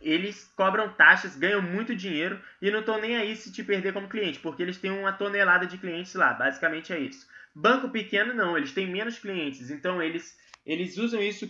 [0.00, 4.08] eles cobram taxas, ganham muito dinheiro e não estão nem aí se te perder como
[4.08, 7.26] cliente, porque eles têm uma tonelada de clientes lá, basicamente é isso.
[7.54, 10.36] Banco pequeno não, eles têm menos clientes, então eles
[10.66, 11.48] eles usam isso,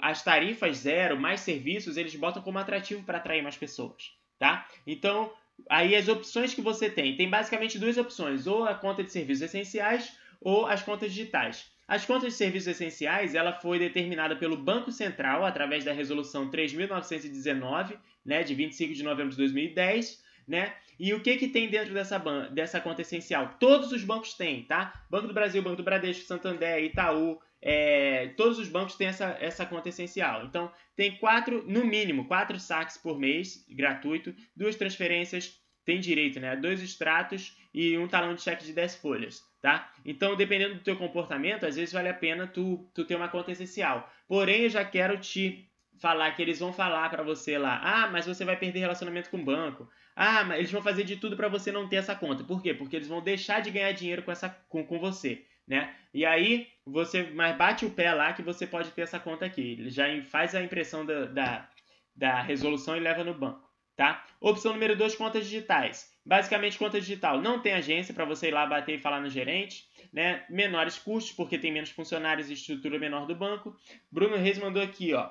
[0.00, 4.68] as tarifas zero, mais serviços, eles botam como atrativo para atrair mais pessoas, tá?
[4.84, 5.32] Então,
[5.70, 9.42] aí as opções que você tem, tem basicamente duas opções, ou a conta de serviços
[9.42, 11.70] essenciais ou as contas digitais.
[11.88, 17.96] As contas de serviços essenciais, ela foi determinada pelo Banco Central através da resolução 3919,
[18.24, 20.74] né, de 25 de novembro de 2010, né?
[20.98, 22.18] E o que que tem dentro dessa
[22.50, 23.56] dessa conta essencial?
[23.60, 25.04] Todos os bancos têm, tá?
[25.10, 29.66] Banco do Brasil, Banco do Bradesco, Santander, Itaú, é, todos os bancos têm essa, essa
[29.66, 30.44] conta essencial.
[30.44, 36.56] Então, tem quatro, no mínimo, quatro saques por mês, gratuito, duas transferências, tem direito, né?
[36.56, 39.90] Dois extratos e um talão de cheque de 10 folhas tá?
[40.04, 43.50] Então, dependendo do teu comportamento, às vezes vale a pena tu, tu ter uma conta
[43.50, 44.08] essencial.
[44.28, 45.68] Porém, eu já quero te
[45.98, 49.38] falar que eles vão falar para você lá, ah, mas você vai perder relacionamento com
[49.38, 49.90] o banco.
[50.14, 52.44] Ah, mas eles vão fazer de tudo para você não ter essa conta.
[52.44, 52.74] Por quê?
[52.74, 55.92] Porque eles vão deixar de ganhar dinheiro com essa com, com você, né?
[56.14, 59.72] E aí você mas bate o pé lá que você pode ter essa conta aqui.
[59.72, 61.68] Ele já faz a impressão da, da,
[62.14, 64.24] da resolução e leva no banco, tá?
[64.40, 66.15] Opção número 2, contas digitais.
[66.26, 69.86] Basicamente, conta digital não tem agência para você ir lá bater e falar no gerente.
[70.12, 70.44] Né?
[70.50, 73.76] Menores custos, porque tem menos funcionários e estrutura menor do banco.
[74.10, 75.30] Bruno Reis mandou aqui, ó.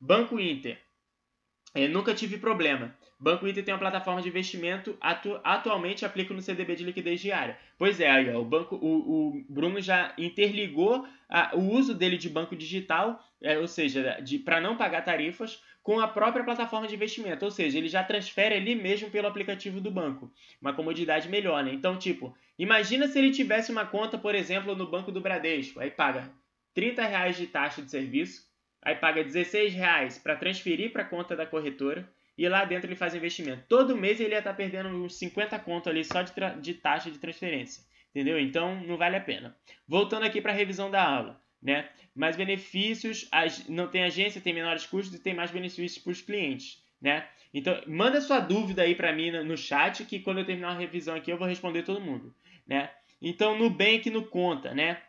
[0.00, 0.80] Banco Inter.
[1.74, 2.94] Eu nunca tive problema.
[3.18, 7.56] Banco Inter tem uma plataforma de investimento, atu atualmente aplica no CDB de liquidez diária.
[7.78, 12.18] Pois é, aí, ó, o, banco, o, o Bruno já interligou a, o uso dele
[12.18, 16.94] de banco digital, é, ou seja, para não pagar tarifas, com a própria plataforma de
[16.94, 21.64] investimento, ou seja, ele já transfere ali mesmo pelo aplicativo do banco, uma comodidade melhor,
[21.64, 21.72] né?
[21.72, 25.90] Então, tipo, imagina se ele tivesse uma conta, por exemplo, no Banco do Bradesco, aí
[25.90, 26.30] paga
[26.72, 28.46] 30 reais de taxa de serviço,
[28.80, 32.96] aí paga 16 reais para transferir para a conta da corretora e lá dentro ele
[32.96, 33.64] faz investimento.
[33.68, 37.10] Todo mês ele ia estar tá perdendo uns 50 conto ali só de, de taxa
[37.10, 38.38] de transferência, entendeu?
[38.38, 39.56] Então não vale a pena.
[39.86, 41.40] Voltando aqui para a revisão da aula.
[41.62, 41.88] Né?
[42.14, 43.28] Mais benefícios,
[43.68, 47.26] não tem agência, tem menores custos e tem mais benefícios para os clientes, né?
[47.54, 51.14] Então, manda sua dúvida aí para mim no chat que quando eu terminar a revisão
[51.14, 52.34] aqui eu vou responder todo mundo,
[52.66, 52.90] né?
[53.20, 55.00] Então, Nubank no Conta, né?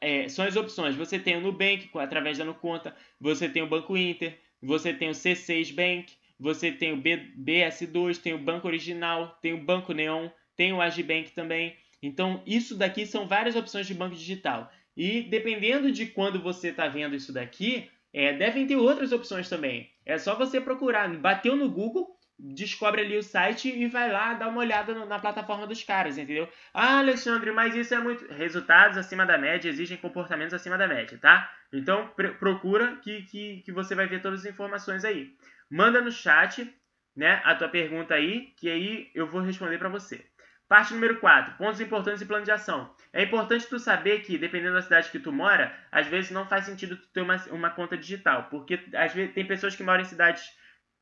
[0.00, 0.94] É, são as opções.
[0.94, 5.12] Você tem o Nubank através da Nuconta, você tem o Banco Inter, você tem o
[5.12, 10.28] C6 Bank, você tem o B, BS2, tem o Banco Original, tem o Banco Neon,
[10.56, 11.76] tem o Agibank também.
[12.02, 14.70] Então, isso daqui são várias opções de banco digital.
[14.98, 19.88] E dependendo de quando você está vendo isso daqui, é, devem ter outras opções também.
[20.04, 24.48] É só você procurar, bateu no Google, descobre ali o site e vai lá dar
[24.48, 26.48] uma olhada na plataforma dos caras, entendeu?
[26.74, 28.26] Ah, Alexandre, mas isso é muito.
[28.32, 31.48] Resultados acima da média exigem comportamentos acima da média, tá?
[31.72, 32.10] Então
[32.40, 35.30] procura que, que, que você vai ver todas as informações aí.
[35.70, 36.68] Manda no chat,
[37.14, 40.24] né, a tua pergunta aí, que aí eu vou responder para você.
[40.68, 41.56] Parte número 4.
[41.56, 42.94] Pontos importantes e plano de ação.
[43.12, 46.66] É importante tu saber que, dependendo da cidade que tu mora, às vezes não faz
[46.66, 48.48] sentido tu ter uma, uma conta digital.
[48.50, 50.52] Porque às vezes tem pessoas que moram em cidades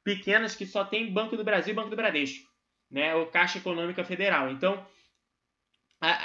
[0.05, 2.49] pequenas que só tem Banco do Brasil e Banco do Bradesco.
[2.89, 3.13] Né?
[3.17, 4.51] Ou Caixa Econômica Federal.
[4.51, 4.87] Então,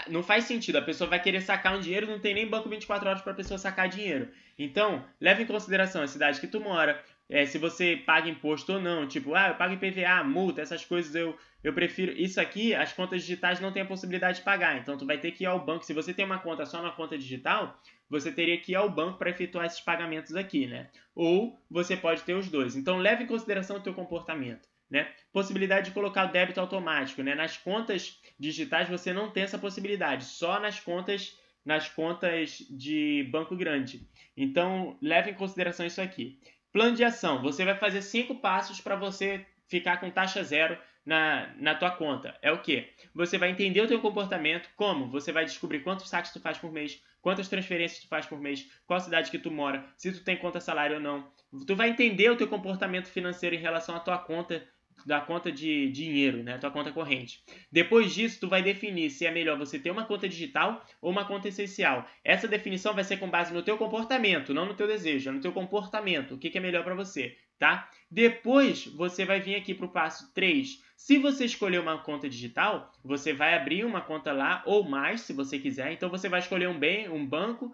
[0.07, 0.77] não faz sentido.
[0.77, 3.35] A pessoa vai querer sacar um dinheiro, não tem nem banco 24 horas para a
[3.35, 4.29] pessoa sacar dinheiro.
[4.57, 8.81] Então, leve em consideração a cidade que tu mora, é, se você paga imposto ou
[8.81, 9.07] não.
[9.07, 11.33] Tipo, ah, eu pago IPVA, multa, essas coisas eu,
[11.63, 12.11] eu prefiro.
[12.11, 14.77] Isso aqui, as contas digitais não tem a possibilidade de pagar.
[14.77, 15.85] Então, tu vai ter que ir ao banco.
[15.85, 17.79] Se você tem uma conta só na conta digital,
[18.09, 20.89] você teria que ir ao banco para efetuar esses pagamentos aqui, né?
[21.15, 22.75] Ou você pode ter os dois.
[22.75, 24.67] Então, leve em consideração o teu comportamento.
[24.89, 25.07] Né?
[25.31, 27.23] Possibilidade de colocar o débito automático.
[27.23, 27.33] Né?
[27.33, 33.55] Nas contas digitais você não tem essa possibilidade, só nas contas nas contas de banco
[33.55, 34.01] grande.
[34.35, 36.39] Então, leve em consideração isso aqui.
[36.71, 37.41] Plano de ação.
[37.41, 42.37] Você vai fazer cinco passos para você ficar com taxa zero na, na tua conta.
[42.41, 42.89] É o que?
[43.13, 45.09] Você vai entender o teu comportamento, como?
[45.09, 48.69] Você vai descobrir quantos saques tu faz por mês, quantas transferências tu faz por mês,
[48.85, 51.29] qual cidade que tu mora, se tu tem conta salário ou não.
[51.65, 54.65] Tu vai entender o teu comportamento financeiro em relação à tua conta
[55.05, 56.57] da conta de dinheiro, né?
[56.57, 57.43] Tua conta corrente.
[57.71, 61.25] Depois disso, tu vai definir se é melhor você ter uma conta digital ou uma
[61.25, 62.07] conta essencial.
[62.23, 65.41] Essa definição vai ser com base no teu comportamento, não no teu desejo, é no
[65.41, 66.35] teu comportamento.
[66.35, 67.89] O que, que é melhor para você, tá?
[68.09, 70.83] Depois, você vai vir aqui para o passo 3.
[70.95, 75.33] Se você escolher uma conta digital, você vai abrir uma conta lá ou mais, se
[75.33, 75.91] você quiser.
[75.91, 77.73] Então, você vai escolher um bem, um banco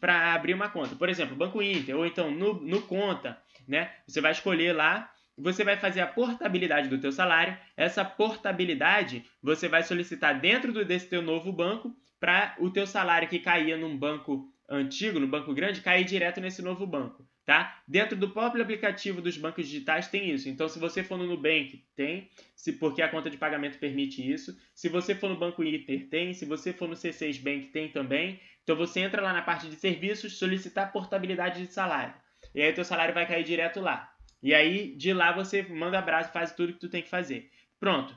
[0.00, 0.94] para abrir uma conta.
[0.94, 3.36] Por exemplo, Banco Inter ou então no, no Conta,
[3.66, 3.90] né?
[4.06, 7.56] Você vai escolher lá você vai fazer a portabilidade do teu salário.
[7.76, 13.38] Essa portabilidade você vai solicitar dentro desse teu novo banco para o teu salário que
[13.38, 17.80] caía num banco antigo, no banco grande, cair direto nesse novo banco, tá?
[17.86, 20.48] Dentro do próprio aplicativo dos bancos digitais tem isso.
[20.48, 24.54] Então, se você for no Nubank, tem, se porque a conta de pagamento permite isso.
[24.74, 26.34] Se você for no Banco Inter, tem.
[26.34, 28.40] Se você for no C6 Bank, tem também.
[28.62, 32.14] Então, você entra lá na parte de serviços, solicitar portabilidade de salário.
[32.54, 34.12] E aí, teu salário vai cair direto lá.
[34.42, 37.50] E aí, de lá, você manda abraço faz tudo que tu tem que fazer.
[37.80, 38.16] Pronto,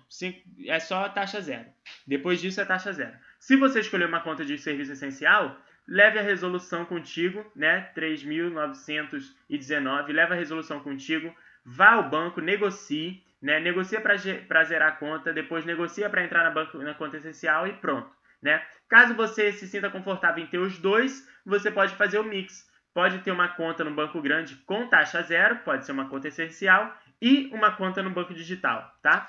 [0.65, 1.67] é só taxa zero.
[2.05, 3.15] Depois disso é taxa zero.
[3.39, 5.55] Se você escolher uma conta de serviço essencial,
[5.87, 7.91] leve a resolução contigo, né?
[7.95, 11.31] 3.919, leva a resolução contigo,
[11.63, 13.59] vá ao banco, negocie, né?
[13.59, 17.73] Negocia para zerar a conta, depois negocia para entrar na, banco, na conta essencial e
[17.73, 18.09] pronto,
[18.41, 18.65] né?
[18.87, 23.19] Caso você se sinta confortável em ter os dois, você pode fazer o mix pode
[23.19, 27.49] ter uma conta no banco grande com taxa zero, pode ser uma conta essencial, e
[27.53, 29.27] uma conta no banco digital, tá?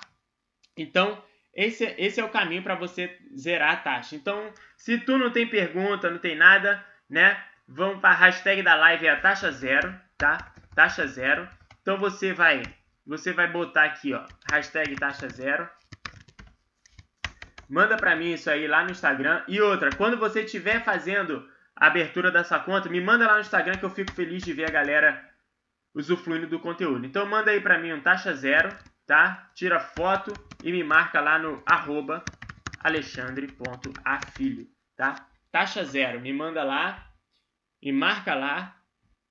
[0.76, 1.22] Então,
[1.54, 4.16] esse, esse é o caminho para você zerar a taxa.
[4.16, 7.38] Então, se tu não tem pergunta, não tem nada, né?
[7.68, 10.52] Vamos para a hashtag da live, é a taxa zero, tá?
[10.74, 11.46] Taxa zero.
[11.82, 12.62] Então, você vai,
[13.06, 15.68] você vai botar aqui, ó, hashtag taxa zero.
[17.68, 19.42] Manda para mim isso aí lá no Instagram.
[19.46, 21.46] E outra, quando você estiver fazendo
[21.86, 24.70] abertura dessa conta, me manda lá no Instagram que eu fico feliz de ver a
[24.70, 25.28] galera
[25.92, 27.04] usufruindo do conteúdo.
[27.04, 28.68] Então manda aí pra mim um taxa zero,
[29.04, 29.50] tá?
[29.54, 30.32] Tira foto
[30.62, 32.24] e me marca lá no arroba
[32.84, 35.26] alexandre.afilho, tá?
[35.50, 37.04] Taxa zero, me manda lá
[37.82, 38.76] e marca lá.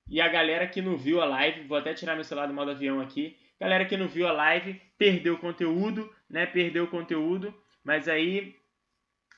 [0.08, 2.70] E a galera que não viu a live, vou até tirar meu celular do modo
[2.70, 3.38] avião aqui.
[3.58, 6.44] Galera que não viu a live, perdeu o conteúdo, né?
[6.44, 8.54] Perdeu o conteúdo, mas aí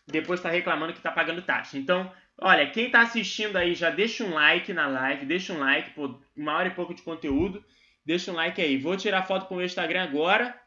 [0.06, 1.78] depois está reclamando que está pagando taxa.
[1.78, 5.90] Então, Olha, quem está assistindo aí já deixa um like na live, deixa um like,
[5.90, 7.65] pô, uma hora e pouco de conteúdo.
[8.05, 8.77] Deixa um like aí.
[8.77, 10.61] Vou tirar foto pro meu Instagram agora.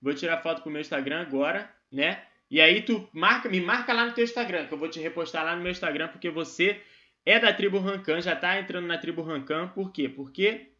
[0.00, 2.22] Vou tirar foto pro meu Instagram agora, né?
[2.50, 5.44] E aí tu marca, me marca lá no teu Instagram, que eu vou te repostar
[5.44, 6.80] lá no meu Instagram, porque você
[7.24, 9.68] é da tribo Rancan, já tá entrando na tribo Rancan.
[9.68, 10.08] Por quê?
[10.08, 10.70] Porque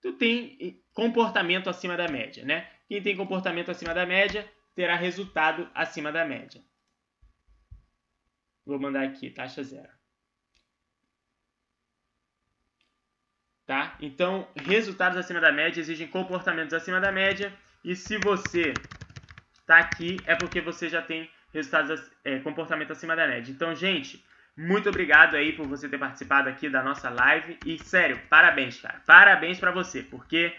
[0.00, 2.70] tu tem comportamento acima da média, né?
[2.86, 6.62] Quem tem comportamento acima da média terá resultado acima da média.
[8.66, 9.92] Vou mandar aqui, taxa zero.
[13.66, 13.96] Tá?
[14.00, 17.52] Então, resultados acima da média exigem comportamentos acima da média.
[17.82, 18.74] E se você
[19.60, 23.50] está aqui, é porque você já tem resultados, é, comportamento acima da média.
[23.50, 24.22] Então, gente,
[24.56, 27.58] muito obrigado aí por você ter participado aqui da nossa live.
[27.64, 29.00] E, sério, parabéns, cara.
[29.06, 30.54] Parabéns para você, porque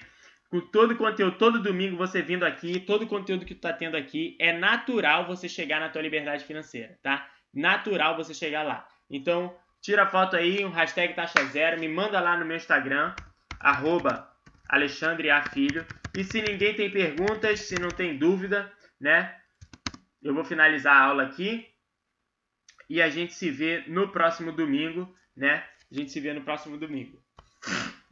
[0.49, 3.73] com todo o conteúdo, todo domingo você vindo aqui, todo o conteúdo que tu tá
[3.73, 7.29] tendo aqui, é natural você chegar na tua liberdade financeira, tá?
[7.55, 8.85] Natural você chegar lá.
[9.09, 13.15] Então, tira a foto aí, um hashtag taxa zero, me manda lá no meu Instagram,
[13.59, 14.29] arroba
[14.67, 15.41] Alexandre A.
[15.41, 15.85] Filho.
[16.13, 19.39] E se ninguém tem perguntas, se não tem dúvida, né?
[20.21, 21.67] Eu vou finalizar a aula aqui.
[22.89, 25.67] E a gente se vê no próximo domingo, né?
[25.91, 27.23] A gente se vê no próximo domingo.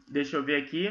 [0.08, 0.90] Deixa eu ver aqui.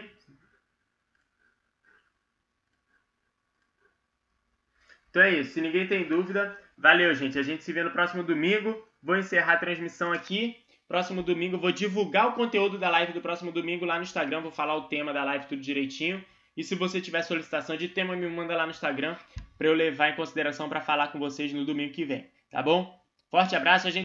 [5.11, 5.53] Então é isso.
[5.53, 7.39] Se ninguém tem dúvida, valeu, gente.
[7.39, 8.77] A gente se vê no próximo domingo.
[9.01, 10.57] Vou encerrar a transmissão aqui.
[10.89, 14.41] Próximo domingo vou divulgar o conteúdo da live do próximo domingo lá no Instagram.
[14.41, 16.23] Vou falar o tema da live tudo direitinho.
[16.57, 19.17] E se você tiver solicitação de tema, me manda lá no Instagram
[19.57, 23.01] para eu levar em consideração para falar com vocês no domingo que vem, tá bom?
[23.31, 24.01] Forte abraço, a gente